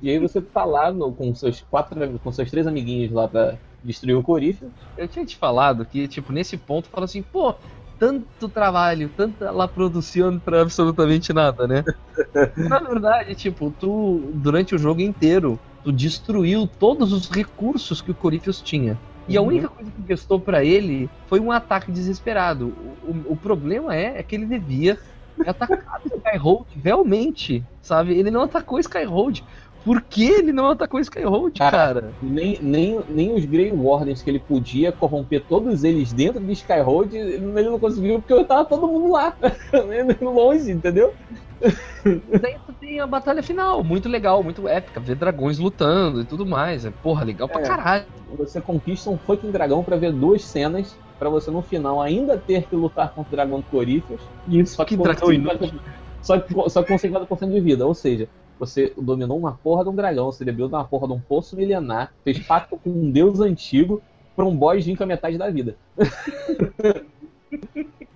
E 0.00 0.10
aí 0.10 0.18
você 0.18 0.40
tá 0.40 0.64
lá 0.64 0.92
no, 0.92 1.12
com 1.12 1.34
seus 1.34 1.60
quatro, 1.62 2.18
com 2.18 2.32
seus 2.32 2.50
três 2.50 2.66
amiguinhos 2.66 3.10
lá 3.10 3.26
pra 3.26 3.56
destruir 3.82 4.14
o 4.14 4.22
Corífero. 4.22 4.72
Eu 4.96 5.08
tinha 5.08 5.24
te 5.24 5.36
falado 5.36 5.84
que, 5.84 6.06
tipo, 6.06 6.32
nesse 6.32 6.56
ponto, 6.56 6.88
fala 6.88 7.04
assim, 7.04 7.22
pô, 7.22 7.54
tanto 7.98 8.48
trabalho, 8.48 9.10
tanta 9.16 9.50
lá 9.50 9.66
produção 9.66 10.38
pra 10.38 10.62
absolutamente 10.62 11.32
nada, 11.32 11.66
né? 11.66 11.84
Na 12.68 12.78
verdade, 12.78 13.34
tipo, 13.34 13.72
tu, 13.78 14.30
durante 14.34 14.74
o 14.74 14.78
jogo 14.78 15.00
inteiro, 15.00 15.58
tu 15.82 15.92
destruiu 15.92 16.68
todos 16.78 17.12
os 17.12 17.28
recursos 17.28 18.00
que 18.00 18.10
o 18.10 18.14
Corífios 18.14 18.60
tinha. 18.60 18.98
E 19.28 19.38
uhum. 19.38 19.44
a 19.44 19.46
única 19.46 19.68
coisa 19.68 19.90
que 19.90 20.02
restou 20.08 20.40
para 20.40 20.64
ele 20.64 21.08
foi 21.26 21.40
um 21.40 21.52
ataque 21.52 21.92
desesperado. 21.92 22.68
O, 23.04 23.10
o, 23.10 23.32
o 23.32 23.36
problema 23.36 23.94
é, 23.94 24.18
é, 24.18 24.22
que 24.22 24.34
ele 24.34 24.46
devia 24.46 24.98
atacar 25.46 26.00
o 26.04 26.16
Skyhold 26.16 26.66
realmente, 26.82 27.64
sabe? 27.80 28.18
Ele 28.18 28.30
não 28.30 28.42
atacou 28.42 28.78
Skyhold. 28.78 29.44
Por 29.84 30.00
que 30.00 30.24
ele 30.24 30.52
não 30.52 30.68
atacou 30.68 31.00
Skyhold, 31.00 31.58
cara? 31.58 31.76
cara? 31.76 32.12
Nem, 32.22 32.56
nem, 32.62 33.00
nem 33.08 33.34
os 33.34 33.44
Grey 33.44 33.72
Wardens 33.72 34.22
que 34.22 34.30
ele 34.30 34.38
podia 34.38 34.92
corromper 34.92 35.42
todos 35.48 35.82
eles 35.82 36.12
dentro 36.12 36.40
de 36.40 36.52
Skyhold, 36.52 37.16
ele 37.16 37.68
não 37.68 37.80
conseguiu 37.80 38.22
porque 38.22 38.44
tava 38.44 38.64
todo 38.64 38.86
mundo 38.86 39.10
lá, 39.10 39.36
longe, 40.22 40.70
entendeu? 40.70 41.12
Daí 42.40 42.56
tu 42.66 42.72
tem 42.74 43.00
a 43.00 43.06
batalha 43.06 43.42
final, 43.42 43.82
muito 43.84 44.08
legal, 44.08 44.42
muito 44.42 44.66
épica, 44.66 45.00
ver 45.00 45.14
dragões 45.14 45.58
lutando 45.58 46.20
e 46.20 46.24
tudo 46.24 46.44
mais. 46.44 46.84
É, 46.84 46.90
porra, 46.90 47.24
legal 47.24 47.48
é, 47.48 47.52
pra 47.52 47.62
caralho. 47.62 48.04
Você 48.36 48.60
conquista 48.60 49.10
um 49.10 49.18
fucking 49.18 49.50
dragão 49.50 49.82
para 49.82 49.96
ver 49.96 50.12
duas 50.12 50.44
cenas, 50.44 50.96
para 51.18 51.28
você 51.28 51.50
no 51.50 51.62
final 51.62 52.00
ainda 52.00 52.36
ter 52.36 52.64
que 52.64 52.74
lutar 52.74 53.12
contra 53.12 53.32
o 53.32 53.36
dragão 53.36 53.60
de 53.60 53.66
Coríferos. 53.66 54.20
Isso, 54.48 54.76
só 54.76 54.84
que, 54.84 54.96
dragão 54.96 55.32
inútil. 55.32 55.80
Só 56.22 56.38
que, 56.38 56.54
só 56.70 56.84
que 56.84 56.88
com 56.88 56.96
50% 56.96 57.50
de 57.50 57.60
vida, 57.60 57.84
ou 57.84 57.92
seja, 57.92 58.28
você 58.56 58.92
dominou 58.96 59.36
uma 59.36 59.54
porra 59.54 59.82
de 59.82 59.90
um 59.90 59.94
dragão, 59.96 60.26
você 60.26 60.44
bebeu 60.44 60.68
uma 60.68 60.84
porra 60.84 61.08
de 61.08 61.14
um 61.14 61.18
poço 61.18 61.56
milenar, 61.56 62.12
fez 62.22 62.38
pacto 62.38 62.76
com 62.76 62.90
um 62.90 63.10
deus 63.10 63.40
antigo 63.40 64.00
pra 64.36 64.44
um 64.44 64.56
boss 64.56 64.84
vir 64.84 64.96
com 64.96 65.02
a 65.02 65.06
metade 65.06 65.36
da 65.36 65.50
vida. 65.50 65.74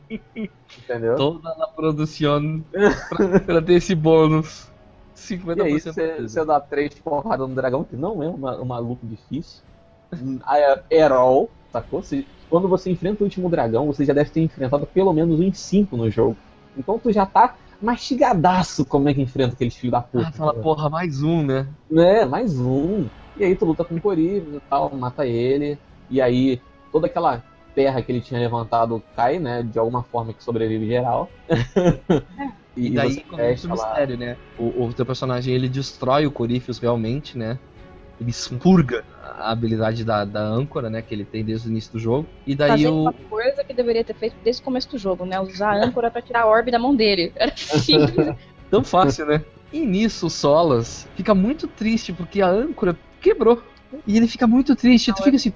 Entendeu? 0.78 1.16
Toda 1.16 1.50
a 1.50 1.66
produção 1.66 2.62
pra, 2.70 3.40
pra, 3.40 3.62
ter 3.62 3.74
esse 3.74 3.94
bônus. 3.94 4.70
50% 5.16 5.56
e 5.56 5.62
aí 5.62 5.80
você, 5.80 6.44
dá 6.44 6.60
três 6.60 6.94
porradas 6.94 7.48
no 7.48 7.54
dragão, 7.54 7.82
que 7.82 7.96
não 7.96 8.22
é 8.22 8.28
uma, 8.28 8.56
uma 8.56 8.78
luta 8.78 9.06
difícil. 9.06 9.62
Herol, 10.90 11.50
sacou? 11.72 12.02
Se, 12.02 12.26
quando 12.48 12.68
você 12.68 12.90
enfrenta 12.90 13.22
o 13.22 13.24
último 13.24 13.48
dragão, 13.48 13.86
você 13.86 14.04
já 14.04 14.12
deve 14.12 14.30
ter 14.30 14.40
enfrentado 14.40 14.86
pelo 14.86 15.12
menos 15.12 15.40
uns 15.40 15.58
5 15.58 15.96
no 15.96 16.10
jogo. 16.10 16.36
Então 16.76 16.98
tu 16.98 17.10
já 17.10 17.24
tá 17.26 17.56
mastigadaço 17.80 18.84
como 18.84 19.08
é 19.08 19.14
que 19.14 19.22
enfrenta 19.22 19.54
aqueles 19.54 19.74
filhos 19.74 19.92
da 19.92 20.00
puta. 20.00 20.28
Ah, 20.28 20.32
fala, 20.32 20.54
porra, 20.54 20.88
mais 20.88 21.22
um, 21.22 21.42
né? 21.42 21.66
É, 21.92 22.24
mais 22.24 22.58
um. 22.58 23.06
E 23.36 23.44
aí 23.44 23.56
tu 23.56 23.64
luta 23.64 23.84
com 23.84 23.94
o 23.96 24.00
Corivus 24.00 24.54
e 24.54 24.60
tal, 24.68 24.94
mata 24.94 25.26
ele. 25.26 25.78
E 26.08 26.20
aí 26.20 26.60
toda 26.92 27.06
aquela 27.06 27.42
terra 27.76 28.00
que 28.00 28.10
ele 28.10 28.22
tinha 28.22 28.40
levantado 28.40 29.02
cai, 29.14 29.38
né? 29.38 29.62
De 29.62 29.78
alguma 29.78 30.02
forma 30.02 30.32
que 30.32 30.42
sobrevive 30.42 30.86
geral. 30.86 31.30
e, 32.74 32.86
e 32.86 32.90
daí 32.90 33.20
começa 33.20 33.68
o 33.68 33.70
mistério, 33.70 34.16
né? 34.16 34.38
O, 34.58 34.86
o 34.86 34.92
teu 34.94 35.04
personagem 35.04 35.54
ele 35.54 35.68
destrói 35.68 36.26
o 36.26 36.30
Corífios 36.30 36.78
realmente, 36.78 37.36
né? 37.36 37.58
Ele 38.18 38.30
expurga 38.30 39.04
a 39.22 39.52
habilidade 39.52 40.02
da, 40.02 40.24
da 40.24 40.40
âncora, 40.40 40.88
né? 40.88 41.02
Que 41.02 41.14
ele 41.14 41.26
tem 41.26 41.44
desde 41.44 41.68
o 41.68 41.70
início 41.70 41.92
do 41.92 41.98
jogo. 41.98 42.26
E 42.46 42.54
daí 42.54 42.70
Fazer 42.70 42.88
o. 42.88 43.02
uma 43.02 43.12
coisa 43.12 43.62
que 43.62 43.74
deveria 43.74 44.02
ter 44.02 44.14
feito 44.14 44.36
desde 44.42 44.62
o 44.62 44.64
começo 44.64 44.90
do 44.90 44.96
jogo, 44.96 45.26
né? 45.26 45.38
Usar 45.38 45.72
a 45.72 45.84
âncora 45.84 46.10
pra 46.10 46.22
tirar 46.22 46.42
a 46.42 46.46
orbe 46.46 46.70
da 46.70 46.78
mão 46.78 46.96
dele. 46.96 47.30
Era 47.36 47.54
simples. 47.54 48.34
Tão 48.70 48.82
fácil, 48.82 49.26
né? 49.26 49.44
E 49.70 49.80
nisso 49.80 50.26
o 50.26 50.30
Solas 50.30 51.06
fica 51.14 51.34
muito 51.34 51.68
triste 51.68 52.10
porque 52.10 52.40
a 52.40 52.48
âncora 52.48 52.96
quebrou. 53.20 53.62
E 54.06 54.16
ele 54.16 54.26
fica 54.26 54.46
muito 54.46 54.74
triste. 54.74 55.08
Não, 55.08 55.16
tu 55.16 55.22
fica 55.22 55.36
assim, 55.36 55.52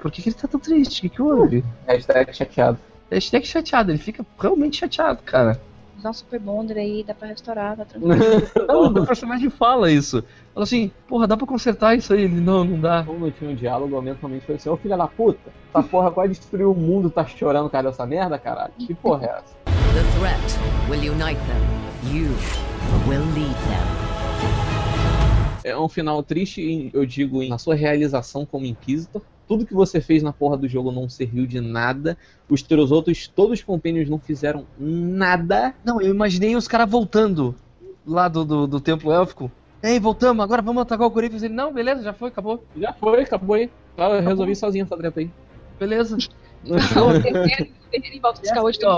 por 0.00 0.10
que, 0.10 0.22
que 0.22 0.28
ele 0.28 0.36
tá 0.36 0.48
tão 0.48 0.60
triste? 0.60 0.98
O 0.98 1.02
que, 1.02 1.08
que 1.08 1.22
houve? 1.22 1.64
Hashtag 1.86 2.34
chateado. 2.34 2.78
Hashtag 3.10 3.46
chateado, 3.46 3.90
ele 3.90 3.98
fica 3.98 4.24
realmente 4.38 4.78
chateado, 4.78 5.22
cara. 5.22 5.60
Usar 5.98 6.10
um 6.10 6.12
Super 6.12 6.40
Bonder 6.40 6.76
aí, 6.76 7.04
dá 7.06 7.14
pra 7.14 7.28
restaurar, 7.28 7.76
tá 7.76 7.84
tranquilo. 7.84 8.16
não, 8.68 8.86
o 8.86 9.06
personagem 9.06 9.48
fala 9.48 9.90
isso. 9.90 10.22
Fala 10.52 10.64
assim, 10.64 10.90
porra, 11.08 11.26
dá 11.26 11.36
pra 11.36 11.46
consertar 11.46 11.96
isso 11.96 12.12
aí? 12.12 12.22
Ele, 12.22 12.40
não, 12.40 12.64
não 12.64 12.80
dá. 12.80 13.04
Como 13.04 13.20
não 13.20 13.30
tinha 13.30 13.50
um 13.50 13.54
diálogo, 13.54 14.00
mentalmente 14.02 14.44
foi 14.44 14.56
assim, 14.56 14.68
ô 14.68 14.76
filha 14.76 14.96
da 14.96 15.06
puta, 15.06 15.50
essa 15.72 15.82
porra 15.82 16.10
quase 16.10 16.34
destruiu 16.34 16.72
o 16.72 16.74
mundo, 16.74 17.08
tá 17.08 17.24
chorando 17.24 17.70
cara 17.70 17.90
dessa 17.90 18.04
merda, 18.04 18.38
caralho? 18.38 18.72
Que 18.78 18.92
porra 18.94 19.26
é 19.26 19.30
essa? 19.30 19.56
The 19.94 20.02
threat 20.18 20.90
will 20.90 21.12
unite 21.12 21.40
them. 21.46 22.12
You 22.12 22.28
will 23.08 23.24
lead 23.34 23.54
them 23.68 24.05
é 25.66 25.76
um 25.76 25.88
final 25.88 26.22
triste, 26.22 26.90
eu 26.94 27.04
digo, 27.04 27.44
na 27.48 27.58
sua 27.58 27.74
realização 27.74 28.46
como 28.46 28.64
Inquisitor. 28.64 29.20
Tudo 29.48 29.66
que 29.66 29.74
você 29.74 30.00
fez 30.00 30.22
na 30.22 30.32
porra 30.32 30.56
do 30.56 30.68
jogo 30.68 30.92
não 30.92 31.08
serviu 31.08 31.44
de 31.44 31.60
nada. 31.60 32.16
Os 32.48 32.62
teus 32.62 32.92
outros, 32.92 33.26
todos 33.26 33.58
os 33.58 33.64
compêndios 33.64 34.08
não 34.08 34.18
fizeram 34.18 34.64
nada. 34.78 35.74
Não, 35.84 36.00
eu 36.00 36.14
imaginei 36.14 36.54
os 36.54 36.68
caras 36.68 36.88
voltando 36.88 37.54
lá 38.06 38.28
do, 38.28 38.44
do, 38.44 38.66
do 38.66 38.80
templo 38.80 39.12
élfico. 39.12 39.50
Ei, 39.82 39.98
voltamos, 39.98 40.42
agora 40.42 40.62
vamos 40.62 40.82
atacar 40.82 41.06
o 41.06 41.10
Corinthians. 41.10 41.42
Ele, 41.42 41.54
não, 41.54 41.72
beleza, 41.72 42.02
já 42.02 42.12
foi, 42.12 42.28
acabou. 42.28 42.62
Já 42.76 42.92
foi, 42.92 43.22
acabou 43.22 43.56
aí. 43.56 43.70
Eu 43.96 44.20
resolvi 44.20 44.54
sozinho 44.54 44.84
essa 44.84 44.96
treta 44.96 45.18
aí. 45.18 45.30
Beleza. 45.80 46.16
Em 47.92 48.20
volta 48.20 48.40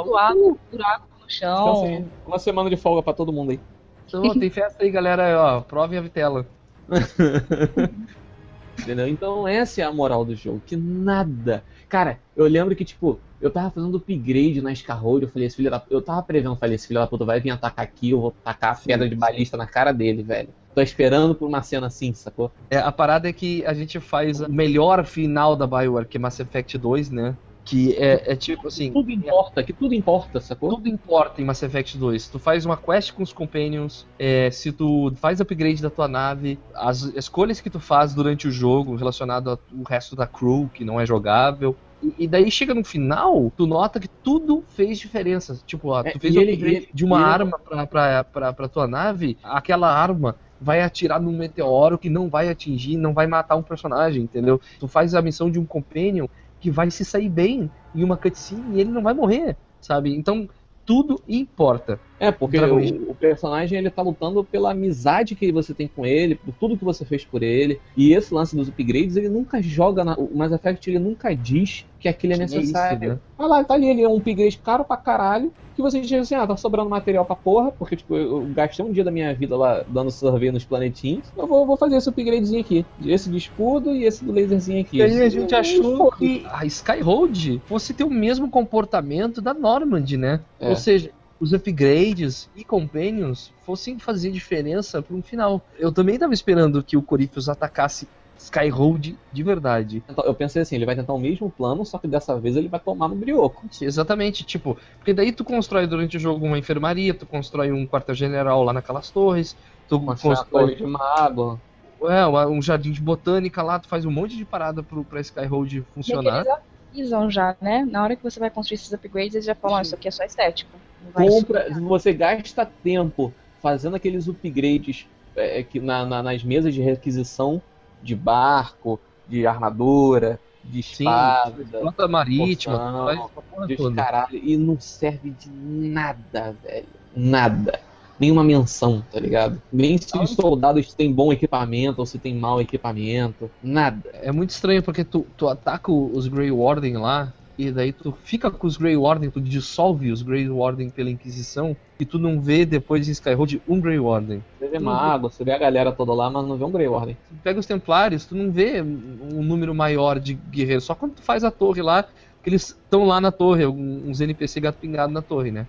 zoado, 0.04 0.59
buraco 0.70 1.09
no 1.20 1.31
chão. 1.31 1.72
Assim, 1.72 2.04
uma 2.26 2.38
semana 2.38 2.68
de 2.68 2.76
folga 2.76 3.02
pra 3.02 3.12
todo 3.12 3.33
mundo 3.33 3.52
aí. 3.52 3.61
Então, 4.07 4.38
tem 4.38 4.50
festa 4.50 4.83
aí, 4.83 4.90
galera. 4.90 5.57
Ó, 5.57 5.61
provem 5.61 5.98
a 5.98 6.02
vitela. 6.02 6.46
Entendeu? 8.81 9.09
Então 9.09 9.46
essa 9.46 9.81
é 9.81 9.85
a 9.85 9.92
moral 9.92 10.24
do 10.24 10.35
jogo, 10.35 10.62
que 10.64 10.77
nada. 10.77 11.64
Cara, 11.88 12.18
eu 12.37 12.46
lembro 12.46 12.77
que, 12.77 12.85
tipo, 12.85 13.18
eu 13.40 13.51
tava 13.51 13.70
fazendo 13.70 13.96
upgrade 13.96 14.61
na 14.61 14.74
Scarroad, 14.74 15.24
eu 15.24 15.29
falei, 15.29 15.46
esse 15.46 15.57
filho 15.57 15.70
da 15.70 15.83
Eu 15.90 16.03
tava 16.03 16.22
prevendo, 16.22 16.57
falei, 16.57 16.74
esse 16.74 16.87
filho 16.87 17.01
da 17.01 17.07
puta 17.07 17.24
vai 17.24 17.40
vir 17.40 17.51
atacar 17.51 17.85
aqui, 17.85 18.11
eu 18.11 18.20
vou 18.20 18.35
tacar 18.44 18.72
a 18.72 18.74
pedra 18.77 19.09
de 19.09 19.16
balista 19.16 19.57
na 19.57 19.66
cara 19.66 19.92
dele, 19.92 20.22
velho. 20.22 20.48
Tô 20.74 20.83
esperando 20.83 21.35
por 21.35 21.48
uma 21.48 21.62
cena 21.62 21.87
assim, 21.88 22.12
sacou? 22.12 22.53
É, 22.70 22.79
a 22.79 22.92
parada 22.92 23.29
é 23.29 23.33
que 23.33 23.64
a 23.64 23.74
gente 23.74 23.98
faz 24.01 24.40
o 24.40 24.48
melhor 24.48 25.05
final 25.05 25.57
da 25.57 25.66
Bioware, 25.66 26.07
que 26.07 26.16
é 26.16 26.20
Mass 26.20 26.38
Effect 26.38 26.77
2, 26.79 27.11
né? 27.11 27.35
Que 27.69 27.94
é, 27.96 28.33
é, 28.33 28.35
tipo 28.35 28.66
assim. 28.66 28.90
Tudo 28.90 29.10
importa, 29.10 29.62
que 29.62 29.75
tudo 29.75 29.94
importa, 29.94 30.40
sacou? 30.40 30.71
Tudo 30.71 30.88
importa 30.88 31.42
em 31.42 31.44
Mass 31.44 31.62
Effect 31.62 31.98
2. 31.98 32.29
Tu 32.29 32.38
faz 32.38 32.64
uma 32.64 32.79
quest 32.79 33.12
com 33.12 33.23
os 33.23 33.31
Companions, 33.31 34.06
é, 34.19 34.50
se 34.50 34.73
tu 34.73 35.12
faz 35.16 35.38
upgrade 35.38 35.83
da 35.83 35.90
tua 35.90 36.08
nave, 36.08 36.58
as 36.75 37.02
escolhas 37.02 37.60
que 37.60 37.69
tu 37.69 37.79
faz 37.79 38.14
durante 38.14 38.48
o 38.48 38.50
jogo 38.50 38.96
relacionado 38.96 39.50
ao 39.50 39.58
resto 39.87 40.16
da 40.16 40.27
crew, 40.27 40.71
que 40.73 40.83
não 40.83 40.98
é 40.98 41.04
jogável. 41.04 41.77
E, 42.19 42.27
daí 42.27 42.50
chega 42.50 42.73
no 42.73 42.83
final, 42.83 43.52
tu 43.54 43.66
nota 43.66 44.00
que 44.00 44.08
tudo 44.08 44.64
fez 44.69 44.98
diferença. 44.98 45.60
Tipo, 45.66 45.90
ó, 45.90 46.02
tu 46.02 46.08
é, 46.08 46.19
fez 46.19 46.35
um 46.35 46.40
upgrade 46.40 46.75
ele, 46.77 46.88
de 46.94 47.04
uma 47.04 47.16
ele... 47.16 47.25
arma 47.25 47.58
pra, 47.58 47.87
pra, 47.87 48.25
pra, 48.25 48.52
pra 48.54 48.69
tua 48.69 48.87
nave, 48.87 49.37
aquela 49.42 49.92
arma 49.92 50.37
vai 50.58 50.81
atirar 50.81 51.21
num 51.21 51.37
meteoro 51.37 51.98
que 51.98 52.08
não 52.08 52.31
vai 52.31 52.48
atingir, 52.48 52.96
não 52.96 53.12
vai 53.12 53.27
matar 53.27 53.56
um 53.56 53.62
personagem, 53.62 54.23
entendeu? 54.23 54.60
Tu 54.81 54.88
faz 54.88 55.14
a 55.14 55.21
missão 55.21 55.50
de 55.50 55.58
um 55.58 55.66
companion 55.66 56.27
que 56.61 56.71
vai 56.71 56.90
se 56.90 57.04
sair 57.04 57.29
bem 57.29 57.71
em 57.94 58.04
uma 58.04 58.17
cutscene 58.19 58.77
e 58.77 58.81
ele 58.81 58.90
não 58.90 59.02
vai 59.02 59.15
morrer, 59.15 59.56
sabe? 59.81 60.15
Então, 60.15 60.48
tudo 60.85 61.23
importa. 61.29 62.00
É, 62.21 62.33
porque 62.33 62.58
o, 62.58 63.10
o, 63.10 63.14
personagem 63.14 63.79
ele 63.79 63.90
tá 63.90 64.02
lutando 64.02 64.42
pela 64.42 64.73
amizade 64.73 65.35
que 65.35 65.52
você 65.52 65.73
tem 65.73 65.88
com 65.88 66.04
ele, 66.04 66.35
por 66.35 66.52
tudo 66.54 66.77
que 66.77 66.85
você 66.85 67.04
fez 67.04 67.25
por 67.25 67.42
ele. 67.42 67.81
E 67.96 68.12
esse 68.12 68.35
lance 68.35 68.56
dos 68.56 68.69
upgrades, 68.69 69.16
ele 69.16 69.29
nunca 69.29 69.62
joga 69.62 70.04
na, 70.04 70.14
o 70.14 70.37
Mass 70.37 70.52
Effect 70.52 70.90
ele 70.90 70.98
nunca 70.98 71.35
diz 71.35 71.87
que 72.00 72.08
aquilo 72.08 72.35
é 72.35 72.37
necessário. 72.37 72.98
Isso, 72.98 73.14
né? 73.14 73.19
Olha 73.38 73.48
lá, 73.48 73.64
tá 73.64 73.75
ali, 73.75 73.88
ele 73.88 74.02
é 74.02 74.08
um 74.08 74.16
upgrade 74.16 74.58
caro 74.58 74.85
pra 74.85 74.96
caralho, 74.96 75.52
que 75.75 75.83
você 75.83 76.00
diz 76.00 76.12
assim, 76.12 76.35
ah, 76.35 76.46
tá 76.46 76.56
sobrando 76.56 76.90
material 76.90 77.25
pra 77.25 77.37
porra, 77.37 77.71
porque 77.71 77.96
tipo, 77.96 78.16
eu 78.16 78.44
gastei 78.54 78.85
um 78.85 78.92
dia 78.92 79.04
da 79.04 79.10
minha 79.10 79.33
vida 79.35 79.56
lá 79.56 79.85
dando 79.88 80.10
survey 80.10 80.50
nos 80.50 80.64
planetinhos, 80.64 81.27
eu 81.37 81.46
vou, 81.46 81.66
vou 81.66 81.77
fazer 81.77 81.96
esse 81.96 82.08
upgradezinho 82.08 82.60
aqui. 82.60 82.85
Esse 83.04 83.31
de 83.31 83.37
escudo 83.37 83.94
e 83.94 84.04
esse 84.04 84.25
do 84.25 84.33
laserzinho 84.33 84.81
aqui. 84.81 84.98
E 84.98 85.02
aí 85.02 85.23
a 85.23 85.29
gente 85.29 85.54
achou 85.54 86.10
que 86.12 86.44
a 86.50 86.64
Skyroad 86.66 87.62
fosse 87.66 87.94
ter 87.94 88.04
o 88.04 88.10
mesmo 88.10 88.50
comportamento 88.50 89.40
da 89.40 89.54
Normand, 89.54 90.06
né? 90.16 90.40
É. 90.60 90.69
Ou 90.69 90.77
seja, 90.77 91.10
os 91.41 91.53
upgrades 91.53 92.49
e 92.57 92.65
companions 92.65 93.53
fossem 93.65 93.99
fazer 93.99 94.31
diferença 94.31 95.01
para 95.01 95.15
um 95.15 95.23
final. 95.23 95.63
Eu 95.79 95.93
também 95.93 96.17
estava 96.17 96.35
esperando 96.35 96.83
que 96.83 96.97
o 96.97 97.03
Corypheus 97.03 97.49
atacasse 97.49 98.09
Skyroad 98.39 99.17
de 99.33 99.43
verdade. 99.43 100.03
Então, 100.09 100.25
eu 100.25 100.35
pensei 100.35 100.63
assim, 100.63 100.77
ele 100.77 100.87
vai 100.87 100.95
tentar 100.95 101.13
o 101.13 101.19
mesmo 101.19 101.51
plano, 101.51 101.85
só 101.85 101.99
que 101.99 102.07
dessa 102.07 102.39
vez 102.39 102.57
ele 102.57 102.69
vai 102.69 102.81
tomar 102.81 103.09
no 103.09 103.17
brioco. 103.17 103.67
Exatamente, 103.81 104.45
tipo, 104.45 104.77
porque 104.99 105.13
daí 105.13 105.33
tu 105.33 105.45
constrói 105.45 105.87
durante 105.87 106.17
o 106.17 106.21
jogo 106.21 106.47
uma 106.47 106.59
enfermaria, 106.59 107.13
tu 107.13 107.27
constrói 107.27 107.73
um 107.73 107.87
quartel-general 107.87 108.63
lá 108.63 108.73
naquelas 108.73 109.11
torres, 109.11 109.57
tu 109.89 109.99
uma 109.99 110.17
constrói 110.17 110.77
de 110.77 110.87
mago. 110.87 111.61
É, 112.03 112.25
um 112.47 112.63
jardim 112.63 112.93
de 112.93 113.01
botânica 113.01 113.61
lá, 113.61 113.79
tu 113.81 113.89
faz 113.89 114.05
um 114.05 114.11
monte 114.11 114.37
de 114.37 114.45
parada 114.45 114.85
pro, 114.85 115.05
pra 115.05 115.21
Skyroad 115.21 115.85
funcionar. 115.93 116.45
E 116.47 116.77
avisam 116.91 117.31
já, 117.31 117.57
né? 117.61 117.87
Na 117.91 118.03
hora 118.03 118.17
que 118.17 118.23
você 118.23 118.39
vai 118.41 118.51
construir 118.51 118.77
esses 118.77 118.93
upgrades, 118.93 119.35
eles 119.35 119.47
já 119.47 119.55
falam, 119.55 119.79
oh, 119.79 119.81
isso 119.81 119.95
aqui 119.95 120.09
é 120.09 120.11
só 120.11 120.25
estético. 120.25 120.71
Compra, 121.13 121.69
você 121.81 122.13
gasta 122.13 122.67
tempo 122.83 123.33
fazendo 123.61 123.97
aqueles 123.97 124.29
upgrades 124.29 125.07
é, 125.37 125.63
que 125.63 125.81
na, 125.81 126.05
na, 126.05 126.23
nas 126.23 126.43
mesas 126.43 126.75
de 126.75 126.81
requisição 126.81 127.63
de 128.03 128.15
barco, 128.15 129.01
de 129.29 129.47
armadura, 129.47 130.39
de 130.65 130.81
espada, 130.81 131.65
frota 131.71 132.09
marítima, 132.09 133.31
poção, 133.35 133.67
de 133.67 133.95
caralho, 133.95 134.37
e 134.37 134.57
não 134.57 134.79
serve 134.81 135.31
de 135.31 135.51
nada, 135.51 136.55
velho. 136.63 136.87
Nada. 137.15 137.81
Nenhuma 138.19 138.42
menção, 138.42 139.02
tá 139.12 139.21
ligado? 139.21 139.60
Nem 139.73 139.96
se 139.96 140.16
os 140.19 140.31
soldados 140.31 140.92
têm 140.92 141.12
bom 141.12 141.33
equipamento 141.33 142.00
ou 142.00 142.06
se 142.06 142.19
tem 142.19 142.35
mau 142.35 142.60
equipamento. 142.60 143.50
Nada. 143.62 144.10
É 144.14 144.33
muito 144.33 144.50
estranho 144.50 144.83
porque 144.83 145.04
tu, 145.04 145.27
tu 145.37 145.48
ataca 145.48 145.92
os 145.92 146.27
Grey 146.27 146.50
Warden 146.50 146.96
lá 146.96 147.33
e 147.58 147.73
daí 147.73 147.92
tu 147.92 148.12
fica 148.23 148.50
com 148.52 148.66
os 148.69 148.77
Grey 148.77 148.96
Warden, 148.96 149.31
tu 149.31 149.40
dissolve 149.40 150.12
os 150.12 150.23
Grey 150.23 150.48
Warden 150.48 150.90
pela 150.90 151.10
Inquisição 151.10 151.77
e 151.98 152.04
tu 152.04 152.16
não 152.16 152.40
vê 152.40 152.64
depois 152.64 153.08
em 153.08 153.10
Skyroad 153.10 153.60
um 153.69 153.81
Grey 153.81 153.98
Warden. 153.98 154.44
Você 154.58 154.69
vê 154.69 154.79
mago, 154.79 155.29
você 155.29 155.42
vê 155.42 155.50
a 155.50 155.58
galera 155.58 155.90
toda 155.90 156.14
lá, 156.14 156.31
mas 156.31 156.46
não 156.46 156.56
vê 156.56 156.64
um 156.64 156.71
Grey 156.71 156.87
Warden. 156.87 157.16
Tu 157.29 157.35
pega 157.42 157.58
os 157.58 157.66
Templários, 157.66 158.25
tu 158.25 158.37
não 158.37 158.52
vê 158.52 158.81
um 158.81 159.42
número 159.42 159.75
maior 159.75 160.21
de 160.21 160.35
guerreiros, 160.35 160.85
só 160.85 160.94
quando 160.94 161.14
tu 161.14 161.23
faz 161.23 161.42
a 161.42 161.50
torre 161.50 161.83
lá, 161.83 162.04
que 162.04 162.48
eles 162.48 162.69
estão 162.69 163.04
lá 163.04 163.21
na 163.21 163.33
torre, 163.33 163.66
uns 163.66 164.21
NPC 164.21 164.60
gato 164.60 164.77
pingado 164.77 165.12
na 165.12 165.21
torre, 165.21 165.50
né? 165.50 165.66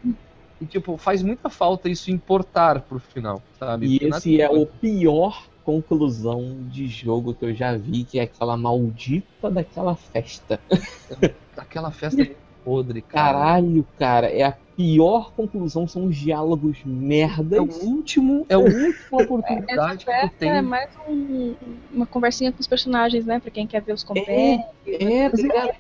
E 0.62 0.66
tipo, 0.66 0.98
faz 0.98 1.24
muita 1.24 1.50
falta 1.50 1.90
isso 1.90 2.12
importar 2.12 2.82
pro 2.82 3.00
final, 3.00 3.42
sabe? 3.58 3.86
E 3.88 4.00
Porque 4.00 4.16
esse 4.16 4.42
é 4.42 4.50
o 4.50 4.66
pior 4.66 5.48
conclusão 5.64 6.58
de 6.70 6.88
jogo 6.88 7.34
que 7.34 7.46
eu 7.46 7.54
já 7.54 7.78
vi, 7.78 8.04
que 8.04 8.20
é 8.20 8.24
aquela 8.24 8.58
maldita 8.58 9.50
daquela 9.50 9.96
festa. 9.96 10.60
Aquela 11.56 11.92
festa 11.92 12.22
é 12.22 12.36
podre, 12.64 13.02
cara. 13.02 13.34
Caralho, 13.34 13.86
cara, 13.98 14.28
é 14.28 14.44
a 14.44 14.56
pior 14.78 15.34
conclusão, 15.34 15.88
são 15.88 16.06
os 16.06 16.16
diálogos 16.16 16.78
merdas. 16.86 17.58
É 17.58 17.62
o 17.62 17.86
último, 17.86 18.46
é 18.48 18.54
a 18.54 18.60
última 18.60 18.94
oportunidade 19.12 20.06
que 20.06 20.30
tem. 20.38 20.50
É 20.52 20.62
mais 20.62 20.90
um, 21.08 21.54
uma 21.92 22.06
conversinha 22.06 22.52
com 22.52 22.60
os 22.62 22.68
personagens, 22.68 23.26
né? 23.26 23.40
Pra 23.40 23.52
quem 23.52 23.68
quer 23.68 23.82
ver 23.82 23.94
os 23.94 24.04
compêndios. 24.04 24.66
É, 24.88 25.04
é, 25.04 25.26
é, 25.26 25.30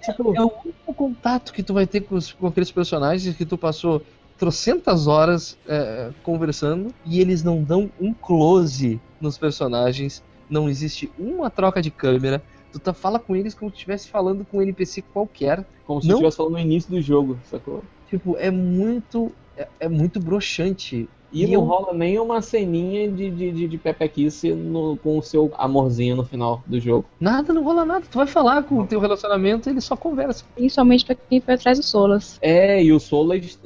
tipo, 0.01 0.36
é 0.36 0.41
o 0.41 0.51
único 0.65 0.93
contato 0.93 1.53
que 1.53 1.63
tu 1.63 1.73
vai 1.73 1.88
ter 1.88 2.01
com, 2.01 2.15
os, 2.15 2.34
com 2.34 2.47
aqueles 2.47 2.71
personagens 2.71 3.36
que 3.36 3.45
tu 3.45 3.57
passou 3.57 4.01
trocentas 4.40 5.06
horas 5.06 5.58
é, 5.68 6.12
conversando 6.24 6.94
e 7.06 7.20
eles 7.20 7.44
não 7.44 7.62
dão 7.62 7.92
um 8.00 8.14
close 8.14 9.00
nos 9.20 9.38
personagens, 9.38 10.24
não 10.50 10.70
existe 10.70 11.12
uma 11.20 11.50
troca 11.50 11.82
de 11.82 11.92
câmera, 11.92 12.42
tu 12.72 12.80
tá, 12.80 12.94
fala 12.94 13.20
com 13.20 13.36
eles 13.36 13.54
como 13.54 13.70
se 13.70 13.76
estivesse 13.76 14.08
falando 14.08 14.46
com 14.46 14.58
um 14.58 14.62
NPC 14.62 15.02
qualquer. 15.02 15.66
Como 15.86 16.02
se 16.02 16.08
estivesse 16.08 16.38
falando 16.38 16.54
no 16.54 16.60
início 16.60 16.90
do 16.90 17.02
jogo, 17.02 17.38
sacou? 17.44 17.84
Tipo, 18.10 18.38
é 18.38 18.50
muito. 18.50 19.32
É, 19.58 19.68
é 19.82 19.90
muito 19.90 20.20
broxante. 20.20 21.10
E, 21.32 21.43
e 21.43 21.47
não 21.47 21.53
eu... 21.53 21.61
rola 21.61 21.93
nem 21.93 22.19
uma 22.19 22.41
ceninha 22.41 23.09
de, 23.09 23.30
de, 23.30 23.51
de, 23.51 23.67
de 23.67 23.77
pepequice 23.77 24.51
no, 24.53 24.97
com 24.97 25.17
o 25.17 25.21
seu 25.21 25.51
amorzinho 25.57 26.15
no 26.15 26.25
final 26.25 26.63
do 26.65 26.80
jogo. 26.80 27.05
Nada, 27.19 27.53
não 27.53 27.63
rola 27.63 27.86
nada. 27.86 28.05
Tu 28.09 28.17
vai 28.17 28.27
falar 28.27 28.63
com 28.63 28.80
o 28.80 28.88
teu 28.88 28.99
relacionamento 28.99 29.69
e 29.69 29.71
ele 29.71 29.82
só 29.82 29.95
conversa. 29.95 30.45
Principalmente 30.55 31.05
pra 31.05 31.15
quem 31.15 31.39
foi 31.39 31.53
atrás 31.53 31.77
do 31.77 31.84
Solas. 31.84 32.38
É, 32.41 32.84
e 32.84 32.91
o 32.91 32.99
Solas, 32.99 33.59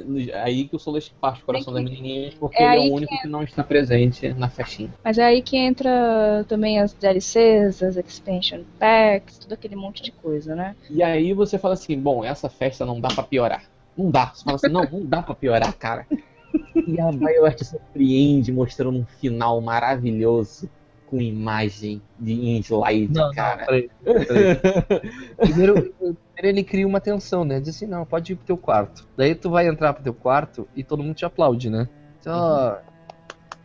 aí 0.44 0.66
que 0.68 0.76
o 0.76 0.80
Solas 0.80 1.12
parte 1.22 1.42
o 1.42 1.46
coração 1.46 1.74
das 1.74 1.84
menininhas, 1.84 2.34
porque 2.34 2.62
é 2.62 2.76
ele 2.76 2.88
é 2.88 2.90
o 2.90 2.94
único 2.96 3.14
que, 3.14 3.22
que, 3.22 3.28
não 3.28 3.44
está 3.44 3.64
presente 3.64 4.34
na 4.34 4.50
festinha. 4.50 4.94
Mas 5.04 5.18
é 5.18 5.24
aí 5.24 5.42
que 5.42 5.58
entra 5.58 6.46
também 6.48 6.80
as 6.80 6.94
DLCs, 6.94 7.82
as 7.82 7.98
expansion 7.98 8.62
packs, 8.80 9.38
tudo 9.38 9.54
aquele 9.54 9.76
monte 9.76 10.04
de 10.04 10.12
coisa, 10.12 10.56
né? 10.56 10.76
E 10.90 11.02
aí 11.02 11.34
você 11.34 11.58
fala 11.58 11.74
assim, 11.74 11.98
bom, 11.98 12.24
essa 12.24 12.50
festa 12.50 12.86
não 12.86 13.00
dá 13.00 13.10
pra 13.10 13.24
piorar. 13.24 13.64
Não 13.98 14.10
dá. 14.10 14.32
Você 14.34 14.44
fala 14.44 14.56
assim, 14.56 14.70
não, 14.70 14.84
não 14.84 15.06
dá 15.06 15.22
pra 15.22 15.36
piorar, 15.36 15.74
cara. 15.74 16.08
E 16.86 17.00
a 17.00 17.12
BioWare 17.12 17.64
surpreende 17.64 18.52
mostrando 18.52 19.00
um 19.00 19.06
final 19.06 19.62
maravilhoso 19.62 20.70
com 21.08 21.22
imagem 21.22 22.02
de 22.20 22.34
em 22.34 22.60
slide, 22.60 23.14
não, 23.14 23.32
cara. 23.32 23.60
Não, 23.60 23.66
peraí, 23.66 23.90
peraí. 24.04 25.02
primeiro, 25.38 25.94
ele 26.38 26.64
cria 26.64 26.88
uma 26.88 27.00
tensão, 27.00 27.46
né? 27.46 27.60
Diz 27.60 27.76
assim, 27.76 27.86
não, 27.86 28.06
pode 28.06 28.34
ir 28.34 28.36
pro 28.36 28.46
teu 28.46 28.58
quarto. 28.58 29.08
Daí 29.16 29.36
tu 29.36 29.50
vai 29.50 29.68
entrar 29.68 29.94
pro 29.94 30.04
teu 30.04 30.14
quarto 30.14 30.68
e 30.76 30.84
todo 30.84 31.04
mundo 31.04 31.16
te 31.16 31.26
aplaude, 31.26 31.70
né? 31.70 31.88
Então, 32.20 32.34
uhum. 32.34 32.76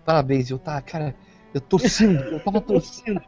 parabéns, 0.04 0.50
eu 0.50 0.58
tá, 0.58 0.80
cara, 0.82 1.14
eu 1.54 1.60
torcendo, 1.60 2.22
eu 2.24 2.40
tava 2.40 2.60
torcendo. 2.60 3.20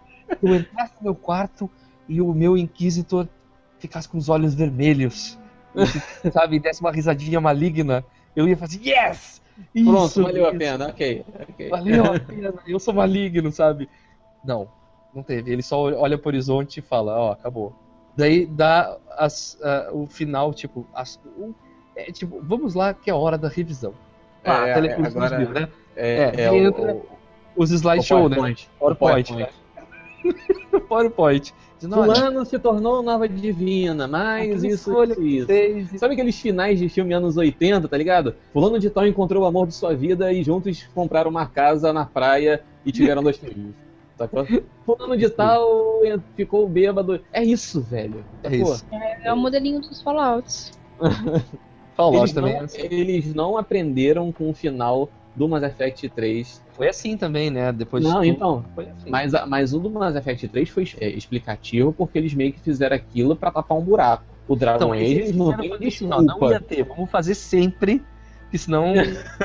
Eu 0.43 0.55
entrasse 0.55 0.93
no 0.99 1.05
meu 1.05 1.15
quarto 1.15 1.69
e 2.09 2.21
o 2.21 2.33
meu 2.35 2.57
Inquisitor 2.57 3.27
ficasse 3.79 4.09
com 4.09 4.19
os 4.19 4.29
olhos 4.29 4.55
vermelhos. 4.55 5.39
E, 6.25 6.31
sabe, 6.31 6.59
desse 6.59 6.81
uma 6.81 6.93
risadinha 6.93 7.41
maligna. 7.41 8.05
Eu 8.37 8.47
ia 8.47 8.57
fazer, 8.57 8.81
yes! 8.87 9.41
Pronto, 9.85 10.07
isso, 10.07 10.23
valeu 10.23 10.47
isso. 10.47 10.55
a 10.55 10.59
pena, 10.59 10.89
ok. 10.89 11.25
okay. 11.51 11.69
Valeu 11.69 12.05
a 12.05 12.19
pena, 12.21 12.55
eu 12.67 12.79
sou 12.79 12.95
maligno, 12.95 13.51
sabe? 13.53 13.89
Não, 14.45 14.69
não 15.15 15.23
teve. 15.23 15.53
Ele 15.53 15.63
só 15.63 15.83
olha 15.83 16.19
pro 16.19 16.29
horizonte 16.29 16.79
e 16.79 16.83
fala, 16.83 17.17
ó, 17.17 17.29
oh, 17.29 17.33
acabou. 17.33 17.75
Daí 18.17 18.47
dá 18.47 18.97
as, 19.17 19.59
uh, 19.61 19.97
o 19.97 20.07
final, 20.07 20.53
tipo, 20.53 20.87
as, 20.95 21.21
um, 21.39 21.55
é, 21.95 22.11
tipo, 22.11 22.41
vamos 22.43 22.75
lá 22.75 22.93
que 22.93 23.11
é 23.11 23.13
a 23.13 23.17
hora 23.17 23.39
da 23.39 23.49
revisão. 23.49 23.95
Ah, 24.45 24.67
é, 24.67 24.71
é, 24.71 25.07
agora, 25.07 25.39
viu, 25.39 25.51
né? 25.51 25.69
É, 25.97 26.33
é, 26.35 26.43
é 26.45 26.51
o, 26.51 27.07
os 27.57 27.71
slideshow, 27.71 28.29
né? 28.29 28.37
PowerPoint. 28.37 28.71
PowerPoint. 28.79 29.49
PowerPoint. 30.89 31.55
Fulano 31.81 32.45
se 32.45 32.59
tornou 32.59 33.03
nova 33.03 33.29
divina, 33.29 34.07
mas 34.07 34.63
isso, 34.63 35.03
isso, 35.03 35.49
isso. 35.49 35.99
Sabe 35.99 36.15
aqueles 36.15 36.39
finais 36.39 36.79
de 36.79 36.89
filme 36.89 37.15
anos 37.15 37.37
80, 37.37 37.89
tá 37.89 37.97
ligado? 37.97 38.35
Fulano 38.53 38.79
de 38.79 38.91
tal 38.91 39.07
encontrou 39.07 39.45
o 39.45 39.47
amor 39.47 39.67
de 39.67 39.75
sua 39.75 39.95
vida 39.95 40.33
e 40.33 40.43
juntos 40.43 40.87
compraram 40.95 41.31
uma 41.31 41.47
casa 41.47 41.93
na 41.93 42.05
praia 42.05 42.63
e 42.85 42.93
tiveram 42.93 43.23
dois 43.23 43.39
filhos. 43.39 43.75
Sacou? 44.19 44.47
Fulano 44.85 45.17
de 45.17 45.31
tal 45.31 46.01
ficou 46.37 46.69
bêbado. 46.69 47.21
É 47.33 47.43
isso, 47.43 47.81
velho. 47.81 48.23
É 48.43 48.55
isso. 48.55 48.85
É, 48.93 49.29
é 49.29 49.33
o 49.33 49.37
modelinho 49.37 49.81
dos 49.81 50.03
Fallouts. 50.03 50.73
Fallout 51.97 52.19
eles 52.19 52.33
também. 52.33 52.55
Não, 52.55 52.61
é 52.61 52.65
assim. 52.65 52.81
Eles 52.83 53.35
não 53.35 53.57
aprenderam 53.57 54.31
com 54.31 54.51
o 54.51 54.55
final 54.55 55.09
do 55.41 55.49
Mass 55.49 55.63
Effect 55.63 56.07
3. 56.11 56.63
Foi 56.73 56.87
assim 56.87 57.17
também, 57.17 57.51
né? 57.51 57.73
Depois 57.73 58.05
Não, 58.05 58.23
então. 58.23 58.63
Assim. 58.77 59.09
Mas, 59.09 59.33
mas 59.49 59.73
o 59.73 59.79
do 59.79 59.89
Mass 59.89 60.15
Effect 60.15 60.47
3 60.49 60.69
foi 60.69 60.85
é, 61.01 61.09
explicativo 61.09 61.95
porque 61.95 62.19
eles 62.19 62.35
meio 62.35 62.53
que 62.53 62.61
fizeram 62.61 62.95
aquilo 62.95 63.35
para 63.35 63.51
tapar 63.51 63.79
um 63.79 63.81
buraco. 63.81 64.23
O 64.47 64.55
Dragon 64.55 64.77
então, 64.77 64.93
Age 64.93 65.33
não 65.33 65.57
tem 65.57 65.79
desculpa. 65.79 66.23
Não, 66.23 66.39
não 66.39 66.51
ia 66.51 66.61
ter. 66.61 66.83
Vamos 66.85 67.11
fazer 67.11 67.35
sempre, 67.35 68.05
que 68.51 68.59
senão 68.59 68.93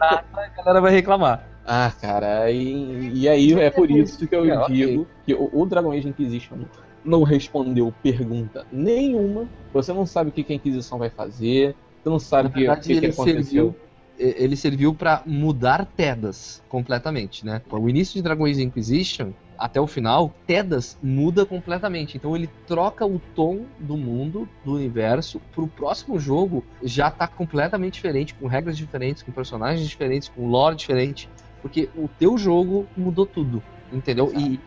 a 0.00 0.48
galera 0.56 0.80
vai 0.80 0.90
reclamar. 0.90 1.48
Ah, 1.64 1.92
cara, 2.00 2.50
e, 2.50 3.12
e 3.14 3.28
aí 3.28 3.52
é 3.52 3.70
por 3.70 3.88
isso 3.88 4.26
que 4.26 4.34
eu 4.34 4.44
é, 4.44 4.66
digo 4.66 5.02
okay. 5.02 5.06
que 5.26 5.34
o, 5.34 5.48
o 5.52 5.64
Dragon 5.64 5.92
Age 5.92 6.08
Inquisition 6.08 6.56
não 7.04 7.22
respondeu 7.22 7.94
pergunta 8.02 8.66
nenhuma. 8.72 9.46
Você 9.72 9.92
não 9.92 10.04
sabe 10.04 10.30
o 10.30 10.32
que 10.32 10.52
a 10.52 10.56
Inquisição 10.56 10.98
vai 10.98 11.10
fazer, 11.10 11.76
você 12.02 12.08
não 12.08 12.18
sabe 12.18 12.48
o 12.48 12.52
que, 12.52 12.76
que, 12.80 13.00
que 13.00 13.06
aconteceu. 13.06 13.44
Serviu 13.44 13.89
ele 14.20 14.56
serviu 14.56 14.94
para 14.94 15.22
mudar 15.24 15.86
Tedas 15.86 16.62
completamente, 16.68 17.44
né? 17.44 17.62
O 17.70 17.88
início 17.88 18.14
de 18.14 18.22
Dragon 18.22 18.44
Age 18.44 18.62
Inquisition 18.62 19.32
até 19.56 19.80
o 19.80 19.86
final, 19.86 20.34
Tedas 20.46 20.98
muda 21.02 21.44
completamente. 21.46 22.16
Então 22.16 22.34
ele 22.36 22.48
troca 22.66 23.06
o 23.06 23.20
tom 23.34 23.66
do 23.78 23.96
mundo, 23.96 24.48
do 24.64 24.74
universo, 24.74 25.40
pro 25.52 25.66
próximo 25.66 26.18
jogo 26.18 26.64
já 26.82 27.10
tá 27.10 27.26
completamente 27.26 27.94
diferente, 27.94 28.34
com 28.34 28.46
regras 28.46 28.76
diferentes, 28.76 29.22
com 29.22 29.32
personagens 29.32 29.88
diferentes, 29.88 30.28
com 30.28 30.48
lore 30.48 30.76
diferente. 30.76 31.28
Porque 31.62 31.90
o 31.94 32.08
teu 32.08 32.38
jogo 32.38 32.86
mudou 32.96 33.26
tudo, 33.26 33.62
entendeu? 33.92 34.32
E 34.34 34.58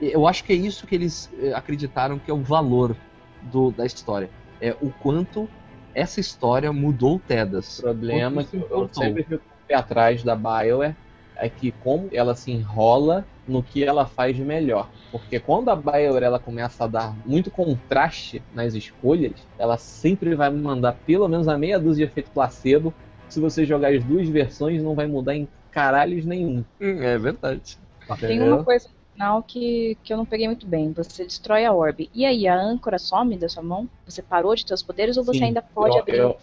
eu 0.00 0.26
acho 0.26 0.44
que 0.44 0.52
é 0.52 0.56
isso 0.56 0.86
que 0.86 0.94
eles 0.94 1.30
eh, 1.40 1.52
acreditaram 1.54 2.18
que 2.18 2.30
é 2.30 2.34
o 2.34 2.42
valor 2.42 2.96
do, 3.40 3.70
da 3.70 3.86
história. 3.86 4.28
É 4.60 4.76
o 4.82 4.90
quanto 4.90 5.48
essa 5.94 6.20
história 6.20 6.72
mudou 6.72 7.16
o 7.16 7.18
Tedas. 7.18 7.78
O 7.78 7.82
problema 7.82 8.42
é 8.42 8.44
que 8.44 8.56
eu 8.56 8.88
sempre 8.92 9.22
fico 9.24 9.42
atrás 9.72 10.22
da 10.22 10.36
BioWare 10.36 10.94
é 11.36 11.48
que 11.48 11.72
como 11.72 12.08
ela 12.12 12.34
se 12.34 12.52
enrola 12.52 13.24
no 13.48 13.62
que 13.62 13.82
ela 13.82 14.06
faz 14.06 14.36
de 14.36 14.42
melhor. 14.42 14.88
Porque 15.10 15.40
quando 15.40 15.68
a 15.70 15.76
BioWare 15.76 16.24
ela 16.24 16.38
começa 16.38 16.84
a 16.84 16.86
dar 16.86 17.16
muito 17.26 17.50
contraste 17.50 18.42
nas 18.54 18.74
escolhas, 18.74 19.32
ela 19.58 19.76
sempre 19.76 20.34
vai 20.34 20.50
mandar 20.50 20.96
pelo 21.06 21.28
menos 21.28 21.48
a 21.48 21.58
meia 21.58 21.78
dúzia 21.78 22.06
de 22.06 22.12
efeito 22.12 22.30
placebo. 22.30 22.94
Se 23.28 23.40
você 23.40 23.64
jogar 23.64 23.92
as 23.92 24.04
duas 24.04 24.28
versões, 24.28 24.82
não 24.82 24.94
vai 24.94 25.06
mudar 25.06 25.34
em 25.34 25.48
caralhos 25.70 26.24
nenhum. 26.24 26.64
Hum, 26.80 27.02
é 27.02 27.18
verdade. 27.18 27.78
Tem 28.20 28.40
uma 28.42 28.62
coisa 28.62 28.88
final 29.12 29.42
que, 29.42 29.96
que 30.02 30.12
eu 30.12 30.16
não 30.16 30.26
peguei 30.26 30.46
muito 30.46 30.66
bem. 30.66 30.92
Você 30.92 31.24
destrói 31.24 31.64
a 31.64 31.72
orbe. 31.72 32.10
E 32.14 32.24
aí, 32.24 32.46
a 32.46 32.58
âncora 32.58 32.98
some 32.98 33.36
da 33.36 33.48
sua 33.48 33.62
mão? 33.62 33.88
Você 34.06 34.22
parou 34.22 34.54
de 34.54 34.64
ter 34.64 34.74
os 34.74 34.82
poderes 34.82 35.16
ou 35.16 35.24
você 35.24 35.38
sim, 35.38 35.44
ainda 35.44 35.62
pode 35.62 35.96
eu, 35.96 36.00
abrir? 36.00 36.18
Eu, 36.18 36.36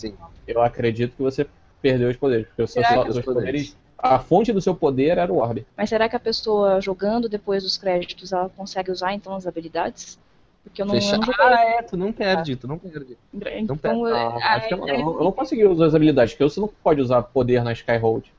eu 0.48 0.62
acredito 0.62 1.16
que 1.16 1.22
você 1.22 1.48
perdeu 1.82 2.10
os 2.10 2.18
poderes. 2.18 2.48
Porque 2.48 2.62
os 2.62 2.72
seus, 2.72 2.86
poderes? 2.86 3.26
poderes 3.26 3.78
a 4.02 4.18
fonte 4.18 4.54
do 4.54 4.62
seu 4.62 4.74
poder 4.74 5.18
era 5.18 5.32
o 5.32 5.38
orbe. 5.38 5.66
Mas 5.76 5.90
será 5.90 6.08
que 6.08 6.16
a 6.16 6.20
pessoa 6.20 6.80
jogando 6.80 7.28
depois 7.28 7.64
dos 7.64 7.78
créditos 7.78 8.32
ela 8.32 8.50
consegue 8.50 8.92
usar 8.92 9.14
então 9.14 9.36
as 9.36 9.46
habilidades? 9.46 10.18
Porque 10.64 10.82
eu 10.82 10.86
não, 10.86 10.94
Fecha... 10.94 11.16
eu 11.16 11.20
não 11.20 11.34
Ah, 11.40 11.62
é, 11.62 11.82
tu 11.82 11.98
não 11.98 12.14
perde, 12.14 12.56
tu 12.56 12.68
não 12.68 12.78
perde. 12.78 13.18
Então, 13.34 13.66
não 13.68 13.78
perde. 13.78 14.02
Ah, 14.42 14.68
eu, 14.70 14.88
eu, 14.88 14.96
eu, 14.96 15.24
não 15.24 15.32
consegui 15.32 15.66
usar 15.66 15.88
as 15.88 15.96
habilidades, 15.96 16.34
porque 16.34 16.44
você 16.44 16.60
não 16.60 16.68
pode 16.68 17.02
usar 17.02 17.22
poder 17.24 17.64
na 17.64 17.74
Skyhold. 17.74 18.32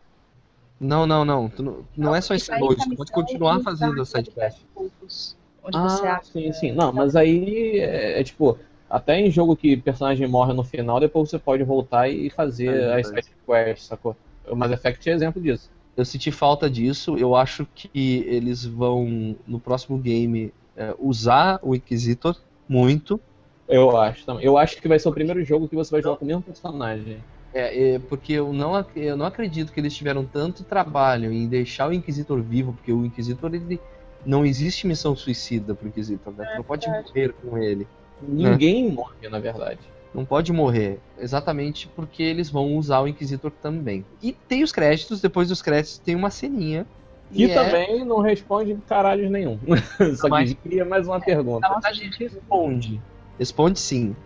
Não, 0.81 1.07
não, 1.07 1.27
não. 1.27 1.49
Tu 1.51 1.63
não, 1.63 1.85
não 1.95 2.15
é 2.15 2.23
só 2.23 2.35
tu 2.35 2.97
pode 2.97 3.13
continuar 3.13 3.61
fazendo 3.61 4.01
a 4.01 4.07
sidequest. 4.07 4.63
Onde 4.75 5.77
ah, 5.77 5.89
você 5.89 6.07
acha. 6.07 6.33
Sim, 6.33 6.53
sim. 6.55 6.73
Não, 6.73 6.91
mas 6.91 7.15
aí 7.15 7.79
é, 7.79 8.19
é, 8.19 8.25
tipo, 8.25 8.59
até 8.89 9.21
em 9.21 9.31
jogo 9.31 9.55
que 9.55 9.77
personagem 9.77 10.27
morre 10.27 10.55
no 10.55 10.65
final, 10.65 10.99
depois 10.99 11.29
você 11.29 11.39
pode 11.39 11.63
voltar 11.65 12.09
e 12.09 12.31
fazer 12.31 12.75
é, 12.75 12.99
as 12.99 13.09
sidequests, 13.09 13.87
sacou? 13.87 14.17
O 14.49 14.57
Mass 14.57 14.73
Effect 14.73 15.11
é 15.11 15.13
exemplo 15.13 15.43
disso. 15.43 15.71
Eu 15.95 16.05
senti 16.07 16.31
falta 16.31 16.71
disso. 16.71 17.15
Eu 17.19 17.37
acho 17.37 17.67
que 17.75 17.91
eles 18.27 18.65
vão, 18.65 19.37
no 19.47 19.61
próximo 19.61 19.99
game, 19.99 20.51
é, 20.75 20.95
usar 20.99 21.61
o 21.63 21.75
Inquisitor 21.75 22.35
muito. 22.67 23.21
Eu 23.69 23.99
acho 23.99 24.25
também. 24.25 24.45
Eu 24.45 24.57
acho 24.57 24.81
que 24.81 24.89
vai 24.89 24.99
ser 24.99 25.11
o 25.11 25.13
primeiro 25.13 25.45
jogo 25.45 25.69
que 25.69 25.77
você 25.77 25.91
vai 25.91 26.01
jogar 26.01 26.17
com 26.17 26.25
o 26.25 26.29
mesmo 26.29 26.43
personagem. 26.43 27.19
É, 27.53 27.95
é, 27.95 27.99
porque 27.99 28.35
eu 28.35 28.53
não, 28.53 28.85
eu 28.95 29.17
não 29.17 29.27
acredito 29.27 29.73
que 29.73 29.81
eles 29.81 29.95
tiveram 29.95 30.25
tanto 30.25 30.63
trabalho 30.63 31.33
em 31.33 31.49
deixar 31.49 31.89
o 31.89 31.93
Inquisitor 31.93 32.41
vivo, 32.41 32.73
porque 32.73 32.93
o 32.93 33.05
Inquisitor 33.05 33.55
ele 33.55 33.81
não 34.25 34.45
existe 34.45 34.87
missão 34.87 35.17
suicida 35.17 35.75
pro 35.75 35.89
Inquisitor, 35.89 36.33
né? 36.33 36.45
Tu 36.53 36.57
não 36.59 36.65
pode 36.65 36.89
morrer 36.89 37.33
com 37.33 37.59
ele. 37.59 37.89
Ninguém 38.23 38.89
né? 38.89 38.95
morre, 38.95 39.29
na 39.29 39.39
verdade 39.39 39.81
não 40.15 40.25
pode 40.25 40.53
morrer. 40.53 40.99
Exatamente 41.19 41.89
porque 41.89 42.23
eles 42.23 42.51
vão 42.51 42.77
usar 42.77 43.01
o 43.01 43.09
Inquisitor 43.09 43.51
também. 43.51 44.05
E 44.23 44.33
tem 44.33 44.63
os 44.63 44.73
créditos, 44.73 45.21
depois 45.21 45.49
dos 45.49 45.63
créditos 45.63 45.99
tem 45.99 46.15
uma 46.15 46.31
ceninha. 46.31 46.87
Que 47.33 47.49
é... 47.49 47.55
também 47.55 48.05
não 48.05 48.21
responde 48.21 48.77
caralho 48.89 49.31
nenhum. 49.31 49.59
Só 50.17 50.29
que 50.29 50.55
cria 50.55 50.85
mais 50.85 51.07
uma 51.07 51.21
pergunta. 51.21 51.81
A 51.85 51.93
gente 51.93 52.19
responde. 52.19 53.01
Responde 53.39 53.79
sim. 53.79 54.17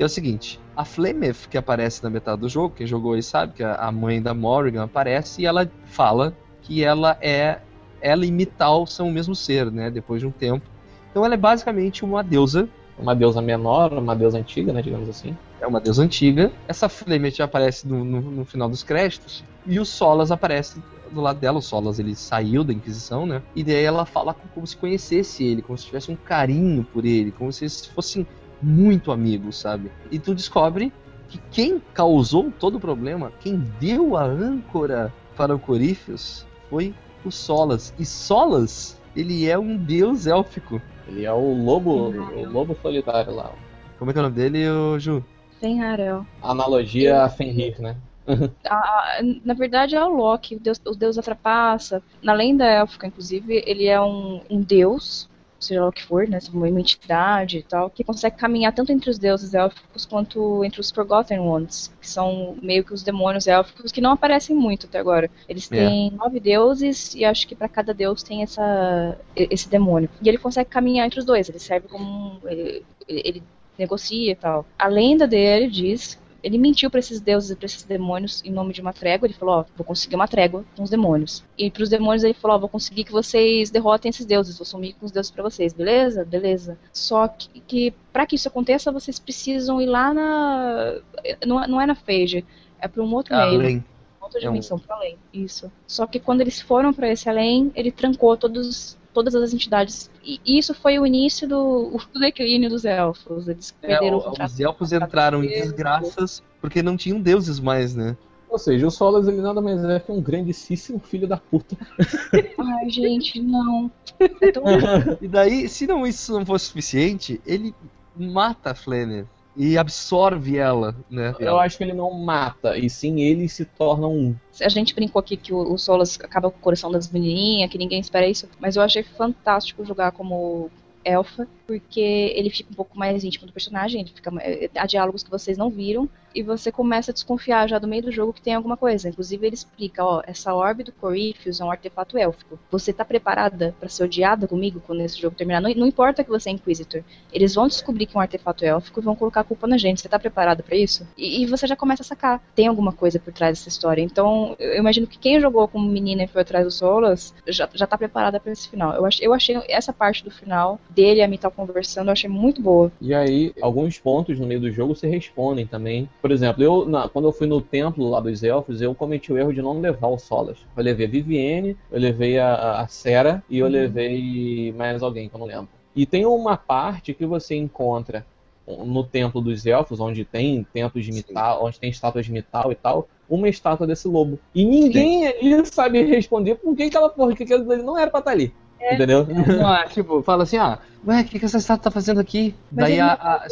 É 0.00 0.04
o 0.04 0.08
seguinte: 0.08 0.58
a 0.74 0.84
Flemeth, 0.84 1.46
que 1.50 1.58
aparece 1.58 2.02
na 2.02 2.08
metade 2.08 2.40
do 2.40 2.48
jogo, 2.48 2.74
quem 2.74 2.86
jogou 2.86 3.12
aí 3.12 3.22
sabe 3.22 3.52
que 3.52 3.62
a 3.62 3.92
mãe 3.92 4.20
da 4.20 4.32
Morrigan 4.32 4.84
aparece 4.84 5.42
e 5.42 5.46
ela 5.46 5.70
fala 5.84 6.34
que 6.62 6.82
ela 6.82 7.18
é. 7.20 7.60
Ela 8.00 8.24
e 8.24 8.32
Mital 8.32 8.86
são 8.86 9.08
o 9.08 9.12
mesmo 9.12 9.36
ser, 9.36 9.70
né? 9.70 9.90
Depois 9.90 10.22
de 10.22 10.26
um 10.26 10.30
tempo. 10.30 10.64
Então 11.10 11.22
ela 11.22 11.34
é 11.34 11.36
basicamente 11.36 12.02
uma 12.02 12.24
deusa 12.24 12.66
uma 13.00 13.14
deusa 13.14 13.40
menor, 13.40 13.92
uma 13.94 14.14
deusa 14.14 14.38
antiga, 14.38 14.72
né, 14.72 14.82
digamos 14.82 15.08
assim. 15.08 15.36
É 15.60 15.66
uma 15.66 15.80
deusa 15.80 16.02
antiga. 16.02 16.52
Essa 16.68 16.88
Flamet 16.88 17.42
aparece 17.42 17.88
no, 17.88 18.04
no, 18.04 18.20
no, 18.20 18.44
final 18.44 18.68
dos 18.68 18.82
créditos 18.82 19.42
e 19.66 19.80
o 19.80 19.84
Solas 19.84 20.30
aparece 20.30 20.82
do 21.10 21.20
lado 21.20 21.38
dela. 21.38 21.58
O 21.58 21.62
Solas 21.62 21.98
ele 21.98 22.14
saiu 22.14 22.62
da 22.62 22.72
Inquisição, 22.72 23.24
né? 23.26 23.42
E 23.56 23.64
daí 23.64 23.82
ela 23.82 24.04
fala 24.04 24.34
como 24.54 24.66
se 24.66 24.76
conhecesse 24.76 25.44
ele, 25.44 25.62
como 25.62 25.78
se 25.78 25.86
tivesse 25.86 26.10
um 26.10 26.16
carinho 26.16 26.84
por 26.84 27.04
ele, 27.04 27.32
como 27.32 27.52
se 27.52 27.64
eles 27.64 27.86
fossem 27.86 28.26
muito 28.62 29.12
amigos, 29.12 29.56
sabe? 29.56 29.90
E 30.10 30.18
tu 30.18 30.34
descobre 30.34 30.92
que 31.28 31.38
quem 31.50 31.80
causou 31.94 32.52
todo 32.58 32.76
o 32.76 32.80
problema, 32.80 33.32
quem 33.40 33.56
deu 33.80 34.16
a 34.16 34.24
âncora 34.24 35.12
para 35.36 35.54
o 35.54 35.58
Corífios 35.58 36.46
foi 36.68 36.94
o 37.24 37.30
Solas. 37.30 37.94
E 37.98 38.04
Solas, 38.04 39.00
ele 39.14 39.48
é 39.48 39.58
um 39.58 39.76
deus 39.76 40.26
élfico. 40.26 40.80
Ele 41.06 41.24
é 41.24 41.32
o 41.32 41.64
lobo, 41.64 42.10
o 42.10 42.48
lobo 42.48 42.76
solitário 42.82 43.34
lá. 43.34 43.50
Como 43.98 44.10
é 44.10 44.14
que 44.14 44.18
é 44.18 44.22
o 44.22 44.24
nome 44.24 44.36
dele, 44.36 44.64
Ju? 44.98 45.24
Fenrarel. 45.60 46.26
Analogia 46.42 47.22
a 47.22 47.28
Fenrir, 47.28 47.80
né? 47.80 47.96
na 49.44 49.54
verdade 49.54 49.96
é 49.96 50.04
o 50.04 50.08
Loki, 50.08 50.56
o 50.56 50.60
deus, 50.60 50.80
o 50.86 50.94
deus 50.94 51.16
da 51.16 51.22
trapaça. 51.22 52.02
Na 52.22 52.32
lenda 52.32 52.64
élfica, 52.64 53.06
inclusive, 53.06 53.62
ele 53.66 53.86
é 53.86 54.00
um, 54.00 54.40
um 54.50 54.60
deus 54.60 55.28
seja 55.60 55.82
lá 55.82 55.88
o 55.88 55.92
que 55.92 56.02
for, 56.02 56.26
né, 56.26 56.38
uma 56.52 56.68
entidade 56.68 57.58
e 57.58 57.62
tal, 57.62 57.90
que 57.90 58.02
consegue 58.02 58.36
caminhar 58.36 58.72
tanto 58.72 58.92
entre 58.92 59.10
os 59.10 59.18
deuses 59.18 59.54
élficos 59.54 60.06
quanto 60.06 60.64
entre 60.64 60.80
os 60.80 60.90
Forgotten 60.90 61.40
Ones, 61.40 61.92
que 62.00 62.08
são 62.08 62.56
meio 62.62 62.84
que 62.84 62.92
os 62.92 63.02
demônios 63.02 63.46
élficos 63.46 63.92
que 63.92 64.00
não 64.00 64.12
aparecem 64.12 64.56
muito 64.56 64.86
até 64.86 64.98
agora. 64.98 65.30
Eles 65.48 65.70
é. 65.70 65.76
têm 65.76 66.10
nove 66.12 66.40
deuses 66.40 67.14
e 67.14 67.24
acho 67.24 67.46
que 67.46 67.54
para 67.54 67.68
cada 67.68 67.94
deus 67.94 68.22
tem 68.22 68.42
essa, 68.42 69.18
esse 69.36 69.68
demônio. 69.68 70.08
E 70.22 70.28
ele 70.28 70.38
consegue 70.38 70.68
caminhar 70.68 71.06
entre 71.06 71.20
os 71.20 71.24
dois, 71.24 71.48
ele 71.48 71.58
serve 71.58 71.88
como 71.88 72.04
um, 72.04 72.38
ele, 72.48 72.84
ele 73.06 73.42
negocia 73.78 74.32
e 74.32 74.36
tal. 74.36 74.66
A 74.78 74.86
lenda 74.86 75.26
dele 75.26 75.68
diz 75.68 76.19
ele 76.42 76.58
mentiu 76.58 76.90
para 76.90 77.00
esses 77.00 77.20
deuses 77.20 77.50
e 77.50 77.56
para 77.56 77.66
esses 77.66 77.82
demônios 77.82 78.42
em 78.44 78.50
nome 78.50 78.72
de 78.72 78.80
uma 78.80 78.92
trégua. 78.92 79.26
Ele 79.26 79.34
falou: 79.34 79.56
Ó, 79.56 79.64
vou 79.76 79.84
conseguir 79.84 80.16
uma 80.16 80.28
trégua 80.28 80.64
com 80.76 80.82
os 80.82 80.90
demônios. 80.90 81.44
E 81.56 81.70
para 81.70 81.82
os 81.82 81.88
demônios 81.88 82.24
ele 82.24 82.34
falou: 82.34 82.56
Ó, 82.56 82.60
vou 82.60 82.68
conseguir 82.68 83.04
que 83.04 83.12
vocês 83.12 83.70
derrotem 83.70 84.10
esses 84.10 84.24
deuses. 84.26 84.58
Vou 84.58 84.64
sumir 84.64 84.94
com 84.94 85.06
os 85.06 85.12
deuses 85.12 85.30
para 85.30 85.42
vocês, 85.42 85.72
beleza? 85.72 86.24
Beleza. 86.24 86.78
Só 86.92 87.28
que, 87.28 87.60
que 87.60 87.94
para 88.12 88.26
que 88.26 88.36
isso 88.36 88.48
aconteça, 88.48 88.92
vocês 88.92 89.18
precisam 89.18 89.80
ir 89.80 89.86
lá 89.86 90.12
na. 90.12 91.00
Não, 91.46 91.66
não 91.66 91.80
é 91.80 91.86
na 91.86 91.94
Feige, 91.94 92.44
é 92.78 92.88
para 92.88 93.02
um 93.02 93.14
outro 93.14 93.34
além. 93.34 93.58
meio. 93.58 93.84
Outra 94.20 94.40
dimensão, 94.40 94.76
é 94.76 94.80
um... 94.80 94.82
para 94.84 94.96
além. 94.96 95.18
Isso. 95.32 95.70
Só 95.86 96.06
que 96.06 96.20
quando 96.20 96.40
eles 96.40 96.60
foram 96.60 96.92
para 96.92 97.08
esse 97.08 97.28
além, 97.28 97.72
ele 97.74 97.90
trancou 97.90 98.36
todos 98.36 98.96
todas 99.12 99.34
as 99.34 99.52
entidades. 99.52 100.10
E 100.24 100.40
isso 100.46 100.74
foi 100.74 100.98
o 100.98 101.06
início 101.06 101.48
do, 101.48 101.98
do 102.12 102.20
declínio 102.20 102.70
dos 102.70 102.84
elfos. 102.84 103.48
Eles 103.48 103.74
é, 103.82 103.86
perderam 103.88 104.20
é, 104.20 104.28
o, 104.28 104.44
Os 104.44 104.60
elfos 104.60 104.92
entraram 104.92 105.44
em 105.44 105.48
desgraças 105.48 106.42
porque 106.60 106.82
não 106.82 106.96
tinham 106.96 107.20
deuses 107.20 107.58
mais, 107.58 107.94
né? 107.94 108.16
Ou 108.48 108.58
seja, 108.58 108.86
o 108.86 108.90
Solas 108.90 109.28
ele 109.28 109.40
nada 109.40 109.60
mais 109.60 109.82
é 109.84 110.00
que 110.00 110.10
um 110.10 110.20
grandíssimo 110.20 110.98
filho 110.98 111.28
da 111.28 111.36
puta. 111.36 111.76
Ai, 112.58 112.90
gente, 112.90 113.40
não. 113.40 113.90
e 115.22 115.28
daí, 115.28 115.68
se 115.68 115.86
não 115.86 116.04
isso 116.04 116.32
não 116.32 116.44
fosse 116.44 116.66
suficiente, 116.66 117.40
ele 117.46 117.72
mata 118.16 118.72
a 118.72 118.74
Flanner 118.74 119.24
e 119.56 119.76
absorve 119.76 120.56
ela, 120.56 120.94
né? 121.10 121.34
Eu 121.38 121.58
acho 121.58 121.78
que 121.78 121.84
ele 121.84 121.92
não 121.92 122.12
mata, 122.12 122.78
e 122.78 122.88
sim 122.88 123.20
ele 123.20 123.48
se 123.48 123.64
torna 123.64 124.06
um. 124.06 124.34
A 124.60 124.68
gente 124.68 124.94
brincou 124.94 125.20
aqui 125.20 125.36
que 125.36 125.52
o, 125.52 125.72
o 125.72 125.78
Solas 125.78 126.18
acaba 126.20 126.50
com 126.50 126.58
o 126.58 126.60
coração 126.60 126.90
das 126.90 127.10
menininhas, 127.10 127.70
que 127.70 127.78
ninguém 127.78 128.00
espera 128.00 128.26
isso, 128.26 128.48
mas 128.58 128.76
eu 128.76 128.82
achei 128.82 129.02
fantástico 129.02 129.84
jogar 129.84 130.12
como 130.12 130.70
elfa, 131.04 131.48
porque 131.70 132.00
ele 132.34 132.50
fica 132.50 132.68
um 132.68 132.74
pouco 132.74 132.98
mais 132.98 133.22
íntimo 133.22 133.46
do 133.46 133.52
personagem, 133.52 134.00
ele 134.00 134.10
fica, 134.10 134.32
há 134.74 134.86
diálogos 134.86 135.22
que 135.22 135.30
vocês 135.30 135.56
não 135.56 135.70
viram, 135.70 136.10
e 136.34 136.42
você 136.42 136.70
começa 136.70 137.10
a 137.10 137.14
desconfiar 137.14 137.68
já 137.68 137.78
do 137.78 137.88
meio 137.88 138.02
do 138.02 138.12
jogo 138.12 138.32
que 138.32 138.42
tem 138.42 138.54
alguma 138.54 138.76
coisa. 138.76 139.08
Inclusive 139.08 139.46
ele 139.46 139.54
explica, 139.54 140.04
ó, 140.04 140.22
essa 140.26 140.54
orbe 140.54 140.84
do 140.84 140.92
Corypheus 140.92 141.60
é 141.60 141.64
um 141.64 141.70
artefato 141.70 142.16
élfico. 142.16 142.58
Você 142.70 142.92
tá 142.92 143.04
preparada 143.04 143.74
para 143.78 143.88
ser 143.88 144.04
odiada 144.04 144.46
comigo 144.46 144.82
quando 144.86 145.00
esse 145.00 145.20
jogo 145.20 145.36
terminar? 145.36 145.60
Não, 145.60 145.72
não, 145.74 145.86
importa 145.86 146.22
que 146.22 146.30
você 146.30 146.50
é 146.50 146.52
Inquisitor. 146.52 147.02
Eles 147.32 147.54
vão 147.54 147.66
descobrir 147.66 148.06
que 148.06 148.16
é 148.16 148.18
um 148.18 148.22
artefato 148.22 148.64
élfico 148.64 149.00
e 149.00 149.02
vão 149.02 149.16
colocar 149.16 149.40
a 149.40 149.44
culpa 149.44 149.66
na 149.66 149.76
gente. 149.76 150.00
Você 150.00 150.08
tá 150.08 150.18
preparada 150.18 150.62
para 150.62 150.76
isso? 150.76 151.06
E, 151.16 151.42
e, 151.42 151.46
você 151.46 151.66
já 151.66 151.76
começa 151.76 152.02
a 152.02 152.06
sacar. 152.06 152.42
Tem 152.54 152.66
alguma 152.66 152.92
coisa 152.92 153.18
por 153.18 153.32
trás 153.32 153.58
dessa 153.58 153.68
história. 153.68 154.02
Então, 154.02 154.56
eu 154.58 154.76
imagino 154.76 155.06
que 155.06 155.18
quem 155.18 155.40
jogou 155.40 155.66
como 155.66 155.88
menina 155.88 156.22
e 156.22 156.28
foi 156.28 156.42
atrás 156.42 156.64
do 156.64 156.70
Solas 156.70 157.34
já, 157.46 157.68
já 157.74 157.86
tá 157.86 157.98
preparada 157.98 158.38
para 158.38 158.52
esse 158.52 158.68
final. 158.68 158.94
Eu, 158.94 159.04
ach, 159.04 159.20
eu 159.20 159.34
achei 159.34 159.60
essa 159.68 159.92
parte 159.92 160.24
do 160.24 160.30
final 160.30 160.78
dele 160.88 161.22
a 161.22 161.28
Mital 161.28 161.50
conversando, 161.66 162.08
eu 162.08 162.12
achei 162.12 162.28
muito 162.28 162.60
boa. 162.60 162.90
E 163.00 163.14
aí, 163.14 163.52
alguns 163.60 163.98
pontos 163.98 164.38
no 164.38 164.46
meio 164.46 164.60
do 164.60 164.70
jogo 164.70 164.94
se 164.94 165.06
respondem 165.06 165.66
também. 165.66 166.08
Por 166.20 166.30
exemplo, 166.30 166.62
eu 166.62 166.86
na, 166.86 167.08
quando 167.08 167.28
eu 167.28 167.32
fui 167.32 167.46
no 167.46 167.60
templo 167.60 168.08
lá 168.08 168.20
dos 168.20 168.42
elfos, 168.42 168.80
eu 168.80 168.94
cometi 168.94 169.32
o 169.32 169.38
erro 169.38 169.52
de 169.52 169.62
não 169.62 169.80
levar 169.80 170.08
o 170.08 170.18
Solas. 170.18 170.58
Eu 170.76 170.82
levei 170.82 171.06
a 171.06 171.10
Vivienne, 171.10 171.76
eu 171.90 172.00
levei 172.00 172.38
a, 172.38 172.80
a 172.80 172.88
Sera 172.88 173.42
e 173.48 173.58
eu 173.58 173.66
uhum. 173.66 173.72
levei 173.72 174.72
mais 174.76 175.02
alguém 175.02 175.28
que 175.28 175.34
eu 175.34 175.40
não 175.40 175.46
lembro. 175.46 175.68
E 175.94 176.06
tem 176.06 176.24
uma 176.24 176.56
parte 176.56 177.12
que 177.12 177.26
você 177.26 177.54
encontra 177.56 178.24
no 178.66 179.02
templo 179.02 179.40
dos 179.40 179.66
elfos, 179.66 180.00
onde 180.00 180.24
tem 180.24 180.64
templos 180.72 181.04
de 181.04 181.12
metal, 181.12 181.64
onde 181.64 181.80
tem 181.80 181.90
estátuas 181.90 182.26
de 182.26 182.32
metal 182.32 182.70
e 182.70 182.74
tal, 182.74 183.08
uma 183.28 183.48
estátua 183.48 183.86
desse 183.86 184.08
lobo. 184.08 184.38
E 184.54 184.64
ninguém 184.64 185.26
ali 185.26 185.66
sabe 185.66 186.02
responder 186.02 186.56
por 186.56 186.76
que 186.76 186.84
aquela 186.84 187.08
porra, 187.08 187.34
que 187.34 187.42
aquilo 187.42 187.64
não 187.64 187.98
era 187.98 188.10
pra 188.10 188.20
estar 188.20 188.30
tá 188.30 188.36
ali. 188.36 188.52
É. 188.80 188.94
Entendeu? 188.94 189.26
Não, 189.26 189.74
é, 189.76 189.86
tipo, 189.86 190.22
fala 190.22 190.44
assim, 190.44 190.56
ah, 190.56 190.78
ué, 191.06 191.20
o 191.20 191.24
que, 191.24 191.38
que 191.38 191.44
essa 191.44 191.58
estátua 191.58 191.84
tá 191.84 191.90
fazendo 191.90 192.20
aqui? 192.20 192.54
Mas 192.72 192.86
Daí 192.86 193.00
a, 193.00 193.12
a, 193.12 193.46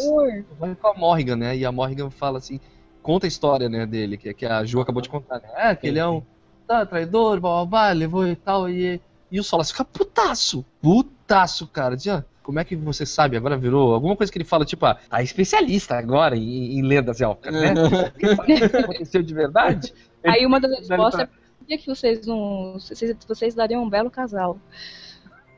vai 0.58 0.74
com 0.74 0.88
a 0.88 0.94
Morrigan, 0.94 1.36
né? 1.36 1.56
E 1.56 1.64
a 1.64 1.70
Morrigan 1.70 2.10
fala 2.10 2.38
assim, 2.38 2.58
conta 3.02 3.26
a 3.26 3.28
história, 3.28 3.68
né, 3.68 3.86
dele, 3.86 4.16
que, 4.16 4.32
que 4.32 4.46
a 4.46 4.64
Ju 4.64 4.80
acabou 4.80 5.02
de 5.02 5.08
contar, 5.08 5.40
né? 5.40 5.48
É, 5.54 5.74
que 5.74 5.86
ele 5.86 5.98
é 5.98 6.06
um 6.06 6.22
tá, 6.66 6.84
traidor, 6.84 7.40
blá, 7.40 7.64
blá, 7.64 7.66
blá, 7.66 7.92
levou 7.92 8.26
e 8.26 8.36
tal, 8.36 8.68
e, 8.68 9.00
e 9.30 9.40
o 9.40 9.44
Solas 9.44 9.70
fica 9.70 9.84
putaço, 9.84 10.64
putaço, 10.82 11.66
cara, 11.66 11.96
dizia, 11.96 12.24
como 12.42 12.58
é 12.58 12.64
que 12.64 12.74
você 12.74 13.04
sabe? 13.04 13.36
Agora 13.36 13.58
virou 13.58 13.92
alguma 13.92 14.16
coisa 14.16 14.32
que 14.32 14.38
ele 14.38 14.44
fala, 14.44 14.64
tipo, 14.64 14.86
ah, 14.86 14.98
tá 15.08 15.22
especialista 15.22 15.96
agora 15.96 16.34
em, 16.34 16.78
em 16.78 16.82
lendas 16.82 17.20
élficas, 17.20 17.52
né? 17.52 17.74
o 18.32 18.42
que 18.42 18.54
aconteceu 18.54 19.22
de 19.22 19.34
verdade? 19.34 19.92
Aí 20.24 20.46
uma 20.46 20.58
das 20.58 20.78
respostas 20.78 21.20
é 21.20 21.26
por 21.26 21.66
que 21.66 21.86
vocês 21.86 22.26
não. 22.26 22.74
Vocês, 22.74 23.16
vocês 23.26 23.54
dariam 23.54 23.82
um 23.82 23.88
belo 23.88 24.10
casal. 24.10 24.58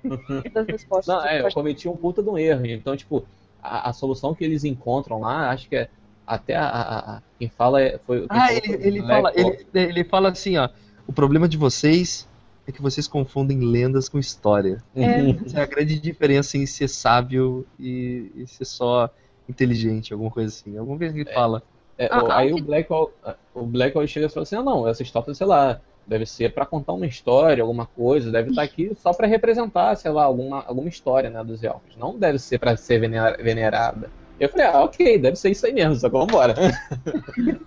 das 0.52 0.66
respostas. 0.66 1.14
Não, 1.14 1.24
é, 1.24 1.42
eu 1.42 1.52
cometi 1.52 1.88
um 1.88 1.96
puta 1.96 2.22
de 2.22 2.28
um 2.28 2.38
erro. 2.38 2.66
Então, 2.66 2.96
tipo, 2.96 3.24
a, 3.62 3.90
a, 3.90 3.92
solução 3.92 4.34
que 4.34 4.44
eles 4.44 4.64
encontram 4.64 5.20
lá, 5.20 5.50
acho 5.50 5.68
que 5.68 5.76
é 5.76 5.88
até 6.26 6.54
a, 6.54 6.66
a, 6.66 7.16
a 7.16 7.22
quem 7.38 7.48
fala 7.48 7.82
é, 7.82 7.98
foi. 8.06 8.26
Ah, 8.28 8.52
ele, 8.52 8.74
ele, 8.86 9.02
fala, 9.02 9.32
ele, 9.34 9.66
ele 9.74 10.04
fala 10.04 10.30
assim, 10.30 10.56
ó. 10.56 10.68
O 11.06 11.12
problema 11.12 11.48
de 11.48 11.56
vocês 11.56 12.28
é 12.66 12.72
que 12.72 12.80
vocês 12.80 13.08
confundem 13.08 13.60
lendas 13.60 14.08
com 14.08 14.18
história. 14.18 14.82
É. 14.94 15.30
Essa 15.44 15.60
é 15.60 15.62
a 15.62 15.66
grande 15.66 15.98
diferença 15.98 16.56
em 16.56 16.66
ser 16.66 16.88
sábio 16.88 17.66
e, 17.78 18.30
e 18.36 18.46
ser 18.46 18.64
só 18.64 19.10
inteligente, 19.48 20.12
alguma 20.12 20.30
coisa 20.30 20.48
assim. 20.48 20.76
Alguma 20.76 20.98
coisa 20.98 21.12
que 21.12 21.20
ele 21.20 21.30
é. 21.30 21.34
fala. 21.34 21.62
É, 21.98 22.08
ah, 22.10 22.38
aí 22.38 22.52
o 22.52 22.62
Blackwell, 22.62 23.12
o 23.54 23.66
Blackwell 23.66 24.06
chega 24.06 24.26
e 24.26 24.28
fala 24.30 24.44
assim, 24.44 24.56
ah 24.56 24.62
não, 24.62 24.88
essa 24.88 25.02
história, 25.02 25.34
sei 25.34 25.46
lá, 25.46 25.82
deve 26.10 26.26
ser 26.26 26.52
para 26.52 26.66
contar 26.66 26.92
uma 26.92 27.06
história, 27.06 27.62
alguma 27.62 27.86
coisa, 27.86 28.32
deve 28.32 28.50
estar 28.50 28.62
tá 28.62 28.66
aqui 28.66 28.90
só 28.96 29.12
para 29.12 29.28
representar, 29.28 29.94
sei 29.94 30.10
lá, 30.10 30.24
alguma, 30.24 30.64
alguma 30.66 30.88
história 30.88 31.30
né, 31.30 31.44
dos 31.44 31.62
elfos. 31.62 31.96
Não 31.96 32.18
deve 32.18 32.36
ser 32.36 32.58
para 32.58 32.76
ser 32.76 32.98
venerada. 32.98 34.10
Eu 34.40 34.48
falei, 34.48 34.66
ah, 34.66 34.82
ok, 34.82 35.18
deve 35.18 35.36
ser 35.36 35.50
isso 35.50 35.64
aí 35.66 35.72
mesmo, 35.72 35.94
só 35.94 36.10
que 36.10 36.18
vambora. 36.18 36.56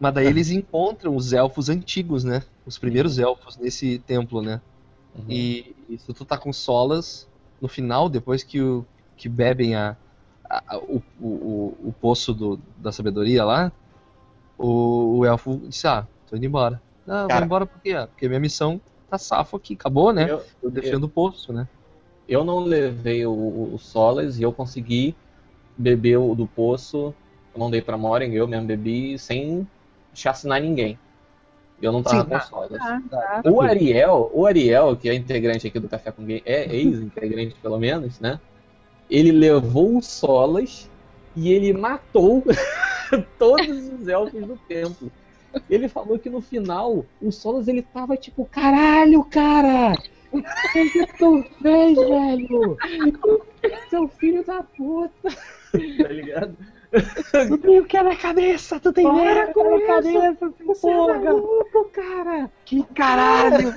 Mas 0.00 0.14
daí 0.14 0.26
eles 0.26 0.50
encontram 0.50 1.14
os 1.14 1.34
elfos 1.34 1.68
antigos, 1.68 2.24
né? 2.24 2.42
Os 2.64 2.78
primeiros 2.78 3.18
elfos 3.18 3.58
nesse 3.58 3.98
templo, 3.98 4.40
né? 4.40 4.62
Uhum. 5.14 5.24
E, 5.28 5.76
e, 5.90 5.98
se 5.98 6.10
tu 6.10 6.24
tá 6.24 6.38
com 6.38 6.54
solas, 6.54 7.28
no 7.60 7.68
final, 7.68 8.08
depois 8.08 8.42
que, 8.42 8.62
o, 8.62 8.82
que 9.14 9.28
bebem 9.28 9.74
a, 9.74 9.94
a, 10.48 10.78
o, 10.78 11.02
o, 11.20 11.76
o, 11.84 11.94
poço 12.00 12.32
do, 12.32 12.58
da 12.78 12.90
sabedoria 12.90 13.44
lá, 13.44 13.70
o, 14.56 15.18
o 15.18 15.26
elfo 15.26 15.60
disse, 15.68 15.86
ah, 15.86 16.06
tô 16.26 16.36
indo 16.36 16.46
embora. 16.46 16.80
Não, 17.06 17.28
Cara, 17.28 17.40
vou 17.40 17.44
embora 17.46 17.66
por 17.66 17.80
quê? 17.80 17.94
Porque 18.08 18.28
minha 18.28 18.40
missão 18.40 18.80
tá 19.10 19.18
safo 19.18 19.56
aqui, 19.56 19.74
acabou, 19.74 20.12
né? 20.12 20.30
Eu, 20.30 20.42
eu 20.62 20.70
defendo 20.70 21.04
eu, 21.04 21.06
o 21.06 21.10
poço, 21.10 21.52
né? 21.52 21.68
Eu 22.28 22.44
não 22.44 22.60
levei 22.60 23.26
o, 23.26 23.32
o 23.74 23.78
Solas 23.78 24.38
e 24.38 24.42
eu 24.42 24.52
consegui 24.52 25.14
beber 25.76 26.16
o 26.18 26.34
do 26.34 26.46
poço. 26.46 27.14
Eu 27.54 27.60
não 27.60 27.70
dei 27.70 27.82
pra 27.82 27.98
Moren, 27.98 28.32
eu 28.32 28.48
mesmo 28.48 28.66
bebi 28.66 29.18
sem 29.18 29.66
chacinar 30.14 30.60
ninguém. 30.60 30.98
Eu 31.82 31.92
não 31.92 32.02
tava 32.02 32.22
Sim, 32.22 32.30
com 32.30 32.40
Solas. 32.40 32.80
Ah, 32.80 33.02
tá. 33.10 33.42
O 33.44 33.60
Ariel, 33.60 34.30
o 34.32 34.46
Ariel, 34.46 34.96
que 34.96 35.08
é 35.08 35.14
integrante 35.14 35.66
aqui 35.66 35.78
do 35.78 35.88
Café 35.88 36.10
com 36.10 36.24
Game, 36.24 36.42
é 36.46 36.74
ex-integrante 36.74 37.56
pelo 37.60 37.78
menos, 37.78 38.18
né? 38.20 38.40
Ele 39.10 39.32
levou 39.32 39.98
o 39.98 40.02
Solas 40.02 40.90
e 41.36 41.52
ele 41.52 41.72
matou 41.72 42.42
todos 43.38 43.68
os 43.68 44.08
elfos 44.08 44.46
do 44.46 44.56
templo. 44.66 45.10
Ele 45.68 45.88
falou 45.88 46.18
que 46.18 46.30
no 46.30 46.40
final 46.40 47.04
o 47.20 47.30
Solas 47.32 47.68
ele 47.68 47.82
tava 47.82 48.16
tipo, 48.16 48.44
caralho, 48.46 49.24
cara! 49.24 49.94
O 50.32 50.42
que 50.72 51.06
tu 51.18 51.44
fez, 51.62 51.96
velho? 51.96 52.76
Seu 53.88 54.08
filho 54.08 54.44
da 54.44 54.62
puta! 54.62 55.30
Tá 55.72 56.08
ligado? 56.08 56.56
Tu 57.48 57.58
tem 57.58 57.80
o 57.80 57.84
que 57.84 58.02
na 58.02 58.16
cabeça? 58.16 58.78
Tu 58.78 58.92
tem 58.92 59.04
com 59.04 59.12
na 59.12 59.86
cabeça, 59.86 60.52
Você 60.66 60.90
é 60.90 60.96
maluco, 60.96 61.90
cara! 61.92 62.50
Que 62.64 62.82
caralho! 62.94 63.74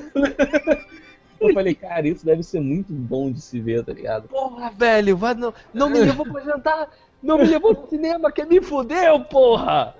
Eu 1.39 1.53
falei, 1.53 1.75
cara, 1.75 2.07
isso 2.07 2.25
deve 2.25 2.41
ser 2.41 2.59
muito 2.59 2.91
bom 2.91 3.31
de 3.31 3.39
se 3.41 3.59
ver, 3.59 3.83
tá 3.85 3.93
ligado? 3.93 4.27
Porra, 4.27 4.71
velho, 4.71 5.15
vai, 5.15 5.35
não, 5.35 5.53
não 5.73 5.89
me 5.89 5.99
levou 5.99 6.25
pra 6.25 6.41
jantar, 6.41 6.89
não 7.21 7.37
me 7.37 7.45
levou 7.45 7.75
pro 7.75 7.89
cinema, 7.89 8.31
que 8.31 8.43
me 8.45 8.59
fudeu, 8.61 9.19
porra! 9.25 9.95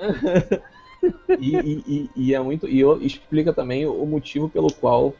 E, 1.39 1.57
e, 1.57 2.09
e, 2.15 2.33
é 2.33 2.39
muito. 2.39 2.67
E 2.67 2.81
explica 3.05 3.53
também 3.53 3.85
o 3.85 4.05
motivo 4.05 4.49
pelo 4.49 4.71
qual 4.73 5.13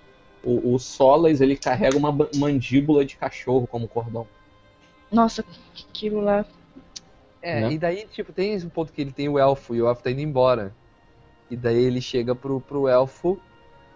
o, 0.43 0.73
o 0.73 0.80
Solas 0.80 1.41
ele 1.41 1.55
carrega 1.55 1.97
uma 1.97 2.15
mandíbula 2.36 3.05
de 3.05 3.15
cachorro 3.15 3.67
como 3.67 3.88
cordão. 3.88 4.28
Nossa, 5.11 5.43
aquilo 5.89 6.21
lá. 6.21 6.45
É, 7.41 7.61
né? 7.61 7.73
e 7.73 7.78
daí, 7.78 8.05
tipo, 8.07 8.34
tem 8.34 8.53
esse 8.53 8.65
ponto 8.67 8.91
que 8.91 9.01
ele 9.01 9.11
tem 9.11 9.30
o 9.30 9.38
elfo 9.38 9.75
e 9.75 9.82
o 9.82 9.88
elfo 9.88 10.03
tá 10.03 10.11
indo 10.11 10.21
embora. 10.21 10.75
E 11.49 11.55
daí 11.55 11.84
ele 11.84 12.01
chega 12.01 12.36
pro, 12.36 12.59
pro 12.59 12.88
elfo 12.88 13.39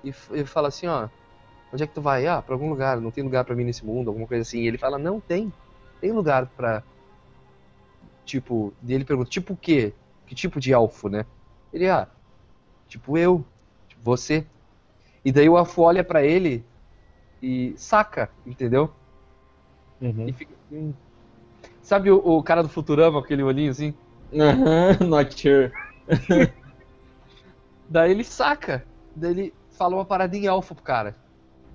e, 0.04 0.10
e 0.34 0.46
fala 0.46 0.68
assim, 0.68 0.88
ó. 0.88 1.10
Onde 1.74 1.84
é 1.84 1.88
que 1.88 1.94
tu 1.94 2.02
vai? 2.02 2.28
Ah, 2.28 2.42
pra 2.42 2.54
algum 2.54 2.70
lugar, 2.70 3.00
não 3.00 3.12
tem 3.12 3.24
lugar 3.24 3.46
para 3.46 3.56
mim 3.56 3.64
nesse 3.64 3.86
mundo, 3.86 4.10
alguma 4.10 4.28
coisa 4.28 4.42
assim. 4.42 4.60
E 4.60 4.68
ele 4.68 4.78
fala, 4.78 4.98
não, 4.98 5.20
tem. 5.20 5.52
Tem 6.00 6.12
lugar 6.12 6.48
pra. 6.48 6.84
Tipo, 8.26 8.74
e 8.86 8.94
ele 8.94 9.06
pergunta, 9.06 9.30
tipo 9.30 9.54
o 9.54 9.58
quê? 9.58 9.94
Que 10.28 10.36
tipo 10.36 10.60
de 10.60 10.74
elfo, 10.74 11.10
né? 11.10 11.26
Ele, 11.74 11.90
ah, 11.90 12.08
tipo 12.88 13.18
eu, 13.18 13.46
tipo 13.88 14.02
você. 14.04 14.46
E 15.24 15.32
daí 15.32 15.48
o 15.48 15.58
Afu 15.58 15.82
olha 15.82 16.04
pra 16.04 16.24
ele 16.24 16.64
e 17.42 17.74
saca, 17.78 18.30
entendeu? 18.46 18.92
Uhum. 20.02 20.28
E 20.28 20.34
fica 20.34 20.54
assim. 20.66 20.94
Sabe 21.82 22.12
o, 22.12 22.18
o, 22.18 22.42
cara 22.44 22.64
do 22.64 22.70
Futurama, 22.70 23.20
aquele 23.20 23.44
olhinho 23.44 23.72
assim? 23.72 23.94
Aham, 24.34 24.98
not 25.08 25.40
sure. 25.40 25.72
daí 27.90 28.12
ele 28.12 28.24
saca. 28.24 28.86
Daí 29.16 29.32
ele 29.32 29.54
fala 29.78 29.96
uma 29.96 30.06
parada 30.06 30.36
em 30.36 30.46
elfo 30.46 30.76
pro 30.76 30.84
cara. 30.84 31.16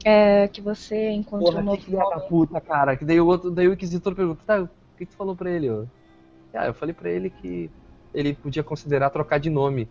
É, 0.04 0.46
que 0.48 0.60
você 0.60 1.10
encontrou 1.10 1.50
Porra, 1.50 1.60
um 1.60 1.64
novo 1.64 1.82
que 1.82 1.90
da 1.90 2.20
puta, 2.20 2.60
cara. 2.60 2.96
Que 2.96 3.04
daí 3.04 3.20
o, 3.20 3.26
outro, 3.26 3.50
daí 3.50 3.66
o 3.66 3.72
Inquisitor 3.72 4.14
pergunta, 4.14 4.42
tá, 4.46 4.62
o 4.62 4.68
que 4.96 5.06
tu 5.06 5.16
falou 5.16 5.34
pra 5.34 5.50
ele? 5.50 5.68
Ó? 5.70 5.84
Ah, 6.54 6.66
eu 6.66 6.74
falei 6.74 6.94
pra 6.94 7.10
ele 7.10 7.28
que 7.28 7.70
ele 8.16 8.34
podia 8.34 8.62
considerar 8.62 9.10
trocar 9.10 9.38
de 9.38 9.50
nome. 9.50 9.88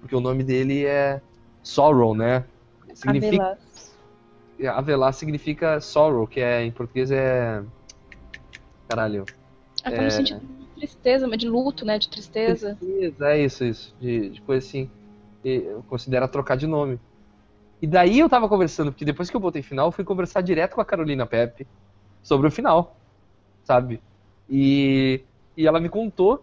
Porque 0.00 0.14
o 0.14 0.20
nome 0.20 0.42
dele 0.42 0.86
é 0.86 1.20
Sorrow, 1.62 2.14
né? 2.14 2.44
Significa... 2.94 3.42
Avelar. 3.42 4.78
Avelar 4.78 5.12
significa 5.12 5.80
sorrow, 5.80 6.26
que 6.28 6.40
é, 6.40 6.64
em 6.64 6.70
português 6.70 7.10
é. 7.10 7.60
Caralho. 8.88 9.24
É, 9.82 10.00
no 10.00 10.10
sentido 10.10 10.40
de 10.40 10.66
tristeza, 10.76 11.26
mas 11.26 11.38
de 11.38 11.48
luto, 11.48 11.84
né? 11.84 11.98
De 11.98 12.08
tristeza. 12.08 12.76
Tristeza, 12.76 13.28
é 13.30 13.44
isso, 13.44 13.64
isso. 13.64 13.96
De, 14.00 14.30
de 14.30 14.40
coisa 14.42 14.64
assim. 14.64 14.88
E, 15.44 15.60
considera 15.88 16.28
trocar 16.28 16.56
de 16.56 16.66
nome. 16.66 17.00
E 17.82 17.86
daí 17.86 18.20
eu 18.20 18.28
tava 18.28 18.48
conversando, 18.48 18.92
porque 18.92 19.04
depois 19.04 19.28
que 19.28 19.36
eu 19.36 19.40
botei 19.40 19.60
final, 19.60 19.88
eu 19.88 19.92
fui 19.92 20.04
conversar 20.04 20.40
direto 20.40 20.74
com 20.74 20.80
a 20.80 20.84
Carolina 20.84 21.26
Pepe 21.26 21.66
sobre 22.22 22.46
o 22.46 22.50
final, 22.50 22.96
sabe? 23.64 24.00
E, 24.48 25.20
e 25.56 25.66
ela 25.66 25.80
me 25.80 25.88
contou 25.88 26.42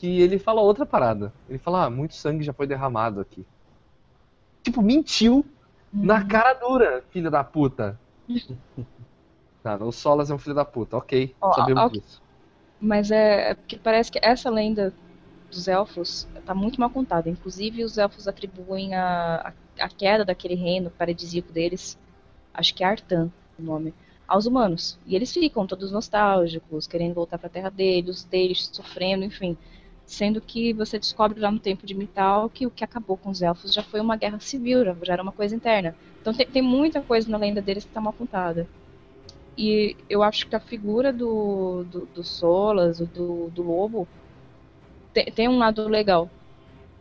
que 0.00 0.18
ele 0.18 0.38
fala 0.38 0.62
outra 0.62 0.86
parada. 0.86 1.30
Ele 1.46 1.58
fala, 1.58 1.84
ah, 1.84 1.90
muito 1.90 2.14
sangue 2.14 2.42
já 2.42 2.54
foi 2.54 2.66
derramado 2.66 3.20
aqui. 3.20 3.44
Tipo, 4.62 4.80
mentiu 4.80 5.44
uhum. 5.92 6.04
na 6.06 6.24
cara 6.24 6.54
dura, 6.54 7.04
filho 7.10 7.30
da 7.30 7.44
puta. 7.44 8.00
tá, 9.62 9.76
o 9.76 9.92
Solas 9.92 10.30
é 10.30 10.34
um 10.34 10.38
filho 10.38 10.54
da 10.54 10.64
puta, 10.64 10.96
ok, 10.96 11.34
oh, 11.38 11.52
sabemos 11.52 11.84
okay. 11.84 12.00
disso. 12.00 12.22
Mas 12.80 13.10
é, 13.10 13.50
é 13.50 13.54
porque 13.54 13.76
parece 13.76 14.10
que 14.10 14.18
essa 14.22 14.48
lenda 14.48 14.94
dos 15.50 15.68
elfos 15.68 16.26
está 16.34 16.54
muito 16.54 16.80
mal 16.80 16.88
contada. 16.88 17.28
Inclusive, 17.28 17.84
os 17.84 17.98
elfos 17.98 18.26
atribuem 18.26 18.94
a, 18.94 19.52
a, 19.78 19.84
a, 19.84 19.88
queda 19.90 20.24
daquele 20.24 20.54
reino 20.54 20.88
paradisíaco 20.88 21.52
deles, 21.52 21.98
acho 22.54 22.74
que 22.74 22.82
é 22.82 22.86
Artan 22.86 23.30
o 23.58 23.62
nome, 23.62 23.92
aos 24.26 24.46
humanos. 24.46 24.98
E 25.06 25.14
eles 25.14 25.30
ficam 25.30 25.66
todos 25.66 25.92
nostálgicos, 25.92 26.86
querendo 26.86 27.12
voltar 27.12 27.36
para 27.36 27.48
a 27.48 27.50
terra 27.50 27.68
deles, 27.68 28.20
os 28.20 28.24
deles 28.24 28.70
sofrendo, 28.72 29.26
enfim 29.26 29.58
sendo 30.10 30.40
que 30.40 30.72
você 30.72 30.98
descobre 30.98 31.38
lá 31.38 31.52
no 31.52 31.60
tempo 31.60 31.86
de 31.86 31.94
Mital 31.94 32.50
que 32.50 32.66
o 32.66 32.70
que 32.70 32.82
acabou 32.82 33.16
com 33.16 33.30
os 33.30 33.40
elfos 33.40 33.72
já 33.72 33.80
foi 33.80 34.00
uma 34.00 34.16
guerra 34.16 34.40
civil, 34.40 34.84
já 35.04 35.12
era 35.12 35.22
uma 35.22 35.30
coisa 35.30 35.54
interna. 35.54 35.94
Então 36.20 36.34
tem, 36.34 36.46
tem 36.48 36.60
muita 36.60 37.00
coisa 37.00 37.30
na 37.30 37.38
lenda 37.38 37.62
deles 37.62 37.84
que 37.84 37.90
está 37.90 38.00
mal 38.00 38.12
contada. 38.12 38.68
E 39.56 39.96
eu 40.08 40.24
acho 40.24 40.48
que 40.48 40.56
a 40.56 40.60
figura 40.60 41.12
do, 41.12 41.84
do, 41.84 42.06
do 42.06 42.24
Solas, 42.24 42.98
do, 42.98 43.50
do 43.50 43.62
Lobo, 43.62 44.08
tem, 45.12 45.26
tem 45.26 45.48
um 45.48 45.58
lado 45.58 45.86
legal. 45.88 46.28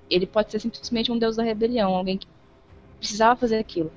Ele 0.08 0.28
pode 0.28 0.52
ser 0.52 0.60
simplesmente 0.60 1.12
um 1.12 1.18
deus 1.18 1.36
da 1.36 1.44
rebelião, 1.44 1.96
alguém 1.96 2.18
que 2.20 2.28
precisava 3.00 3.40
fazer 3.40 3.58
aquilo. 3.58 3.92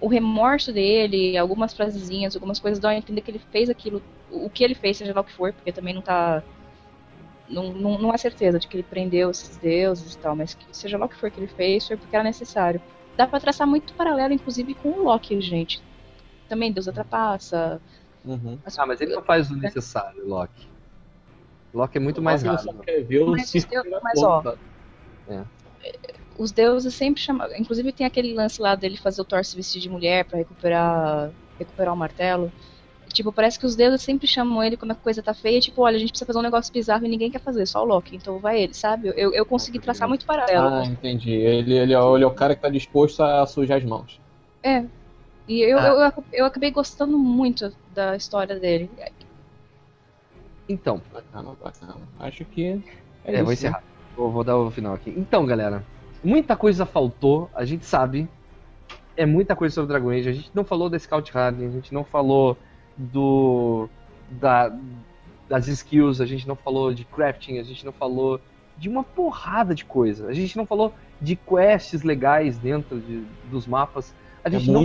O 0.00 0.08
remorso 0.08 0.72
dele, 0.72 1.36
algumas 1.38 1.72
frasezinhas, 1.72 2.34
algumas 2.34 2.58
coisas 2.58 2.80
dão 2.80 2.90
a 2.90 2.96
entender 2.96 3.20
que 3.20 3.30
ele 3.30 3.40
fez 3.52 3.70
aquilo, 3.70 4.02
o 4.28 4.50
que 4.50 4.64
ele 4.64 4.74
fez, 4.74 4.96
seja 4.96 5.14
lá 5.14 5.20
o 5.20 5.24
que 5.24 5.32
for, 5.32 5.52
porque 5.52 5.72
também 5.72 5.94
não 5.94 6.02
tá. 6.02 6.42
Não, 7.48 7.72
não, 7.72 7.98
não 7.98 8.14
é 8.14 8.18
certeza 8.18 8.58
de 8.58 8.66
que 8.66 8.76
ele 8.76 8.82
prendeu 8.82 9.30
esses 9.30 9.56
deuses 9.56 10.14
e 10.14 10.18
tal, 10.18 10.34
mas 10.34 10.54
que 10.54 10.66
seja 10.72 10.98
lá 10.98 11.06
o 11.06 11.08
que 11.08 11.16
for 11.16 11.30
que 11.30 11.40
ele 11.40 11.48
fez, 11.48 11.86
foi 11.86 11.96
porque 11.96 12.14
era 12.14 12.24
necessário. 12.24 12.80
Dá 13.16 13.26
pra 13.26 13.40
traçar 13.40 13.66
muito 13.66 13.94
paralelo, 13.94 14.34
inclusive, 14.34 14.74
com 14.74 14.90
o 14.90 15.04
Loki, 15.04 15.40
gente. 15.40 15.82
Também 16.48 16.72
Deus 16.72 16.86
da 16.86 16.92
trapaça. 16.92 17.80
Uhum. 18.24 18.58
Ah, 18.76 18.86
mas 18.86 19.00
ele 19.00 19.14
não 19.14 19.22
faz 19.22 19.50
o 19.50 19.56
necessário, 19.56 20.26
Loki. 20.26 20.68
Loki 21.72 21.98
é 21.98 22.00
muito 22.00 22.20
mais 22.22 22.42
rápido. 22.42 22.82
Mas, 23.30 23.66
mas 24.02 24.22
ó, 24.22 24.42
é. 25.28 25.44
os 26.38 26.52
deuses 26.52 26.94
sempre 26.94 27.22
chamam. 27.22 27.48
Inclusive 27.56 27.92
tem 27.92 28.06
aquele 28.06 28.34
lance 28.34 28.60
lá 28.60 28.74
dele 28.74 28.96
fazer 28.96 29.20
o 29.20 29.24
Thor 29.24 29.44
se 29.44 29.56
vestir 29.56 29.80
de 29.80 29.88
mulher 29.88 30.24
para 30.24 30.38
recuperar 30.38 31.32
recuperar 31.58 31.94
o 31.94 31.96
martelo. 31.96 32.52
Tipo, 33.16 33.32
parece 33.32 33.58
que 33.58 33.64
os 33.64 33.74
deuses 33.74 34.02
sempre 34.02 34.26
chamam 34.26 34.62
ele 34.62 34.76
quando 34.76 34.90
a 34.90 34.94
coisa 34.94 35.22
tá 35.22 35.32
feia, 35.32 35.58
tipo, 35.58 35.80
olha, 35.80 35.96
a 35.96 35.98
gente 35.98 36.10
precisa 36.10 36.26
fazer 36.26 36.38
um 36.38 36.42
negócio 36.42 36.70
bizarro 36.70 37.06
e 37.06 37.08
ninguém 37.08 37.30
quer 37.30 37.40
fazer, 37.40 37.64
só 37.64 37.82
o 37.82 37.86
Loki, 37.86 38.14
então 38.14 38.38
vai 38.38 38.60
ele, 38.60 38.74
sabe? 38.74 39.10
Eu, 39.16 39.32
eu 39.32 39.46
consegui 39.46 39.78
traçar 39.78 40.06
muito 40.06 40.26
paralelo. 40.26 40.68
Ah, 40.68 40.84
entendi. 40.84 41.32
Ele, 41.32 41.72
ele, 41.72 41.94
é, 41.94 41.98
ele 41.98 42.24
é 42.24 42.26
o 42.26 42.30
cara 42.30 42.54
que 42.54 42.60
tá 42.60 42.68
disposto 42.68 43.22
a 43.22 43.46
sujar 43.46 43.78
as 43.78 43.84
mãos. 43.84 44.20
É. 44.62 44.84
E 45.48 45.62
eu, 45.62 45.78
ah. 45.78 46.12
eu, 46.14 46.24
eu, 46.30 46.44
acabei 46.44 46.70
gostando 46.70 47.18
muito 47.18 47.72
da 47.94 48.14
história 48.14 48.60
dele. 48.60 48.90
Então. 50.68 51.00
Bacana, 51.10 51.56
bacana. 51.64 51.94
Acho 52.20 52.44
que. 52.44 52.82
É, 53.24 53.30
é 53.30 53.34
isso, 53.36 53.44
vou 53.44 53.52
encerrar. 53.54 53.78
Né? 53.78 53.84
Vou, 54.14 54.30
vou, 54.30 54.44
dar 54.44 54.58
o 54.58 54.70
final 54.70 54.92
aqui. 54.92 55.14
Então, 55.16 55.46
galera, 55.46 55.82
muita 56.22 56.54
coisa 56.54 56.84
faltou, 56.84 57.48
a 57.54 57.64
gente 57.64 57.86
sabe. 57.86 58.28
É 59.16 59.24
muita 59.24 59.56
coisa 59.56 59.74
sobre 59.74 59.88
Dragon 59.88 60.10
Age. 60.10 60.28
A 60.28 60.32
gente 60.34 60.50
não 60.52 60.64
falou 60.64 60.90
da 60.90 60.98
Scout 60.98 61.32
Harden, 61.32 61.66
a 61.66 61.70
gente 61.70 61.94
não 61.94 62.04
falou 62.04 62.58
do. 62.96 63.88
Da, 64.30 64.72
das 65.48 65.68
skills, 65.68 66.20
a 66.20 66.26
gente 66.26 66.46
não 66.46 66.56
falou 66.56 66.92
de 66.92 67.04
crafting, 67.04 67.58
a 67.58 67.62
gente 67.62 67.84
não 67.84 67.92
falou 67.92 68.40
de 68.76 68.88
uma 68.88 69.04
porrada 69.04 69.74
de 69.74 69.84
coisa. 69.84 70.26
A 70.28 70.32
gente 70.32 70.56
não 70.56 70.66
falou 70.66 70.92
de 71.20 71.36
quests 71.36 72.02
legais 72.02 72.58
dentro 72.58 73.00
de, 73.00 73.24
dos 73.50 73.66
mapas. 73.66 74.14
A 74.44 74.50
gente, 74.50 74.68
é 74.68 74.72
não, 74.72 74.80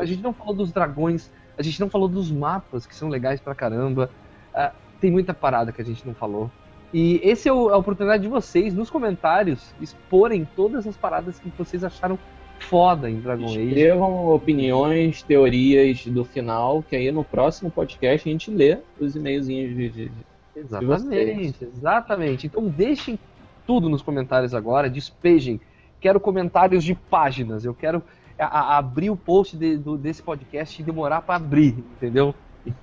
a 0.00 0.04
gente 0.04 0.22
não 0.22 0.32
falou 0.32 0.54
dos 0.54 0.72
dragões, 0.72 1.30
a 1.58 1.62
gente 1.62 1.80
não 1.80 1.90
falou 1.90 2.08
dos 2.08 2.30
mapas 2.30 2.86
que 2.86 2.94
são 2.94 3.08
legais 3.08 3.40
pra 3.40 3.54
caramba. 3.54 4.10
Uh, 4.54 4.72
tem 5.00 5.10
muita 5.10 5.34
parada 5.34 5.72
que 5.72 5.82
a 5.82 5.84
gente 5.84 6.06
não 6.06 6.14
falou. 6.14 6.50
E 6.92 7.20
esse 7.22 7.48
é 7.48 7.50
a 7.50 7.76
oportunidade 7.76 8.22
de 8.22 8.28
vocês, 8.28 8.74
nos 8.74 8.90
comentários, 8.90 9.74
exporem 9.80 10.46
todas 10.54 10.86
as 10.86 10.96
paradas 10.96 11.40
que 11.40 11.50
vocês 11.56 11.82
acharam 11.82 12.18
foda 12.62 13.10
em 13.10 13.20
Dragon 13.20 13.46
Age. 13.46 13.68
Escrevam 13.68 14.28
opiniões, 14.28 15.22
teorias 15.22 16.06
do 16.06 16.24
final, 16.24 16.82
que 16.82 16.96
aí 16.96 17.10
no 17.12 17.24
próximo 17.24 17.70
podcast 17.70 18.28
a 18.28 18.32
gente 18.32 18.50
lê 18.50 18.78
os 18.98 19.14
e-mailzinhos 19.14 19.76
de, 19.76 19.88
de, 19.88 20.12
Exatamente, 20.54 21.58
de 21.58 21.64
exatamente. 21.64 22.46
Então 22.46 22.68
deixem 22.68 23.18
tudo 23.66 23.88
nos 23.88 24.02
comentários 24.02 24.54
agora, 24.54 24.88
despejem. 24.88 25.60
Quero 26.00 26.18
comentários 26.18 26.82
de 26.82 26.94
páginas, 26.94 27.64
eu 27.64 27.74
quero 27.74 28.02
a, 28.38 28.46
a 28.46 28.78
abrir 28.78 29.10
o 29.10 29.16
post 29.16 29.56
de, 29.56 29.76
do, 29.76 29.96
desse 29.96 30.22
podcast 30.22 30.80
e 30.80 30.84
demorar 30.84 31.22
para 31.22 31.36
abrir, 31.36 31.76
entendeu? 31.96 32.34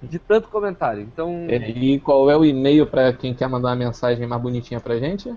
de 0.04 0.20
tanto 0.20 0.50
comentário. 0.50 1.02
Então. 1.02 1.48
E 1.50 2.00
qual 2.00 2.30
é 2.30 2.38
o 2.38 2.44
e-mail 2.44 2.86
para 2.86 3.14
quem 3.14 3.34
quer 3.34 3.48
mandar 3.48 3.70
uma 3.70 3.76
mensagem 3.76 4.28
mais 4.28 4.42
bonitinha 4.42 4.80
pra 4.80 4.98
gente? 4.98 5.34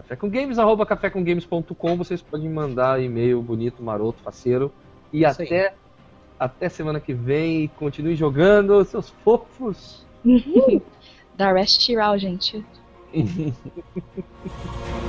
Café 0.00 0.16
com 0.16 0.30
Games, 0.30 0.58
arroba 0.58 0.86
cafécomgames.com. 0.86 1.96
Vocês 1.96 2.22
podem 2.22 2.48
mandar 2.48 3.02
e-mail 3.02 3.42
bonito, 3.42 3.82
maroto, 3.82 4.22
faceiro. 4.22 4.72
E 5.12 5.24
Isso 5.24 5.42
até, 5.42 5.68
aí. 5.68 5.74
até 6.38 6.68
semana 6.70 6.98
que 6.98 7.12
vem. 7.12 7.68
Continue 7.78 8.16
jogando, 8.16 8.82
seus 8.84 9.10
fofos. 9.22 10.06
da 11.36 11.52
Rest 11.52 11.80
Tiral, 11.80 12.18
gente. 12.18 12.64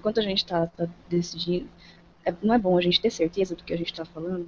enquanto 0.00 0.18
a 0.18 0.22
gente 0.22 0.38
está 0.38 0.66
tá 0.66 0.88
decidindo, 1.08 1.68
é, 2.24 2.34
não 2.42 2.54
é 2.54 2.58
bom 2.58 2.76
a 2.76 2.80
gente 2.80 3.00
ter 3.00 3.10
certeza 3.10 3.54
do 3.54 3.62
que 3.62 3.72
a 3.72 3.76
gente 3.76 3.92
está 3.92 4.04
falando. 4.04 4.46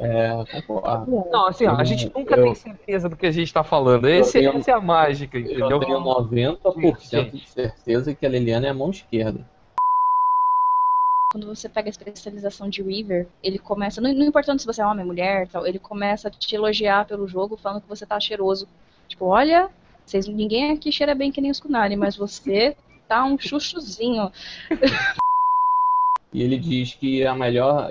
É, 0.00 0.62
concordo. 0.62 1.24
Não, 1.30 1.48
assim, 1.48 1.66
ó, 1.66 1.74
a 1.74 1.82
gente 1.82 2.10
nunca 2.14 2.36
eu, 2.36 2.44
tem 2.44 2.54
certeza 2.54 3.08
do 3.08 3.16
que 3.16 3.26
a 3.26 3.32
gente 3.32 3.48
está 3.48 3.64
falando. 3.64 4.08
Esse, 4.08 4.38
tenho, 4.38 4.56
essa 4.56 4.70
é 4.70 4.74
a 4.74 4.80
mágica, 4.80 5.38
entendeu? 5.38 5.68
Eu 5.68 5.80
tenho 5.80 5.98
90% 5.98 7.30
de 7.32 7.48
certeza 7.48 8.14
que 8.14 8.24
a 8.24 8.28
Liliana 8.28 8.68
é 8.68 8.70
a 8.70 8.74
mão 8.74 8.90
esquerda. 8.90 9.44
Quando 11.32 11.46
você 11.46 11.68
pega 11.68 11.88
a 11.88 11.90
especialização 11.90 12.68
de 12.68 12.82
Weaver, 12.82 13.26
ele 13.42 13.58
começa, 13.58 14.00
não, 14.00 14.12
não 14.14 14.26
importando 14.26 14.60
se 14.60 14.66
você 14.66 14.80
é 14.80 14.86
homem, 14.86 15.04
mulher, 15.04 15.48
tal, 15.48 15.66
ele 15.66 15.78
começa 15.78 16.28
a 16.28 16.30
te 16.30 16.54
elogiar 16.54 17.04
pelo 17.06 17.26
jogo, 17.26 17.56
falando 17.56 17.82
que 17.82 17.88
você 17.88 18.06
tá 18.06 18.18
cheiroso. 18.18 18.68
Tipo, 19.08 19.26
olha, 19.26 19.68
vocês, 20.06 20.26
ninguém 20.26 20.70
aqui 20.70 20.90
cheira 20.90 21.14
bem 21.14 21.30
que 21.30 21.40
nem 21.40 21.50
os 21.50 21.60
Kunari, 21.60 21.96
mas 21.96 22.16
você 22.16 22.76
tá 23.08 23.24
um 23.24 23.38
chuchuzinho. 23.38 24.30
E 26.32 26.42
ele 26.42 26.58
diz 26.58 26.94
que 26.94 27.26
a 27.26 27.34
melhor, 27.34 27.88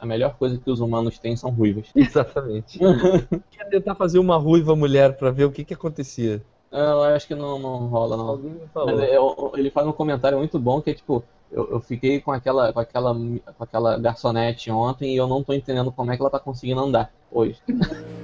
a 0.00 0.06
melhor 0.06 0.36
coisa 0.36 0.56
que 0.56 0.70
os 0.70 0.80
humanos 0.80 1.18
têm 1.18 1.36
são 1.36 1.50
ruivas. 1.50 1.88
Exatamente. 1.94 2.78
Quer 3.50 3.64
tentar 3.68 3.94
fazer 3.94 4.18
uma 4.18 4.36
ruiva 4.36 4.76
mulher 4.76 5.16
para 5.16 5.30
ver 5.30 5.44
o 5.44 5.52
que 5.52 5.64
que 5.64 5.74
acontecia. 5.74 6.42
Eu 6.70 7.02
acho 7.02 7.26
que 7.26 7.34
não, 7.34 7.58
não 7.58 7.88
rola, 7.88 8.16
não. 8.16 8.60
Mas 8.86 9.00
é, 9.00 9.16
ele 9.54 9.70
faz 9.70 9.86
um 9.88 9.92
comentário 9.92 10.38
muito 10.38 10.56
bom 10.56 10.80
que 10.80 10.90
é 10.90 10.94
tipo, 10.94 11.24
eu, 11.50 11.68
eu, 11.72 11.80
fiquei 11.80 12.20
com 12.20 12.30
aquela, 12.30 12.72
com, 12.72 12.78
aquela, 12.78 13.12
com 13.12 13.64
aquela 13.64 13.98
garçonete 13.98 14.70
ontem 14.70 15.14
e 15.14 15.16
eu 15.16 15.26
não 15.26 15.42
tô 15.42 15.52
entendendo 15.52 15.90
como 15.90 16.12
é 16.12 16.16
que 16.16 16.22
ela 16.22 16.30
tá 16.30 16.38
conseguindo 16.38 16.80
andar 16.80 17.12
hoje. 17.30 17.60